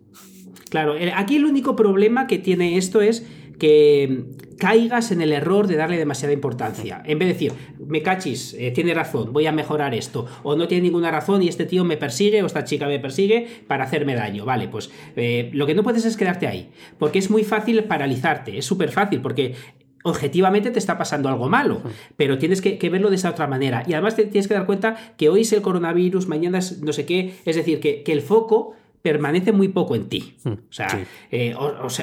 Claro, 0.70 0.94
aquí 1.14 1.36
el 1.36 1.44
único 1.44 1.76
problema 1.76 2.26
que 2.26 2.38
tiene 2.38 2.76
esto 2.76 3.00
es 3.00 3.26
que 3.58 4.24
caigas 4.58 5.10
en 5.10 5.20
el 5.20 5.32
error 5.32 5.66
de 5.66 5.76
darle 5.76 5.98
demasiada 5.98 6.32
importancia. 6.32 7.02
En 7.04 7.18
vez 7.18 7.28
de 7.28 7.32
decir, 7.34 7.52
me 7.86 8.02
cachis, 8.02 8.54
eh, 8.58 8.70
tiene 8.70 8.94
razón, 8.94 9.32
voy 9.32 9.46
a 9.46 9.52
mejorar 9.52 9.94
esto, 9.94 10.26
o 10.42 10.56
no 10.56 10.68
tiene 10.68 10.84
ninguna 10.84 11.10
razón 11.10 11.42
y 11.42 11.48
este 11.48 11.64
tío 11.64 11.84
me 11.84 11.96
persigue 11.96 12.42
o 12.42 12.46
esta 12.46 12.64
chica 12.64 12.86
me 12.86 12.98
persigue 12.98 13.46
para 13.66 13.84
hacerme 13.84 14.14
daño. 14.14 14.44
Vale, 14.44 14.68
pues 14.68 14.90
eh, 15.16 15.50
lo 15.52 15.66
que 15.66 15.74
no 15.74 15.82
puedes 15.82 16.04
es 16.04 16.16
quedarte 16.16 16.46
ahí, 16.46 16.70
porque 16.98 17.18
es 17.18 17.30
muy 17.30 17.44
fácil 17.44 17.82
paralizarte, 17.84 18.58
es 18.58 18.64
súper 18.64 18.90
fácil, 18.90 19.20
porque 19.20 19.54
objetivamente 20.02 20.70
te 20.70 20.78
está 20.78 20.98
pasando 20.98 21.28
algo 21.28 21.48
malo, 21.48 21.82
pero 22.16 22.36
tienes 22.36 22.60
que, 22.60 22.78
verlo 22.90 23.08
de 23.08 23.16
esa 23.16 23.30
otra 23.30 23.46
manera. 23.46 23.82
Y 23.86 23.94
además 23.94 24.16
te 24.16 24.24
tienes 24.24 24.48
que 24.48 24.54
dar 24.54 24.66
cuenta 24.66 24.96
que 25.16 25.30
hoy 25.30 25.42
es 25.42 25.52
el 25.52 25.62
coronavirus, 25.62 26.28
mañana 26.28 26.58
es 26.58 26.82
no 26.82 26.92
sé 26.92 27.06
qué, 27.06 27.34
es 27.44 27.56
decir, 27.56 27.80
que, 27.80 28.02
que 28.02 28.12
el 28.12 28.20
foco 28.20 28.74
permanece 29.05 29.52
muy 29.52 29.68
poco 29.68 29.94
en 29.96 30.09
ti. 30.09 30.34
Hmm, 30.44 30.52
o 30.52 30.72
sea, 30.72 31.07
eh, 31.30 31.55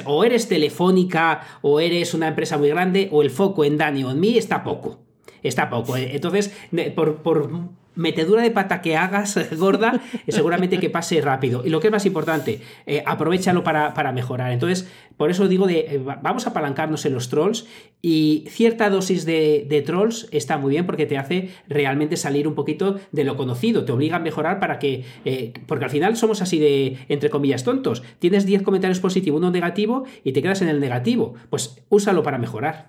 o, 0.06 0.24
eres 0.24 0.48
telefónica 0.48 1.42
o 1.60 1.80
eres 1.80 2.14
una 2.14 2.28
empresa 2.28 2.58
muy 2.58 2.68
grande 2.68 3.08
o 3.10 3.22
el 3.22 3.30
foco 3.30 3.64
en 3.64 3.76
Dani 3.76 4.04
o 4.04 4.12
en 4.12 4.20
mí 4.20 4.38
está 4.38 4.62
poco. 4.62 5.00
Está 5.42 5.70
poco. 5.70 5.96
Entonces, 5.96 6.52
por, 6.94 7.16
por 7.16 7.50
metedura 7.94 8.42
de 8.42 8.50
pata 8.50 8.80
que 8.80 8.96
hagas 8.96 9.38
gorda, 9.56 10.00
seguramente 10.28 10.78
que 10.78 10.90
pase 10.90 11.20
rápido. 11.20 11.62
Y 11.64 11.70
lo 11.70 11.80
que 11.80 11.88
es 11.88 11.92
más 11.92 12.06
importante, 12.06 12.60
eh, 12.86 13.02
aprovechalo 13.06 13.62
para, 13.62 14.12
mejorar. 14.12 14.52
Entonces, 14.52 14.88
por 15.16 15.30
eso 15.30 15.48
digo 15.48 15.66
de 15.66 15.80
eh, 15.80 16.02
vamos 16.22 16.46
a 16.46 16.50
apalancarnos 16.50 17.04
en 17.06 17.14
los 17.14 17.28
trolls 17.28 17.66
y 18.00 18.44
cierta 18.48 18.90
dosis 18.90 19.24
de, 19.24 19.82
trolls 19.86 20.28
está 20.32 20.58
muy 20.58 20.70
bien 20.70 20.86
porque 20.86 21.06
te 21.06 21.18
hace 21.18 21.50
realmente 21.68 22.16
salir 22.16 22.48
un 22.48 22.54
poquito 22.54 22.98
de 23.12 23.24
lo 23.24 23.36
conocido, 23.36 23.84
te 23.84 23.92
obliga 23.92 24.16
a 24.16 24.20
mejorar 24.20 24.60
para 24.60 24.78
que, 24.78 25.04
eh, 25.24 25.52
porque 25.66 25.84
al 25.84 25.90
final 25.90 26.16
somos 26.16 26.42
así 26.42 26.58
de, 26.58 26.98
entre 27.08 27.30
comillas, 27.30 27.64
tontos. 27.64 28.02
Tienes 28.18 28.44
10 28.46 28.62
comentarios 28.62 29.00
positivos, 29.00 29.38
uno 29.38 29.50
negativo 29.50 30.04
y 30.24 30.32
te 30.32 30.42
quedas 30.42 30.62
en 30.62 30.68
el 30.68 30.80
negativo. 30.80 31.34
Pues 31.50 31.76
úsalo 31.88 32.22
para 32.22 32.38
mejorar. 32.38 32.88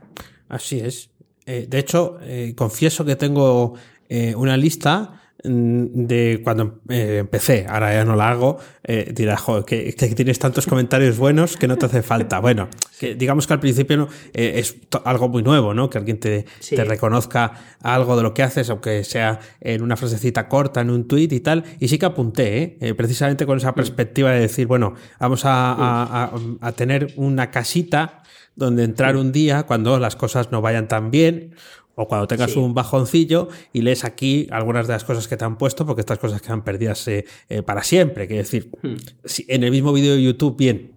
Así 0.49 0.79
es. 0.79 1.09
De 1.45 1.79
hecho, 1.79 2.17
confieso 2.55 3.05
que 3.05 3.15
tengo 3.15 3.75
eh, 4.09 4.35
una 4.35 4.57
lista 4.57 5.21
mm, 5.43 6.05
de 6.05 6.41
cuando 6.43 6.81
eh, 6.89 7.17
empecé, 7.21 7.65
ahora 7.67 7.93
ya 7.93 8.05
no 8.05 8.15
la 8.15 8.29
hago, 8.29 8.59
eh, 8.83 9.11
dirás, 9.15 9.41
joder, 9.41 9.63
que, 9.65 9.91
tienes 9.93 10.37
tantos 10.37 10.67
comentarios 10.67 11.17
buenos 11.17 11.57
que 11.57 11.67
no 11.67 11.77
te 11.77 11.87
hace 11.87 12.03
falta. 12.03 12.39
Bueno, 12.39 12.67
que 12.99 13.15
digamos 13.15 13.47
que 13.47 13.53
al 13.53 13.59
principio 13.59 13.97
no, 13.97 14.09
es 14.33 14.75
algo 15.05 15.29
muy 15.29 15.41
nuevo, 15.41 15.73
¿no? 15.73 15.89
Que 15.89 15.97
alguien 15.97 16.19
te, 16.19 16.45
te, 16.69 16.83
reconozca 16.83 17.53
algo 17.81 18.15
de 18.17 18.23
lo 18.23 18.33
que 18.33 18.43
haces, 18.43 18.69
aunque 18.69 19.03
sea 19.03 19.39
en 19.61 19.81
una 19.81 19.97
frasecita 19.97 20.47
corta, 20.47 20.81
en 20.81 20.89
un 20.91 21.07
tweet 21.07 21.29
y 21.31 21.39
tal. 21.39 21.63
Y 21.79 21.87
sí 21.87 21.97
que 21.97 22.05
apunté, 22.05 22.77
precisamente 22.95 23.45
con 23.45 23.57
esa 23.57 23.71
mm. 23.71 23.75
perspectiva 23.75 24.31
de 24.31 24.41
decir, 24.41 24.67
bueno, 24.67 24.93
vamos 25.19 25.41
a, 25.45 26.31
a 26.61 26.71
tener 26.73 27.13
una 27.15 27.49
casita 27.49 28.22
donde 28.55 28.83
entrar 28.83 29.17
un 29.17 29.31
día 29.31 29.63
cuando 29.63 29.99
las 29.99 30.15
cosas 30.15 30.51
no 30.51 30.61
vayan 30.61 30.87
tan 30.87 31.11
bien 31.11 31.55
o 31.95 32.07
cuando 32.07 32.27
tengas 32.27 32.55
un 32.55 32.73
bajoncillo 32.73 33.49
y 33.71 33.81
lees 33.81 34.03
aquí 34.03 34.47
algunas 34.51 34.87
de 34.87 34.93
las 34.93 35.03
cosas 35.03 35.27
que 35.27 35.37
te 35.37 35.45
han 35.45 35.57
puesto, 35.57 35.85
porque 35.85 36.01
estas 36.01 36.17
cosas 36.17 36.41
quedan 36.41 36.63
perdidas 36.63 37.07
eh, 37.07 37.25
eh, 37.49 37.61
para 37.61 37.83
siempre. 37.83 38.27
Quiero 38.27 38.41
decir, 38.41 38.71
hmm. 38.81 38.95
si 39.25 39.45
en 39.47 39.63
el 39.63 39.71
mismo 39.71 39.93
vídeo 39.93 40.15
de 40.15 40.23
YouTube, 40.23 40.57
bien, 40.57 40.92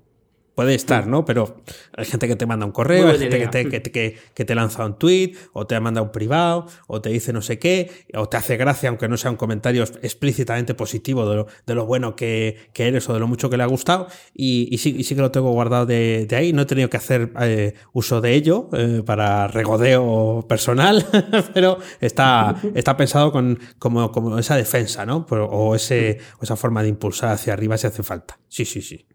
Puede 0.56 0.74
estar, 0.74 1.06
¿no? 1.06 1.26
Pero 1.26 1.60
hay 1.94 2.06
gente 2.06 2.26
que 2.26 2.34
te 2.34 2.46
manda 2.46 2.64
un 2.64 2.72
correo, 2.72 3.08
hay 3.08 3.18
gente 3.18 3.38
que 3.38 3.48
te, 3.48 3.68
que, 3.68 4.16
que, 4.32 4.44
te, 4.46 4.54
lanza 4.54 4.86
un 4.86 4.98
tweet, 4.98 5.34
o 5.52 5.66
te 5.66 5.74
ha 5.74 5.80
mandado 5.80 6.06
un 6.06 6.12
privado, 6.12 6.66
o 6.86 7.02
te 7.02 7.10
dice 7.10 7.34
no 7.34 7.42
sé 7.42 7.58
qué, 7.58 7.90
o 8.14 8.26
te 8.26 8.38
hace 8.38 8.56
gracia, 8.56 8.88
aunque 8.88 9.06
no 9.06 9.18
sea 9.18 9.30
un 9.30 9.36
comentario 9.36 9.82
explícitamente 9.82 10.72
positivo 10.72 11.28
de 11.28 11.36
lo, 11.36 11.46
de 11.66 11.74
lo 11.74 11.84
bueno 11.84 12.16
que, 12.16 12.70
eres 12.74 13.06
o 13.10 13.12
de 13.12 13.20
lo 13.20 13.28
mucho 13.28 13.50
que 13.50 13.58
le 13.58 13.64
ha 13.64 13.66
gustado. 13.66 14.06
Y, 14.32 14.68
y, 14.70 14.78
sí, 14.78 15.04
sí 15.04 15.14
que 15.14 15.20
lo 15.20 15.30
tengo 15.30 15.52
guardado 15.52 15.84
de, 15.84 16.26
ahí. 16.30 16.54
No 16.54 16.62
he 16.62 16.66
tenido 16.66 16.88
que 16.88 16.96
hacer 16.96 17.32
eh, 17.42 17.74
uso 17.92 18.22
de 18.22 18.32
ello 18.32 18.70
eh, 18.72 19.02
para 19.04 19.48
regodeo 19.48 20.46
personal, 20.48 21.04
pero 21.52 21.80
está, 22.00 22.56
está 22.74 22.96
pensado 22.96 23.30
con, 23.30 23.58
como, 23.78 24.10
como 24.10 24.38
esa 24.38 24.56
defensa, 24.56 25.04
¿no? 25.04 25.26
O, 25.28 25.74
ese, 25.74 26.16
o 26.40 26.44
esa 26.44 26.56
forma 26.56 26.82
de 26.82 26.88
impulsar 26.88 27.32
hacia 27.32 27.52
arriba 27.52 27.76
si 27.76 27.86
hace 27.86 28.02
falta. 28.02 28.38
Sí, 28.48 28.64
sí, 28.64 28.80
sí. 28.80 29.06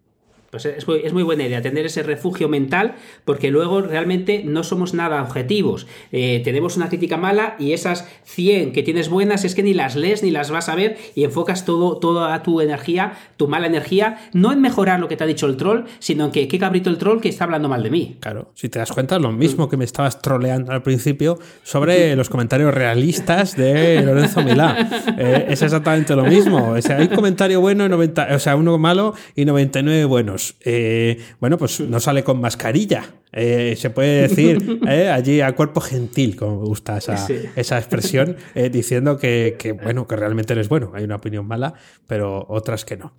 Pues 0.51 0.65
es 0.65 0.85
muy, 1.13 1.23
buena 1.23 1.45
idea 1.45 1.61
tener 1.61 1.85
ese 1.85 2.03
refugio 2.03 2.49
mental 2.49 2.95
porque 3.23 3.51
luego 3.51 3.81
realmente 3.81 4.43
no 4.45 4.63
somos 4.63 4.93
nada 4.93 5.23
objetivos. 5.23 5.87
Eh, 6.11 6.41
tenemos 6.43 6.75
una 6.75 6.89
crítica 6.89 7.15
mala 7.15 7.55
y 7.57 7.71
esas 7.71 8.05
100 8.25 8.73
que 8.73 8.83
tienes 8.83 9.07
buenas 9.07 9.45
es 9.45 9.55
que 9.55 9.63
ni 9.63 9.73
las 9.73 9.95
lees 9.95 10.23
ni 10.23 10.29
las 10.29 10.51
vas 10.51 10.67
a 10.67 10.75
ver 10.75 10.97
y 11.15 11.23
enfocas 11.23 11.63
todo, 11.63 11.97
toda 11.97 12.43
tu 12.43 12.59
energía, 12.59 13.13
tu 13.37 13.47
mala 13.47 13.67
energía, 13.67 14.29
no 14.33 14.51
en 14.51 14.59
mejorar 14.59 14.99
lo 14.99 15.07
que 15.07 15.15
te 15.15 15.23
ha 15.23 15.27
dicho 15.27 15.47
el 15.47 15.55
troll, 15.55 15.85
sino 15.99 16.25
en 16.25 16.31
que 16.31 16.49
qué 16.49 16.59
cabrito 16.59 16.89
el 16.89 16.97
troll 16.97 17.21
que 17.21 17.29
está 17.29 17.45
hablando 17.45 17.69
mal 17.69 17.81
de 17.81 17.89
mí. 17.89 18.17
Claro, 18.19 18.51
si 18.53 18.67
te 18.67 18.79
das 18.79 18.91
cuenta, 18.91 19.19
lo 19.19 19.31
mismo 19.31 19.69
que 19.69 19.77
me 19.77 19.85
estabas 19.85 20.21
troleando 20.21 20.73
al 20.73 20.83
principio 20.83 21.39
sobre 21.63 22.13
los 22.17 22.29
comentarios 22.29 22.73
realistas 22.73 23.55
de 23.55 24.01
Lorenzo 24.01 24.43
Milá. 24.43 24.89
Eh, 25.17 25.47
es 25.49 25.61
exactamente 25.61 26.15
lo 26.15 26.23
mismo. 26.23 26.71
O 26.71 26.81
sea, 26.81 26.97
hay 26.97 27.07
un 27.07 27.15
comentario 27.15 27.59
bueno, 27.59 27.85
y 27.85 27.89
90, 27.89 28.29
o 28.31 28.39
sea, 28.39 28.55
uno 28.55 28.77
malo 28.77 29.13
y 29.35 29.45
99 29.45 30.05
buenos. 30.05 30.40
Eh, 30.61 31.19
bueno, 31.39 31.57
pues 31.57 31.79
no 31.79 31.99
sale 31.99 32.23
con 32.23 32.39
mascarilla. 32.39 33.03
Eh, 33.31 33.75
se 33.77 33.89
puede 33.89 34.27
decir 34.27 34.79
eh, 34.87 35.09
allí 35.09 35.41
a 35.41 35.53
cuerpo 35.55 35.81
gentil, 35.81 36.35
como 36.35 36.61
me 36.61 36.67
gusta 36.67 36.97
esa, 36.97 37.27
esa 37.55 37.77
expresión, 37.77 38.35
diciendo 38.71 39.17
que, 39.17 39.55
que, 39.57 39.71
bueno, 39.71 40.07
que 40.07 40.15
realmente 40.15 40.53
eres 40.53 40.69
bueno. 40.69 40.91
Hay 40.93 41.03
una 41.03 41.15
opinión 41.15 41.47
mala, 41.47 41.73
pero 42.07 42.45
otras 42.49 42.85
que 42.85 42.97
no. 42.97 43.13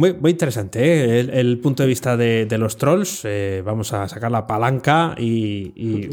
Muy, 0.00 0.14
muy 0.14 0.30
interesante 0.30 0.80
¿eh? 0.82 1.20
el, 1.20 1.58
punto 1.58 1.82
de 1.82 1.86
vista 1.86 2.16
de, 2.16 2.56
los 2.56 2.78
trolls. 2.78 3.20
Eh, 3.24 3.62
vamos 3.62 3.92
a 3.92 4.08
sacar 4.08 4.30
la 4.30 4.46
palanca 4.46 5.14
y, 5.18 6.08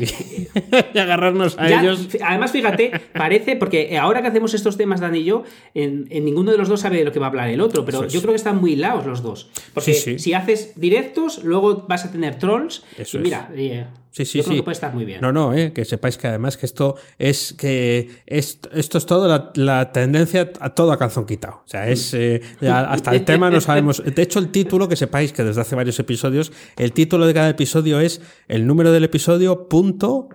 agarrarnos 0.94 1.58
a 1.58 1.70
ellos. 1.70 2.10
Además, 2.22 2.52
fíjate, 2.52 2.92
parece, 3.14 3.56
porque 3.56 3.98
ahora 3.98 4.22
que 4.22 4.28
hacemos 4.28 4.54
estos 4.54 4.76
temas, 4.76 5.00
Dan 5.00 5.16
y 5.16 5.24
yo, 5.24 5.44
en, 5.74 6.10
ninguno 6.10 6.52
de 6.52 6.58
los 6.58 6.68
dos 6.68 6.82
sabe 6.82 6.98
de 6.98 7.06
lo 7.06 7.14
que 7.14 7.20
va 7.20 7.28
a 7.28 7.30
hablar 7.30 7.48
el 7.48 7.62
otro, 7.62 7.86
pero 7.86 8.06
yo 8.10 8.20
creo 8.20 8.34
que 8.34 8.38
están 8.38 8.60
muy 8.60 8.76
lados 8.76 9.06
los 9.06 9.24
dos. 9.24 9.50
Porque 9.74 9.94
si 9.94 10.34
haces 10.34 10.74
directos, 10.76 11.46
luego 11.46 11.86
vas 11.88 12.04
a 12.04 12.12
tener 12.12 12.38
trolls. 12.38 12.84
y 13.14 13.18
mira, 13.20 13.50
eh, 13.56 13.86
Sí, 14.18 14.26
sí, 14.26 14.42
sí. 14.42 14.62
puede 14.64 14.74
estar 14.74 14.96
muy 14.96 15.06
bien. 15.06 15.22
No, 15.22 15.32
no, 15.32 15.54
eh, 15.54 15.74
que 15.74 15.86
sepáis 15.86 16.18
que 16.18 16.28
además 16.28 16.58
que 16.58 16.66
esto 16.66 16.96
es 17.20 17.54
que 17.54 18.10
esto, 18.26 18.70
es 18.74 19.06
todo 19.06 19.52
la, 19.54 19.92
tendencia 19.92 20.52
a 20.60 20.72
todo 20.72 20.92
a 20.92 20.98
calzón 20.98 21.28
quitado. 21.28 21.62
O 21.64 21.68
sea, 21.68 21.88
es 21.88 22.16
eh, 22.16 22.42
hasta 22.68 23.12
el 23.12 23.24
tema 23.26 23.52
no 23.52 23.62
sabemos. 23.78 24.04
De 24.04 24.22
hecho, 24.22 24.40
el 24.40 24.50
título, 24.50 24.88
que 24.88 24.96
sepáis 24.96 25.34
que 25.34 25.44
desde 25.44 25.62
hace 25.62 25.76
varios 25.76 26.00
episodios, 26.00 26.52
el 26.78 26.92
título 26.94 27.26
de 27.26 27.34
cada 27.34 27.50
episodio 27.50 28.00
es 28.00 28.22
el 28.48 28.68
número 28.68 28.92
del 28.92 29.04
episodio 29.04 29.68
punto 29.68 30.30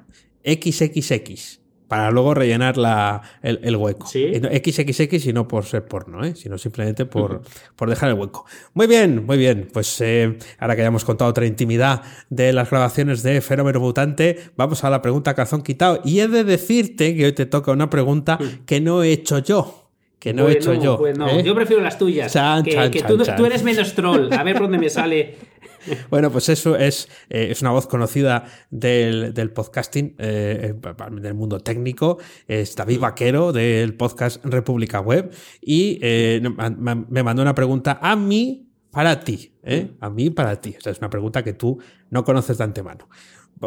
XXX 0.44 1.62
para 1.92 2.10
luego 2.10 2.32
rellenar 2.32 2.78
la, 2.78 3.20
el, 3.42 3.76
hueco. 3.76 4.06
¿Sí? 4.06 4.32
XXX 4.34 5.26
y 5.26 5.34
no 5.34 5.46
por 5.46 5.66
ser 5.66 5.84
porno, 5.84 6.24
¿eh? 6.24 6.34
sino 6.34 6.56
simplemente 6.56 7.04
por, 7.04 7.42
por 7.76 7.90
dejar 7.90 8.08
el 8.08 8.14
hueco. 8.14 8.46
Muy 8.72 8.86
bien, 8.86 9.26
muy 9.26 9.36
bien. 9.36 9.68
Pues 9.70 10.00
eh, 10.00 10.38
ahora 10.58 10.74
que 10.74 10.80
ya 10.80 10.88
hemos 10.88 11.04
contado 11.04 11.28
otra 11.30 11.44
intimidad 11.44 12.00
de 12.30 12.54
las 12.54 12.70
grabaciones 12.70 13.22
de 13.22 13.42
Fenómeno 13.42 13.78
Mutante, 13.78 14.38
vamos 14.56 14.84
a 14.84 14.88
la 14.88 15.02
pregunta 15.02 15.34
calzón 15.34 15.60
quitado. 15.60 16.00
Y 16.02 16.20
he 16.20 16.28
de 16.28 16.44
decirte 16.44 17.14
que 17.14 17.26
hoy 17.26 17.32
te 17.34 17.44
toca 17.44 17.72
una 17.72 17.90
pregunta 17.90 18.38
que 18.64 18.80
no 18.80 19.02
he 19.02 19.12
hecho 19.12 19.40
yo 19.40 19.81
que 20.22 20.32
no 20.32 20.48
he 20.48 20.52
hecho 20.52 20.72
yo. 20.74 20.98
Bueno, 20.98 21.28
¿eh? 21.28 21.42
yo 21.42 21.52
prefiero 21.52 21.82
las 21.82 21.98
tuyas. 21.98 22.32
que, 22.64 23.02
tú, 23.02 23.18
tú, 23.18 23.44
eres 23.44 23.64
menos 23.64 23.92
troll. 23.94 24.32
A 24.32 24.44
ver 24.44 24.54
por 24.54 24.62
dónde 24.62 24.78
me 24.78 24.88
sale 24.88 25.34
bueno, 26.10 26.30
pues 26.30 26.48
eso 26.48 26.76
es, 26.76 27.08
eh, 27.28 27.48
es 27.50 27.60
una 27.60 27.72
voz 27.72 27.88
conocida 27.88 28.44
del, 28.70 29.50
podcasting, 29.52 30.14
eh, 30.18 30.74
del 31.20 31.34
mundo 31.34 31.58
técnico. 31.58 32.18
Es 32.46 32.76
David 32.76 33.00
Vaquero 33.00 33.52
del 33.52 33.94
podcast 33.94 34.44
República 34.44 35.00
Web 35.00 35.32
y 35.60 35.98
me 36.00 37.22
mandó 37.24 37.42
una 37.42 37.56
pregunta 37.56 37.98
a 38.00 38.14
mí 38.14 38.68
para 38.92 39.24
ti, 39.24 39.54
a 39.98 40.08
mí 40.08 40.30
para 40.30 40.60
ti. 40.60 40.76
O 40.78 40.80
sea, 40.80 40.92
es 40.92 40.98
una 40.98 41.10
pregunta 41.10 41.42
que 41.42 41.52
tú 41.52 41.80
no 42.10 42.24
conoces 42.24 42.58
de 42.58 42.64
antemano. 42.64 43.08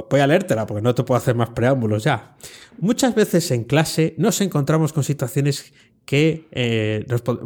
Voy 0.09 0.19
a 0.19 0.27
leértela 0.27 0.65
porque 0.65 0.81
no 0.81 0.93
te 0.93 1.03
puedo 1.03 1.17
hacer 1.17 1.35
más 1.35 1.49
preámbulos 1.51 2.03
ya. 2.03 2.35
Muchas 2.79 3.15
veces 3.15 3.49
en 3.51 3.63
clase 3.63 4.13
nos 4.17 4.41
encontramos 4.41 4.91
con 4.91 5.05
situaciones 5.05 5.73
que, 6.05 6.47
eh, 6.51 7.05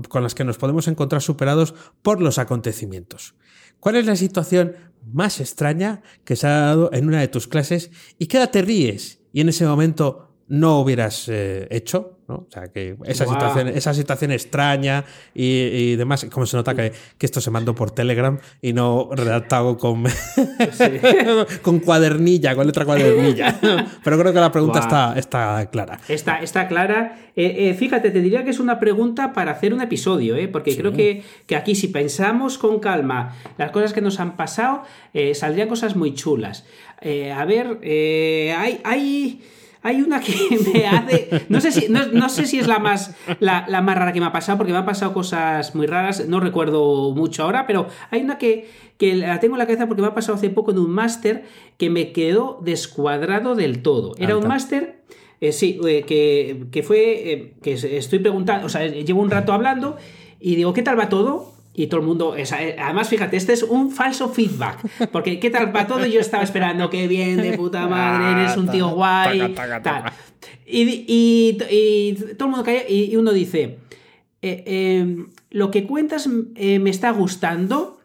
con 0.10 0.24
las 0.24 0.36
que 0.36 0.44
nos 0.44 0.58
podemos 0.58 0.88
encontrar 0.88 1.22
superados 1.22 1.74
por 2.02 2.22
los 2.22 2.38
acontecimientos. 2.38 3.36
¿Cuál 3.80 3.96
es 3.96 4.06
la 4.06 4.16
situación 4.16 4.76
más 5.14 5.40
extraña 5.40 6.02
que 6.26 6.36
se 6.36 6.48
ha 6.48 6.60
dado 6.60 6.92
en 6.94 7.08
una 7.08 7.22
de 7.22 7.30
tus 7.30 7.48
clases 7.48 7.92
y 8.18 8.28
qué 8.28 8.46
te 8.48 8.62
ríes 8.62 9.22
y 9.32 9.42
en 9.42 9.50
ese 9.50 9.66
momento 9.66 10.36
no 10.48 10.80
hubieras 10.80 11.30
eh, 11.30 11.68
hecho? 11.72 12.19
O 12.36 12.48
sea, 12.52 12.68
que 12.68 12.96
esa, 13.06 13.26
situación, 13.26 13.68
esa 13.70 13.94
situación 13.94 14.32
extraña 14.32 15.04
y, 15.34 15.96
demás, 15.96 16.26
como 16.32 16.46
se 16.46 16.58
nota 16.58 16.76
que, 16.76 16.92
esto 17.20 17.42
se 17.42 17.52
mandó 17.52 17.76
por 17.76 17.92
Telegram 17.92 18.38
y 18.62 18.74
no 18.74 19.10
redactado 19.12 19.78
con, 19.78 20.04
con 21.62 21.80
cuadernilla, 21.80 22.56
con 22.56 22.68
letra 22.68 22.86
cuadernilla. 22.86 23.60
Pero 24.04 24.20
creo 24.20 24.34
que 24.34 24.40
la 24.40 24.52
pregunta 24.52 24.80
está, 24.80 25.14
está 25.18 25.68
clara. 25.72 26.00
Está, 26.08 26.42
está 26.42 26.68
clara. 26.68 27.18
Eh, 27.36 27.70
eh, 27.70 27.74
fíjate, 27.74 28.12
te 28.12 28.22
diría 28.22 28.44
que 28.44 28.50
es 28.50 28.60
una 28.60 28.80
pregunta 28.80 29.34
para 29.34 29.52
hacer 29.52 29.74
un 29.74 29.82
episodio, 29.82 30.36
¿eh? 30.36 30.48
porque 30.48 30.76
creo 30.76 30.92
que, 30.92 31.24
que, 31.46 31.56
aquí 31.56 31.74
si 31.74 31.88
pensamos 31.88 32.58
con 32.58 32.80
calma 32.80 33.36
las 33.58 33.72
cosas 33.72 33.94
que 33.94 34.02
nos 34.02 34.20
han 34.20 34.36
pasado, 34.36 34.84
saldrían 35.34 35.68
cosas 35.68 35.96
muy 35.96 36.14
chulas. 36.14 36.66
a 37.02 37.46
ver, 37.46 37.80
hay... 37.84 38.82
hay 38.84 39.42
hay 39.82 40.02
una 40.02 40.20
que 40.20 40.34
me 40.74 40.88
hace. 40.88 41.46
No 41.50 41.62
sé 41.62 41.72
si, 41.72 41.88
no, 41.90 42.30
sé 42.30 42.46
si 42.46 42.60
es 42.60 42.68
la 42.68 42.80
más, 42.80 43.16
la, 43.40 43.66
más 43.82 43.98
rara 43.98 44.14
que 44.14 44.20
me 44.20 44.26
ha 44.26 44.32
pasado, 44.32 44.58
porque 44.58 44.74
me 44.74 44.80
han 44.80 44.86
pasado 44.86 45.14
cosas 45.14 45.76
muy 45.76 45.88
raras, 45.88 46.28
no 46.28 46.40
recuerdo 46.40 47.14
mucho 47.16 47.44
ahora, 47.44 47.66
pero 47.66 47.88
hay 48.12 48.22
una 48.22 48.38
que, 48.38 48.70
que 48.98 49.16
la 49.16 49.40
tengo 49.40 49.56
en 49.56 49.60
la 49.60 49.66
cabeza 49.66 49.88
porque 49.88 50.02
me 50.02 50.08
ha 50.08 50.16
pasado 50.16 50.38
hace 50.38 50.50
poco 50.50 50.72
en 50.72 50.80
un 50.80 50.90
máster 50.90 51.46
que 51.78 51.90
me 51.90 52.12
quedó 52.12 52.60
descuadrado 52.62 53.56
del 53.56 53.82
todo. 53.82 54.16
Era 54.18 54.38
un 54.38 54.48
máster. 54.48 55.00
Eh, 55.42 55.54
sí, 55.54 55.80
eh, 55.88 56.04
que, 56.06 56.66
que, 56.72 56.84
fue. 56.84 57.32
Eh, 57.32 57.54
que 57.62 57.74
estoy 57.74 58.20
preguntando, 58.20 58.66
o 58.66 58.70
sea, 58.70 58.86
llevo 58.88 59.22
un 59.22 59.32
rato 59.32 59.54
hablando 59.54 59.96
y 60.40 60.56
digo, 60.56 60.74
¿qué 60.74 60.82
tal 60.82 61.00
va 61.00 61.08
todo? 61.08 61.54
Y 61.80 61.88
todo 61.88 62.02
el 62.02 62.08
mundo. 62.08 62.36
Eh, 62.36 62.44
además, 62.78 63.08
fíjate, 63.08 63.38
este 63.38 63.54
es 63.54 63.64
un 63.64 63.90
falso 63.90 64.28
feedback. 64.28 65.10
Porque, 65.14 65.40
¿qué 65.40 65.50
tal 65.50 65.72
para 65.72 65.88
todo? 65.88 66.06
Yo 66.06 66.20
estaba 66.20 66.44
esperando 66.44 66.90
que 66.90 67.08
bien, 67.08 67.38
de 67.38 67.54
puta 67.54 67.88
madre, 67.88 68.42
eres 68.42 68.58
un 68.58 68.70
tío 68.70 68.90
guay. 68.90 69.56
Y, 70.66 71.54
todo 72.38 72.48
el 72.48 72.52
mundo 72.52 72.66
calla 72.66 72.82
y, 72.88 73.16
uno 73.16 73.32
dice: 73.32 73.80
eh, 74.42 74.64
em, 75.00 75.30
Lo 75.52 75.72
que 75.72 75.88
cuentas 75.88 76.30
eh, 76.56 76.80
me 76.80 76.90
está 76.90 77.12
gustando, 77.12 78.02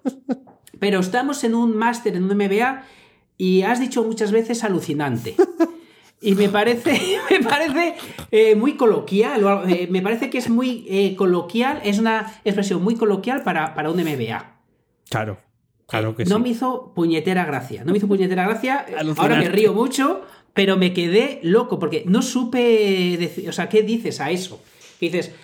pero 0.79 1.01
estamos 1.01 1.43
en 1.43 1.57
un 1.57 1.77
máster, 1.77 2.14
en 2.14 2.31
un 2.31 2.37
MBA, 2.37 2.85
y 3.39 3.62
has 3.62 3.81
dicho 3.81 4.05
muchas 4.05 4.31
veces 4.31 4.62
alucinante. 4.62 5.35
Y 6.25 6.35
me 6.35 6.49
parece, 6.49 6.99
me 7.31 7.41
parece 7.41 7.95
eh, 8.31 8.55
muy 8.55 8.75
coloquial, 8.75 9.45
eh, 9.68 9.87
me 9.91 10.01
parece 10.01 10.31
que 10.31 10.39
es 10.39 10.49
muy 10.49 10.87
eh, 10.89 11.14
coloquial, 11.16 11.83
es 11.85 11.99
una 11.99 12.41
expresión 12.45 12.83
muy 12.83 12.97
coloquial 12.97 13.43
para, 13.43 13.75
para 13.75 13.91
un 13.91 13.99
MBA. 13.99 14.57
Claro, 15.11 15.39
claro 15.87 16.16
que 16.16 16.25
no 16.25 16.29
sí. 16.29 16.33
No 16.33 16.39
me 16.39 16.49
hizo 16.49 16.93
puñetera 16.95 17.45
gracia, 17.45 17.85
no 17.85 17.93
me 17.93 17.99
hizo 17.99 18.09
puñetera 18.09 18.47
gracia, 18.47 18.87
ahora 19.18 19.37
me 19.37 19.51
río 19.51 19.75
mucho, 19.75 20.22
pero 20.55 20.79
me 20.79 20.95
quedé 20.95 21.41
loco 21.43 21.79
porque 21.79 22.05
no 22.07 22.22
supe, 22.22 23.16
decir, 23.18 23.47
o 23.47 23.53
sea, 23.53 23.68
¿qué 23.68 23.83
dices 23.83 24.18
a 24.22 24.31
eso? 24.31 24.62
Que 24.99 25.11
dices, 25.11 25.35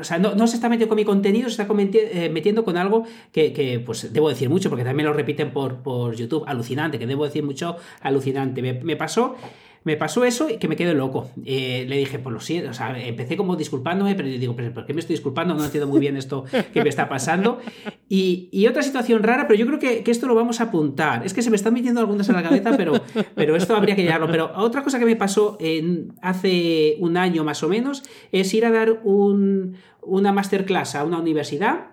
o 0.00 0.02
sea, 0.02 0.18
no, 0.18 0.46
se 0.48 0.56
está 0.56 0.68
metiendo 0.68 0.88
con 0.88 0.96
mi 0.96 1.04
contenido, 1.04 1.48
se 1.48 1.62
está 1.62 1.72
metiendo 1.72 2.64
con 2.64 2.78
algo 2.78 3.04
que, 3.30 3.80
pues, 3.86 4.12
debo 4.12 4.28
decir 4.28 4.48
mucho, 4.48 4.70
porque 4.70 4.84
también 4.84 5.06
lo 5.06 5.12
repiten 5.12 5.52
por, 5.52 5.82
por 5.82 6.16
YouTube, 6.16 6.42
alucinante, 6.48 6.98
que 6.98 7.06
debo 7.06 7.24
decir 7.24 7.44
mucho, 7.44 7.76
alucinante. 8.00 8.60
me 8.60 8.96
pasó 8.96 9.36
me 9.82 9.96
pasó 9.96 10.24
eso 10.24 10.50
y 10.50 10.58
que 10.58 10.68
me 10.68 10.76
quedé 10.76 10.94
loco. 10.94 11.30
Eh, 11.44 11.86
le 11.88 11.96
dije, 11.96 12.18
pues 12.18 12.32
lo 12.32 12.40
siento, 12.40 12.70
o 12.70 12.74
sea, 12.74 12.98
empecé 13.02 13.36
como 13.36 13.56
disculpándome, 13.56 14.14
pero 14.14 14.28
digo, 14.28 14.54
¿por 14.54 14.84
qué 14.84 14.92
me 14.92 15.00
estoy 15.00 15.14
disculpando? 15.14 15.54
No 15.54 15.64
entiendo 15.64 15.88
muy 15.88 16.00
bien 16.00 16.16
esto 16.16 16.44
que 16.72 16.82
me 16.82 16.88
está 16.88 17.08
pasando. 17.08 17.60
Y, 18.08 18.66
otra 18.70 18.82
situación 18.82 19.22
rara, 19.22 19.48
pero 19.48 19.58
yo 19.58 19.66
creo 19.66 19.78
que, 19.78 20.10
esto 20.10 20.26
lo 20.26 20.34
vamos 20.34 20.60
a 20.60 20.64
apuntar. 20.64 21.24
Es 21.24 21.34
que 21.34 21.42
se 21.42 21.50
me 21.50 21.56
están 21.56 21.74
metiendo 21.74 22.00
algunas 22.00 22.28
en 22.28 22.36
la 22.36 22.42
cabeza, 22.42 22.76
pero, 22.76 22.92
pero 23.34 23.56
esto 23.56 23.74
habría 23.74 23.96
que 23.96 24.02
llevarlo. 24.02 24.28
Pero 24.30 24.52
otra 24.56 24.82
cosa 24.82 24.98
que 24.98 25.04
me 25.04 25.16
pasó 25.16 25.58
hace 26.20 26.96
un 27.00 27.16
año 27.16 27.42
más 27.42 27.62
o 27.62 27.68
menos 27.68 28.02
es 28.32 28.52
ir 28.54 28.64
a 28.64 28.70
dar 28.70 29.00
un, 29.04 29.76
una 30.02 30.32
masterclass 30.32 30.94
a 30.94 31.04
una 31.04 31.18
universidad 31.18 31.90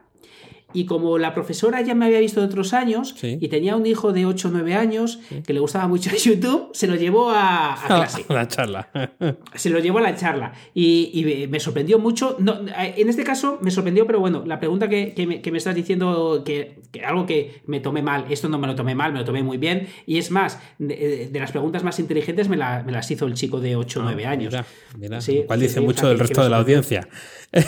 y 0.73 0.85
como 0.85 1.17
la 1.17 1.33
profesora 1.33 1.81
ya 1.81 1.95
me 1.95 2.05
había 2.05 2.19
visto 2.19 2.41
de 2.41 2.47
otros 2.47 2.73
años 2.73 3.15
y 3.21 3.47
tenía 3.47 3.75
un 3.75 3.85
hijo 3.85 4.11
de 4.11 4.25
8 4.25 4.49
o 4.49 4.51
9 4.51 4.75
años 4.75 5.19
que 5.45 5.53
le 5.53 5.59
gustaba 5.59 5.87
mucho 5.87 6.09
YouTube, 6.23 6.69
se 6.73 6.87
lo 6.87 6.95
llevó 6.95 7.29
a, 7.31 7.73
a 7.73 7.87
clase. 7.87 8.25
A 8.27 8.33
la 8.33 8.47
charla. 8.47 8.89
se 9.55 9.69
lo 9.69 9.79
llevó 9.79 9.99
a 9.99 10.01
la 10.01 10.15
charla. 10.15 10.53
Y, 10.73 11.47
me 11.49 11.59
sorprendió 11.59 11.99
mucho. 11.99 12.35
No, 12.39 12.59
en 12.77 13.09
este 13.09 13.23
caso 13.23 13.59
me 13.61 13.71
sorprendió, 13.71 14.05
pero 14.05 14.19
bueno, 14.19 14.43
la 14.45 14.59
pregunta 14.59 14.89
que, 14.89 15.13
me, 15.25 15.57
estás 15.57 15.75
diciendo, 15.75 16.43
que, 16.45 16.81
algo 17.05 17.25
que 17.25 17.61
me 17.65 17.79
tomé 17.79 18.01
mal, 18.01 18.25
esto 18.29 18.49
no 18.49 18.59
me 18.59 18.67
lo 18.67 18.75
tomé 18.75 18.93
mal, 18.93 19.13
me 19.13 19.19
lo 19.19 19.25
tomé 19.25 19.43
muy 19.43 19.57
bien. 19.57 19.87
Y 20.05 20.17
es 20.17 20.31
más, 20.31 20.59
de, 20.79 21.29
las 21.33 21.51
preguntas 21.51 21.83
más 21.83 21.99
inteligentes 21.99 22.49
me, 22.49 22.57
las 22.57 23.11
hizo 23.11 23.25
el 23.25 23.35
chico 23.35 23.61
de 23.61 23.75
8 23.75 23.99
o 24.01 24.03
9 24.03 24.25
años. 24.25 24.55
Mira, 24.97 25.19
cual 25.45 25.59
dice 25.59 25.79
mucho 25.79 26.07
del 26.09 26.19
resto 26.19 26.43
de 26.43 26.49
la 26.49 26.57
audiencia. 26.57 27.07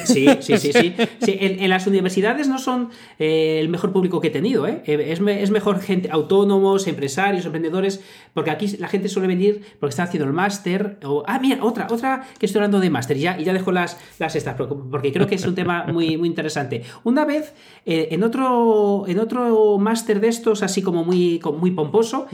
Sí, 0.04 0.28
sí, 0.41 0.58
sí, 0.58 0.74
sí. 0.74 0.93
en, 1.22 1.70
las 1.70 1.88
universidades 1.88 2.47
no 2.50 2.60
son 2.60 2.89
eh, 3.18 3.60
el 3.60 3.70
mejor 3.70 3.92
público 3.92 4.22
que 4.22 4.28
he 4.28 4.32
tenido. 4.32 4.68
¿eh? 4.68 4.82
eh 4.86 5.12
es, 5.12 5.52
mejor 5.52 5.80
gente, 5.82 6.10
autónomos, 6.12 6.88
empresarios, 6.88 7.46
emprendedores, 7.46 8.02
porque 8.34 8.52
aquí 8.52 8.68
la 8.78 8.88
gente 8.88 9.10
suele 9.10 9.28
venir 9.28 9.62
porque 9.80 9.92
está 9.92 10.04
haciendo 10.04 10.28
el 10.28 10.34
máster. 10.34 10.98
O, 11.04 11.24
ah, 11.28 11.40
mira, 11.40 11.64
otra, 11.64 11.88
otra 11.90 12.28
que 12.38 12.46
estoy 12.46 12.60
hablando 12.60 12.80
de 12.80 12.90
máster, 12.90 13.18
ya, 13.18 13.40
y 13.40 13.44
ya 13.44 13.54
dejo 13.54 13.72
las, 13.72 13.98
las 14.20 14.36
estas, 14.36 14.56
porque 14.56 15.12
creo 15.12 15.28
que 15.28 15.36
es 15.36 15.46
un 15.46 15.56
tema 15.56 15.86
muy, 15.86 16.18
muy 16.18 16.28
interesante. 16.28 16.84
Una 17.04 17.26
vez, 17.26 17.54
eh, 17.86 18.10
en 18.12 18.24
otro, 18.24 19.06
en 19.08 19.20
otro 19.20 19.78
máster 19.78 20.20
de 20.20 20.28
estos, 20.28 20.64
así 20.64 20.82
como 20.82 21.04
muy, 21.04 21.40
muy 21.60 21.72
pomposo, 21.72 22.28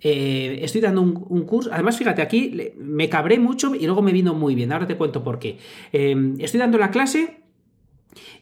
estoy 0.00 0.80
dando 0.80 1.02
un, 1.02 1.42
curso. 1.42 1.70
Además, 1.72 1.96
fíjate, 1.96 2.22
aquí 2.22 2.72
me 2.78 3.08
cabré 3.08 3.38
mucho 3.38 3.74
y 3.74 3.86
luego 3.86 4.02
me 4.02 4.12
vino 4.12 4.34
muy 4.34 4.54
bien. 4.54 4.72
Ahora 4.72 4.86
te 4.86 4.96
cuento 4.96 5.22
por 5.22 5.38
qué. 5.38 5.58
estoy 5.92 6.60
dando 6.60 6.78
la 6.78 6.90
clase 6.90 7.41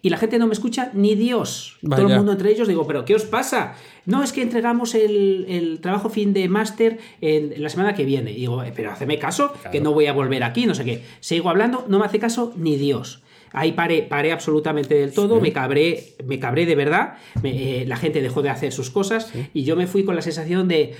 y 0.02 0.10
la 0.10 0.16
gente 0.16 0.38
no 0.38 0.46
me 0.46 0.52
escucha 0.52 0.90
ni 0.94 1.14
Dios. 1.14 1.78
Todo 1.82 2.08
el 2.08 2.16
mundo 2.16 2.32
entre 2.32 2.50
ellos 2.50 2.68
digo, 2.68 2.86
pero 2.86 3.04
¿qué 3.04 3.14
os 3.14 3.24
pasa? 3.24 3.74
No, 4.06 4.22
es 4.22 4.32
que 4.32 4.42
entregamos 4.42 4.94
el, 4.94 5.78
trabajo 5.82 6.08
fin 6.08 6.32
de 6.32 6.48
máster 6.48 6.98
en, 7.20 7.62
la 7.62 7.68
semana 7.68 7.94
que 7.94 8.04
viene. 8.04 8.32
Y 8.32 8.36
digo, 8.36 8.62
eh, 8.62 8.72
pero 8.74 8.90
haceme 8.90 9.18
caso, 9.18 9.52
que 9.70 9.80
no 9.80 9.92
voy 9.92 10.06
a 10.06 10.12
volver 10.12 10.42
aquí, 10.42 10.66
no 10.66 10.74
sé 10.74 10.84
qué. 10.84 11.04
Sigo 11.20 11.50
hablando, 11.50 11.84
no 11.88 11.98
me 11.98 12.06
hace 12.06 12.18
caso 12.18 12.52
ni 12.56 12.76
Dios. 12.76 13.22
Ahí 13.52 13.72
paré, 13.72 14.02
paré 14.02 14.32
absolutamente 14.32 14.94
del 14.94 15.12
todo, 15.12 15.40
me 15.40 15.52
cabré, 15.52 16.14
me 16.24 16.38
cabré 16.38 16.66
de 16.66 16.74
verdad, 16.76 17.14
eh, 17.42 17.84
la 17.86 17.96
gente 17.96 18.22
dejó 18.22 18.42
de 18.42 18.48
hacer 18.48 18.72
sus 18.72 18.90
cosas 18.90 19.32
y 19.52 19.64
yo 19.64 19.76
me 19.76 19.86
fui 19.86 20.04
con 20.04 20.14
la 20.14 20.22
sensación 20.22 20.68
de, 20.68 20.94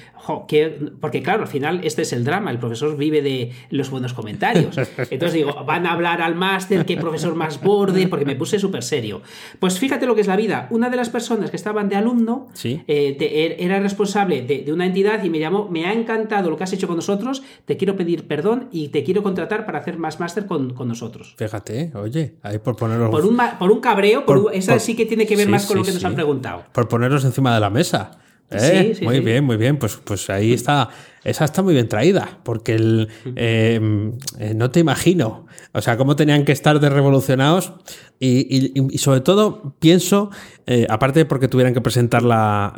que, 0.48 0.90
porque 1.00 1.22
claro, 1.22 1.42
al 1.42 1.48
final 1.48 1.80
este 1.84 2.02
es 2.02 2.12
el 2.12 2.24
drama, 2.24 2.50
el 2.50 2.58
profesor 2.58 2.96
vive 2.96 3.22
de 3.22 3.52
los 3.70 3.90
buenos 3.90 4.14
comentarios. 4.14 4.76
Entonces 5.10 5.34
digo, 5.34 5.64
van 5.64 5.86
a 5.86 5.92
hablar 5.92 6.20
al 6.22 6.34
máster, 6.34 6.84
qué 6.84 6.96
profesor 6.96 7.34
más 7.34 7.60
borde, 7.60 8.08
porque 8.08 8.24
me 8.24 8.34
puse 8.34 8.58
súper 8.58 8.82
serio. 8.82 9.22
Pues 9.58 9.78
fíjate 9.78 10.06
lo 10.06 10.14
que 10.14 10.22
es 10.22 10.26
la 10.26 10.36
vida. 10.36 10.66
Una 10.70 10.90
de 10.90 10.96
las 10.96 11.08
personas 11.08 11.50
que 11.50 11.56
estaban 11.56 11.88
de 11.88 11.96
alumno 11.96 12.48
eh, 12.64 13.16
er, 13.20 13.56
era 13.58 13.80
responsable 13.80 14.42
de, 14.42 14.72
una 14.72 14.86
entidad 14.86 15.22
y 15.22 15.30
me 15.30 15.38
llamó, 15.38 15.68
me 15.68 15.86
ha 15.86 15.92
encantado 15.92 16.50
lo 16.50 16.56
que 16.56 16.64
has 16.64 16.72
hecho 16.72 16.86
con 16.86 16.96
nosotros, 16.96 17.42
te 17.64 17.76
quiero 17.76 17.96
pedir 17.96 18.26
perdón 18.26 18.68
y 18.72 18.88
te 18.88 19.04
quiero 19.04 19.22
contratar 19.22 19.66
para 19.66 19.78
hacer 19.78 19.98
más 19.98 20.20
máster 20.20 20.46
con, 20.46 20.74
con 20.74 20.88
nosotros. 20.88 21.34
Fíjate, 21.36 21.92
oye, 21.94 22.34
por 22.62 22.76
Por 22.76 23.26
un, 23.26 23.38
por 23.58 23.70
un 23.70 23.80
cabreo, 23.80 24.24
por, 24.24 24.54
esa 24.54 24.78
sí 24.78 24.96
que 24.96 25.06
tiene 25.06 25.26
que 25.26 25.36
ver 25.36 25.48
más 25.48 25.66
con 25.66 25.78
lo 25.78 25.84
que 25.84 25.92
nos 25.92 26.04
han 26.04 26.14
preguntado. 26.14 26.64
Por 26.72 26.88
ponerlos 26.88 27.24
encima 27.24 27.54
de 27.54 27.60
la 27.60 27.70
mesa. 27.70 28.12
¿eh? 28.50 28.98
muy 29.02 29.20
bien, 29.20 29.44
muy 29.44 29.56
bien. 29.56 29.78
Pues, 29.78 29.96
pues 29.96 30.30
ahí 30.30 30.52
está. 30.52 30.88
Esa 31.24 31.44
está 31.44 31.62
muy 31.62 31.74
bien 31.74 31.88
traída, 31.88 32.40
porque 32.44 32.74
el, 32.74 33.08
em, 33.36 34.18
eh, 34.38 34.54
no 34.54 34.70
te 34.70 34.80
imagino, 34.80 35.46
o 35.72 35.82
sea, 35.82 35.96
cómo 35.96 36.16
tenían 36.16 36.44
que 36.44 36.52
estar 36.52 36.80
de 36.80 36.88
revolucionados 36.88 37.74
y, 38.18 38.98
sobre 38.98 39.20
todo 39.20 39.76
pienso, 39.78 40.30
eh, 40.66 40.86
aparte 40.88 41.24
porque 41.26 41.48
tuvieran 41.48 41.74
que 41.74 41.80
presentar 41.80 42.22
la, 42.22 42.74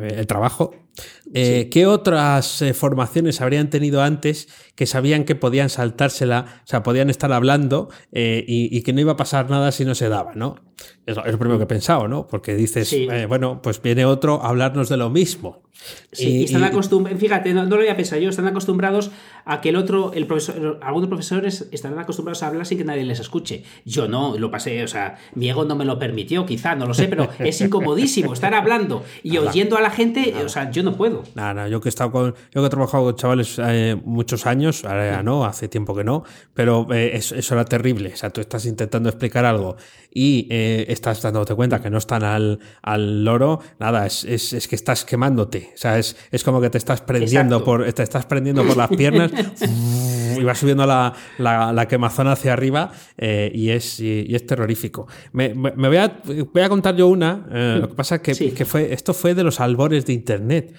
el 0.00 0.26
trabajo, 0.26 0.72
eh, 1.34 1.70
¿Qué 1.70 1.86
otras 1.86 2.60
eh, 2.60 2.74
formaciones 2.74 3.40
habrían 3.40 3.70
tenido 3.70 4.02
antes 4.02 4.48
que 4.74 4.86
sabían 4.86 5.24
que 5.24 5.34
podían 5.34 5.70
saltársela, 5.70 6.60
o 6.62 6.66
sea, 6.66 6.82
podían 6.82 7.08
estar 7.08 7.32
hablando 7.32 7.88
eh, 8.12 8.44
y, 8.46 8.82
que 8.82 8.92
no 8.92 9.00
iba 9.00 9.12
a 9.12 9.16
pasar 9.16 9.48
nada 9.48 9.72
si 9.72 9.86
no 9.86 9.94
se 9.94 10.10
daba, 10.10 10.34
¿no? 10.34 10.56
Es, 11.06 11.16
lo 11.16 11.38
primero 11.38 11.56
que 11.56 11.64
he 11.64 11.68
pensado, 11.68 12.08
¿no? 12.08 12.26
Porque 12.26 12.54
dices, 12.54 12.94
bueno, 13.28 13.62
pues 13.62 13.80
viene 13.80 14.04
otro 14.04 14.42
a 14.42 14.48
hablarnos 14.48 14.90
de 14.90 14.98
lo 14.98 15.08
mismo. 15.08 15.62
Sí, 16.12 16.44
están 16.44 16.64
acostumbrados, 16.64 17.20
fíjate, 17.20 17.54
no, 17.54 17.64
lo 17.64 17.76
había 17.76 17.96
pensado 17.96 18.20
yo, 18.20 18.28
están 18.28 18.46
acostumbrados 18.46 19.10
a 19.44 19.60
que 19.60 19.70
el 19.70 19.76
otro, 19.76 20.12
el 20.12 20.26
profesor, 20.26 20.78
algunos 20.82 21.08
profesores 21.08 21.68
están 21.72 21.98
acostumbrados 21.98 22.42
a 22.42 22.48
hablar 22.48 22.66
sin 22.66 22.78
que 22.78 22.84
nadie 22.84 23.04
les 23.04 23.18
escuche. 23.18 23.64
Yo 23.84 24.08
no, 24.08 24.36
lo 24.38 24.50
pasé, 24.50 24.84
o 24.84 24.88
sea, 24.88 25.16
mi 25.34 25.48
ego 25.48 25.64
no 25.64 25.74
me 25.74 25.84
lo 25.84 25.98
permitió, 25.98 26.44
quizá, 26.46 26.74
no 26.74 26.86
lo 26.86 26.94
sé, 26.94 27.08
pero 27.08 27.28
es 27.38 27.60
incomodísimo 27.60 28.32
estar 28.32 28.54
hablando 28.54 29.04
y 29.22 29.38
oyendo 29.38 29.76
a 29.76 29.80
la 29.80 29.90
gente, 29.90 30.34
o 30.44 30.48
sea, 30.48 30.70
yo 30.70 30.82
no 30.82 30.96
puedo. 30.96 31.24
Nada, 31.34 31.68
yo 31.68 31.80
que 31.80 31.88
he 31.88 31.90
estado 31.90 32.12
con, 32.12 32.34
yo 32.52 32.60
que 32.60 32.66
he 32.66 32.70
trabajado 32.70 33.04
con 33.04 33.16
chavales 33.16 33.58
eh, 33.64 33.96
muchos 34.04 34.46
años, 34.46 34.84
ahora 34.84 35.16
ya 35.16 35.22
no, 35.22 35.44
hace 35.44 35.68
tiempo 35.68 35.94
que 35.94 36.04
no, 36.04 36.24
pero 36.54 36.86
eh, 36.92 37.16
eso, 37.16 37.54
era 37.54 37.64
terrible. 37.64 38.12
O 38.12 38.16
sea, 38.16 38.30
tú 38.30 38.40
estás 38.40 38.66
intentando 38.66 39.08
explicar 39.08 39.44
algo 39.44 39.76
y 40.14 40.46
eh, 40.50 40.84
estás 40.88 41.22
dándote 41.22 41.54
cuenta 41.54 41.80
que 41.80 41.90
no 41.90 41.98
están 41.98 42.22
al, 42.22 42.58
al 42.82 43.24
loro, 43.24 43.60
nada, 43.78 44.06
es, 44.06 44.24
es, 44.24 44.68
que 44.68 44.76
estás 44.76 45.04
quemándote. 45.04 45.70
O 45.74 45.78
sea, 45.78 45.98
es, 45.98 46.16
es 46.30 46.44
como 46.44 46.60
que 46.60 46.70
te 46.70 46.78
estás 46.78 47.00
prendiendo 47.00 47.64
por, 47.64 47.90
te 47.92 48.02
estás 48.02 48.26
prendiendo 48.26 48.64
por 48.64 48.76
las 48.76 48.88
piernas 48.88 49.30
y 50.38 50.42
va 50.42 50.54
subiendo 50.54 50.86
la, 50.86 51.14
la, 51.38 51.88
quemazón 51.88 52.28
hacia 52.28 52.52
arriba 52.52 52.92
eh, 53.16 53.50
y, 53.54 53.70
es, 53.70 54.00
y, 54.00 54.34
es 54.34 54.46
terrorífico. 54.46 55.06
Me, 55.32 55.54
me, 55.54 55.88
voy, 55.88 55.96
a, 55.96 56.20
voy 56.24 56.62
a 56.62 56.68
contar 56.68 56.96
yo 56.96 57.08
una, 57.08 57.46
eh, 57.50 57.78
lo 57.80 57.88
que 57.88 57.94
pasa 57.94 58.16
es 58.16 58.20
que, 58.22 58.52
que, 58.52 58.64
fue, 58.64 58.92
esto 58.92 59.14
fue 59.14 59.34
de 59.34 59.44
los 59.44 59.60
albores 59.60 60.06
de 60.06 60.12
Internet. 60.12 60.74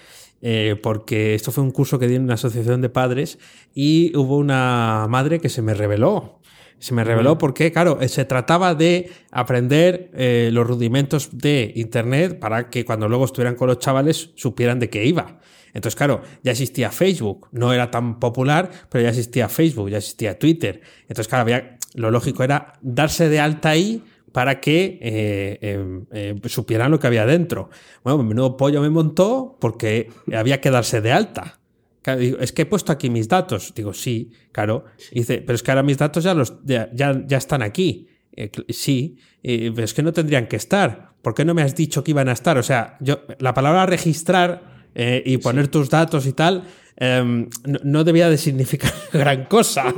Eh, 0.46 0.76
porque 0.84 1.36
esto 1.36 1.54
fue 1.54 1.64
un 1.64 1.72
curso 1.72 1.98
que 1.98 2.06
di 2.06 2.16
en 2.16 2.24
una 2.24 2.34
asociación 2.34 2.82
de 2.82 2.90
padres 2.90 3.40
y 3.74 4.12
hubo 4.18 4.38
una 4.38 5.08
madre 5.10 5.40
que 5.40 5.48
se 5.48 5.62
me 5.62 5.74
reveló. 5.74 6.42
Se 6.84 6.94
me 6.94 7.04
reveló 7.06 7.38
porque, 7.38 7.72
claro, 7.72 7.98
se 8.08 8.26
trataba 8.26 8.76
de 8.76 9.10
aprender 9.32 10.12
los 10.52 10.68
rudimentos 10.68 11.30
de 11.32 11.72
Internet 11.76 12.40
para 12.40 12.70
que 12.70 12.84
cuando 12.84 13.08
luego 13.08 13.24
estuvieran 13.24 13.56
con 13.56 13.70
los 13.70 13.80
chavales 13.80 14.32
supieran 14.36 14.80
de 14.80 14.90
qué 14.90 15.06
iba. 15.06 15.40
Entonces, 15.74 15.96
claro, 15.96 16.22
ya 16.44 16.52
existía 16.52 16.92
Facebook, 16.92 17.48
no 17.52 17.74
era 17.74 17.90
tan 17.90 18.20
popular, 18.20 18.70
pero 18.90 19.02
ya 19.02 19.10
existía 19.10 19.50
Facebook, 19.50 19.90
ya 19.90 19.98
existía 19.98 20.38
Twitter. 20.38 20.82
Entonces, 21.04 21.28
claro, 21.28 21.44
había, 21.44 21.78
lo 21.96 22.12
lógico 22.12 22.44
era 22.44 22.74
darse 22.82 23.30
de 23.30 23.40
alta 23.40 23.70
ahí 23.70 24.04
para 24.34 24.60
que 24.60 25.00
eh, 25.02 26.04
eh, 26.12 26.36
supieran 26.46 26.92
lo 26.92 27.00
que 27.00 27.08
había 27.08 27.26
dentro. 27.26 27.70
Bueno, 28.04 28.22
menudo 28.24 28.58
pollo 28.58 28.82
me 28.82 28.90
montó 28.90 29.58
porque 29.60 30.10
había 30.36 30.62
que 30.62 30.70
darse 30.70 31.02
de 31.02 31.12
alta. 31.12 31.60
Es 32.06 32.52
que 32.52 32.64
he 32.64 32.66
puesto 32.66 32.92
aquí 32.92 33.10
mis 33.10 33.28
datos. 33.28 33.74
Digo, 33.76 33.94
sí, 33.94 34.32
claro. 34.52 34.86
dice, 35.12 35.42
pero 35.42 35.56
es 35.56 35.64
que 35.64 35.72
ahora 35.72 35.84
mis 35.84 35.98
datos 35.98 36.24
ya, 36.24 36.34
los, 36.34 36.54
ya, 36.64 36.90
ya, 36.94 37.38
están 37.38 37.62
aquí. 37.62 38.08
Eh, 38.36 38.50
sí, 38.70 39.18
pero 39.42 39.84
es 39.84 39.94
que 39.94 40.04
no 40.04 40.12
tendrían 40.12 40.48
que 40.48 40.56
estar. 40.56 41.14
¿Por 41.22 41.34
qué 41.34 41.46
no 41.46 41.54
me 41.54 41.62
has 41.62 41.76
dicho 41.76 42.04
que 42.04 42.12
iban 42.12 42.28
a 42.30 42.34
estar? 42.34 42.58
O 42.58 42.64
sea, 42.64 42.98
yo, 43.00 43.22
la 43.40 43.54
palabra 43.54 43.86
registrar 43.86 44.90
eh, 44.96 45.24
y 45.26 45.38
poner 45.38 45.70
tus 45.70 45.90
datos 45.90 46.28
y 46.28 46.34
tal, 46.34 46.64
em, 46.98 47.50
no, 47.84 48.04
debía 48.04 48.30
de 48.30 48.38
significar 48.38 48.94
gran 49.14 49.46
cosa. 49.46 49.94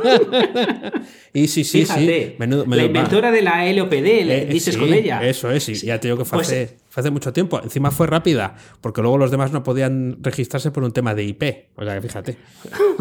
y 1.34 1.48
sí, 1.48 1.64
sí, 1.64 1.86
sí. 1.86 2.36
la 2.38 2.84
inventora 2.84 3.32
de 3.32 3.42
la 3.42 3.72
LOPD, 3.72 3.94
eh, 3.94 4.48
dices 4.50 4.78
con 4.78 4.94
ella. 4.94 5.26
Eso 5.26 5.52
es, 5.52 5.70
y 5.70 5.76
ya 5.76 6.00
te 6.00 6.08
digo 6.08 6.18
que 6.18 6.26
fue, 6.26 6.38
pues 6.38 6.48
hace, 6.48 6.78
hace, 6.96 7.12
mucho 7.12 7.34
tiempo. 7.34 7.62
Encima 7.62 7.92
fue 7.92 8.08
rápida, 8.08 8.56
porque 8.82 9.02
luego 9.02 9.18
los 9.18 9.32
demás 9.32 9.52
no 9.52 9.64
podían 9.64 10.18
registrarse 10.22 10.72
por 10.72 10.84
un 10.84 10.92
tema 10.92 11.14
de 11.14 11.24
IP. 11.24 11.44
O 11.76 11.84
sea, 11.84 12.02
fíjate. 12.02 12.38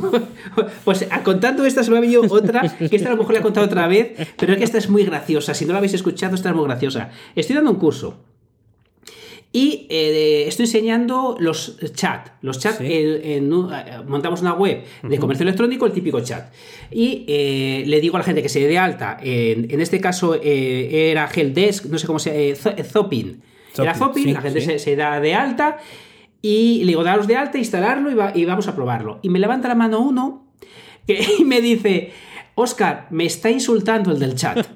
pues 0.84 1.06
contando 1.22 1.64
esta, 1.64 1.82
se 1.82 1.90
me 1.90 1.98
ha 1.98 2.00
venido 2.00 2.22
otra, 2.28 2.62
que 2.76 2.96
esta 2.96 3.08
a 3.08 3.12
lo 3.12 3.18
mejor 3.18 3.34
la 3.34 3.40
he 3.40 3.42
contado 3.42 3.66
otra 3.66 3.86
vez, 3.86 4.12
pero 4.36 4.52
es 4.52 4.58
que 4.58 4.64
esta 4.64 4.78
es 4.78 4.88
muy 4.88 5.04
graciosa. 5.04 5.54
Si 5.54 5.64
no 5.64 5.72
la 5.72 5.78
habéis 5.78 5.94
escuchado, 5.94 6.34
esta 6.34 6.50
es 6.50 6.54
muy 6.54 6.64
graciosa. 6.64 7.10
Estoy 7.34 7.56
dando 7.56 7.70
un 7.70 7.78
curso 7.78 8.33
y 9.56 9.86
eh, 9.88 10.46
estoy 10.48 10.64
enseñando 10.64 11.36
los 11.38 11.78
chats. 11.94 12.32
Los 12.40 12.58
chats, 12.58 12.78
eh, 12.80 13.40
montamos 14.04 14.42
una 14.42 14.52
web 14.54 14.82
de 15.04 15.16
comercio 15.16 15.44
electrónico, 15.44 15.86
el 15.86 15.92
típico 15.92 16.18
chat. 16.18 16.52
Y 16.90 17.24
eh, 17.28 17.84
le 17.86 18.00
digo 18.00 18.16
a 18.16 18.18
la 18.18 18.24
gente 18.24 18.42
que 18.42 18.48
se 18.48 18.58
dé 18.58 18.66
de 18.66 18.78
alta. 18.78 19.16
En, 19.22 19.80
este 19.80 20.00
caso 20.00 20.34
era 20.34 21.28
Helpdesk, 21.32 21.84
no 21.84 21.98
sé 21.98 22.06
cómo 22.08 22.18
se 22.18 22.56
llama, 22.56 22.82
Zopin. 22.82 23.42
Era 23.78 23.94
Zopin, 23.94 24.34
la 24.34 24.40
gente 24.40 24.76
se, 24.76 24.96
da 24.96 25.20
de 25.20 25.34
alta. 25.34 25.78
Y 26.42 26.80
le 26.80 26.86
digo, 26.86 27.04
daros 27.04 27.28
de 27.28 27.36
alta, 27.36 27.56
instalarlo 27.56 28.10
y, 28.34 28.44
vamos 28.44 28.66
a 28.66 28.74
probarlo. 28.74 29.20
Y 29.22 29.28
me 29.28 29.38
levanta 29.38 29.68
la 29.68 29.76
mano 29.76 30.00
uno 30.00 30.48
y 31.38 31.44
me 31.44 31.60
dice, 31.60 32.10
Oscar, 32.56 33.06
me 33.10 33.24
está 33.24 33.52
insultando 33.52 34.10
el 34.10 34.18
del 34.18 34.34
chat. 34.34 34.66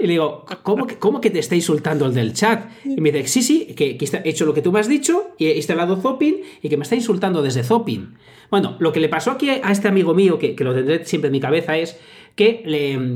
Y 0.00 0.02
le 0.02 0.12
digo, 0.12 0.44
¿cómo 0.62 0.86
que, 0.86 0.96
¿cómo 0.96 1.20
que 1.20 1.30
te 1.30 1.38
está 1.38 1.54
insultando 1.54 2.06
el 2.06 2.14
del 2.14 2.32
chat? 2.32 2.70
Y 2.84 3.00
me 3.00 3.12
dice, 3.12 3.28
sí, 3.28 3.42
sí, 3.42 3.66
que, 3.74 3.98
he 3.98 4.28
hecho 4.28 4.44
lo 4.44 4.54
que 4.54 4.62
tú 4.62 4.72
me 4.72 4.80
has 4.80 4.88
dicho, 4.88 5.30
y 5.38 5.46
he 5.46 5.56
instalado 5.56 5.96
Zopin 5.96 6.36
y 6.62 6.68
que 6.68 6.76
me 6.76 6.82
está 6.82 6.94
insultando 6.94 7.42
desde 7.42 7.62
Zopin. 7.62 8.16
Bueno, 8.50 8.76
lo 8.78 8.92
que 8.92 9.00
le 9.00 9.08
pasó 9.08 9.32
aquí 9.32 9.50
a 9.50 9.70
este 9.70 9.88
amigo 9.88 10.14
mío, 10.14 10.38
que, 10.38 10.54
que 10.54 10.64
lo 10.64 10.74
tendré 10.74 11.04
siempre 11.04 11.28
en 11.28 11.32
mi 11.32 11.40
cabeza, 11.40 11.76
es 11.76 11.98
que 12.36 12.62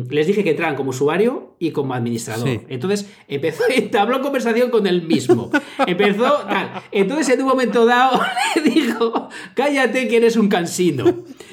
les 0.09 0.27
dije 0.27 0.43
que 0.43 0.51
entraran 0.51 0.77
como 0.77 0.91
usuario 0.91 1.55
y 1.59 1.73
como 1.73 1.93
administrador. 1.93 2.49
Entonces 2.69 3.07
empezó, 3.29 3.65
entabló 3.75 4.23
conversación 4.23 4.71
con 4.71 4.87
él 4.87 5.03
mismo. 5.03 5.51
Empezó 5.87 6.39
Entonces 6.91 7.29
en 7.35 7.43
un 7.43 7.49
momento 7.49 7.85
dado 7.85 8.19
le 8.57 8.71
dijo, 8.71 9.29
cállate 9.55 10.09
que 10.09 10.17
eres 10.17 10.37
un 10.37 10.49
cansino. 10.49 11.05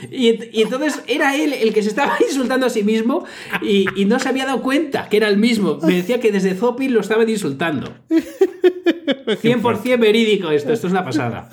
Y, 0.10 0.62
entonces 0.62 1.02
era 1.08 1.36
él 1.36 1.52
el 1.52 1.74
que 1.74 1.84
se 1.84 1.90
estaba 1.90 2.14
insultando 2.28 2.66
a 2.66 2.70
sí 2.70 2.84
mismo 2.84 3.26
y, 3.62 3.86
no 4.06 4.18
se 4.20 4.30
había 4.30 4.46
dado 4.46 4.62
cuenta 4.62 5.10
que 5.10 5.18
era 5.18 5.28
el 5.28 5.36
mismo. 5.36 5.78
Me 5.86 5.96
decía 5.96 6.22
que 6.22 6.32
desde 6.32 6.56
Zopin 6.56 6.94
lo 6.94 7.02
estaban 7.02 7.30
insultando. 7.30 7.94
100% 8.10 10.00
verídico 10.00 10.50
esto, 10.52 10.72
esto 10.72 10.88
es 10.88 10.94
una 10.94 11.04
pasada. 11.04 11.50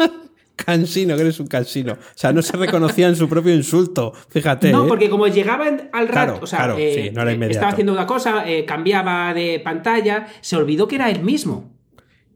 Cansino, 0.65 1.17
que 1.17 1.23
eres 1.23 1.41
un 1.41 1.47
cansino. 1.47 1.93
O 1.93 2.15
sea, 2.15 2.33
no 2.33 2.43
se 2.43 2.57
reconocía 2.57 3.09
en 3.09 3.17
su 3.17 3.29
propio 3.29 3.55
insulto. 3.55 4.13
Fíjate. 4.31 4.73
No, 4.73 4.85
¿eh? 4.85 4.89
porque 4.89 5.11
como 5.11 5.27
llegaba 5.27 5.67
al 5.93 6.09
rato, 6.09 6.39
o 6.41 6.47
sea, 6.47 6.75
eh, 6.79 7.13
estaba 7.51 7.73
haciendo 7.73 7.93
una 7.93 8.07
cosa, 8.07 8.49
eh, 8.49 8.65
cambiaba 8.65 9.35
de 9.35 9.61
pantalla, 9.63 10.27
se 10.41 10.57
olvidó 10.57 10.89
que 10.89 10.97
era 10.97 11.11
él 11.11 11.23
mismo. 11.23 11.73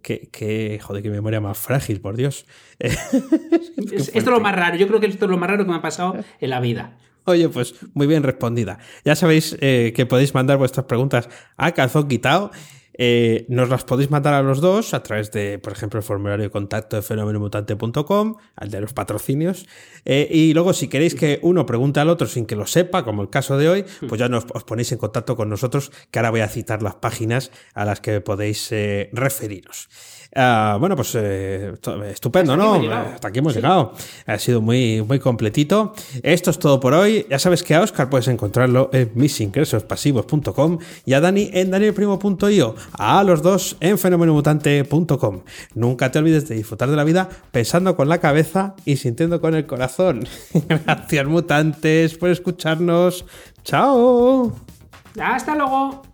Qué, 0.02 0.80
joder, 0.82 1.02
qué 1.02 1.10
memoria 1.10 1.40
más 1.40 1.58
frágil, 1.58 2.00
por 2.00 2.16
Dios. 2.16 2.46
esto 2.78 4.12
es 4.14 4.24
lo 4.24 4.40
más 4.40 4.54
raro. 4.54 4.76
Yo 4.76 4.88
creo 4.88 5.00
que 5.00 5.06
esto 5.06 5.26
es 5.26 5.30
lo 5.30 5.36
más 5.36 5.50
raro 5.50 5.64
que 5.64 5.70
me 5.70 5.76
ha 5.76 5.82
pasado 5.82 6.16
en 6.40 6.50
la 6.50 6.60
vida. 6.60 6.96
Oye, 7.24 7.48
pues 7.50 7.74
muy 7.92 8.06
bien 8.06 8.22
respondida. 8.22 8.78
Ya 9.04 9.14
sabéis 9.14 9.54
que 9.60 10.06
podéis 10.08 10.32
mandar 10.32 10.56
vuestras 10.56 10.86
preguntas 10.86 11.28
a 11.58 11.72
calzón 11.72 12.08
quitado 12.08 12.50
eh, 12.98 13.46
nos 13.48 13.68
las 13.68 13.84
podéis 13.84 14.10
mandar 14.10 14.34
a 14.34 14.42
los 14.42 14.60
dos 14.60 14.92
a 14.92 15.04
través 15.04 15.30
de, 15.30 15.60
por 15.60 15.72
ejemplo, 15.72 15.98
el 15.98 16.04
formulario 16.04 16.42
de 16.42 16.50
contacto 16.50 16.96
de 16.96 17.02
fenomenomutante.com, 17.02 18.34
al 18.56 18.70
de 18.70 18.80
los 18.80 18.92
patrocinios. 18.92 19.66
Eh, 20.04 20.28
y 20.30 20.52
luego, 20.52 20.72
si 20.72 20.88
queréis 20.88 21.14
que 21.14 21.38
uno 21.42 21.64
pregunte 21.64 22.00
al 22.00 22.08
otro 22.08 22.26
sin 22.26 22.44
que 22.44 22.56
lo 22.56 22.66
sepa, 22.66 23.04
como 23.04 23.22
el 23.22 23.30
caso 23.30 23.56
de 23.56 23.68
hoy, 23.68 23.84
pues 24.08 24.18
ya 24.18 24.28
nos, 24.28 24.46
os 24.52 24.64
ponéis 24.64 24.90
en 24.90 24.98
contacto 24.98 25.36
con 25.36 25.48
nosotros, 25.48 25.92
que 26.10 26.18
ahora 26.18 26.30
voy 26.30 26.40
a 26.40 26.48
citar 26.48 26.82
las 26.82 26.96
páginas 26.96 27.52
a 27.72 27.84
las 27.84 28.00
que 28.00 28.20
podéis 28.20 28.72
eh, 28.72 29.10
referiros. 29.12 29.88
Ah, 30.40 30.76
bueno, 30.78 30.94
pues 30.94 31.16
eh, 31.16 31.74
estupendo, 32.12 32.56
¿no? 32.56 32.74
Hasta 32.92 33.26
aquí 33.26 33.40
hemos 33.40 33.56
llegado. 33.56 33.92
Ha 34.24 34.38
sido 34.38 34.60
muy, 34.60 35.02
muy 35.02 35.18
completito. 35.18 35.94
Esto 36.22 36.52
es 36.52 36.60
todo 36.60 36.78
por 36.78 36.94
hoy. 36.94 37.26
Ya 37.28 37.40
sabes 37.40 37.64
que 37.64 37.74
a 37.74 37.80
Oscar 37.80 38.08
puedes 38.08 38.28
encontrarlo 38.28 38.88
en 38.92 39.10
misingresospasivos.com 39.16 40.78
y 41.04 41.14
a 41.14 41.20
Dani 41.20 41.50
en 41.52 41.72
danielprimo.io. 41.72 42.76
A 42.92 43.24
los 43.24 43.42
dos 43.42 43.76
en 43.80 43.98
fenomenomutante.com. 43.98 45.40
Nunca 45.74 46.12
te 46.12 46.20
olvides 46.20 46.48
de 46.48 46.54
disfrutar 46.54 46.88
de 46.88 46.94
la 46.94 47.02
vida 47.02 47.28
pensando 47.50 47.96
con 47.96 48.08
la 48.08 48.18
cabeza 48.18 48.76
y 48.84 48.96
sintiendo 48.96 49.40
con 49.40 49.56
el 49.56 49.66
corazón. 49.66 50.24
Gracias, 50.68 51.26
mutantes, 51.26 52.16
por 52.16 52.30
escucharnos. 52.30 53.24
¡Chao! 53.64 54.52
Hasta 55.20 55.56
luego. 55.56 56.07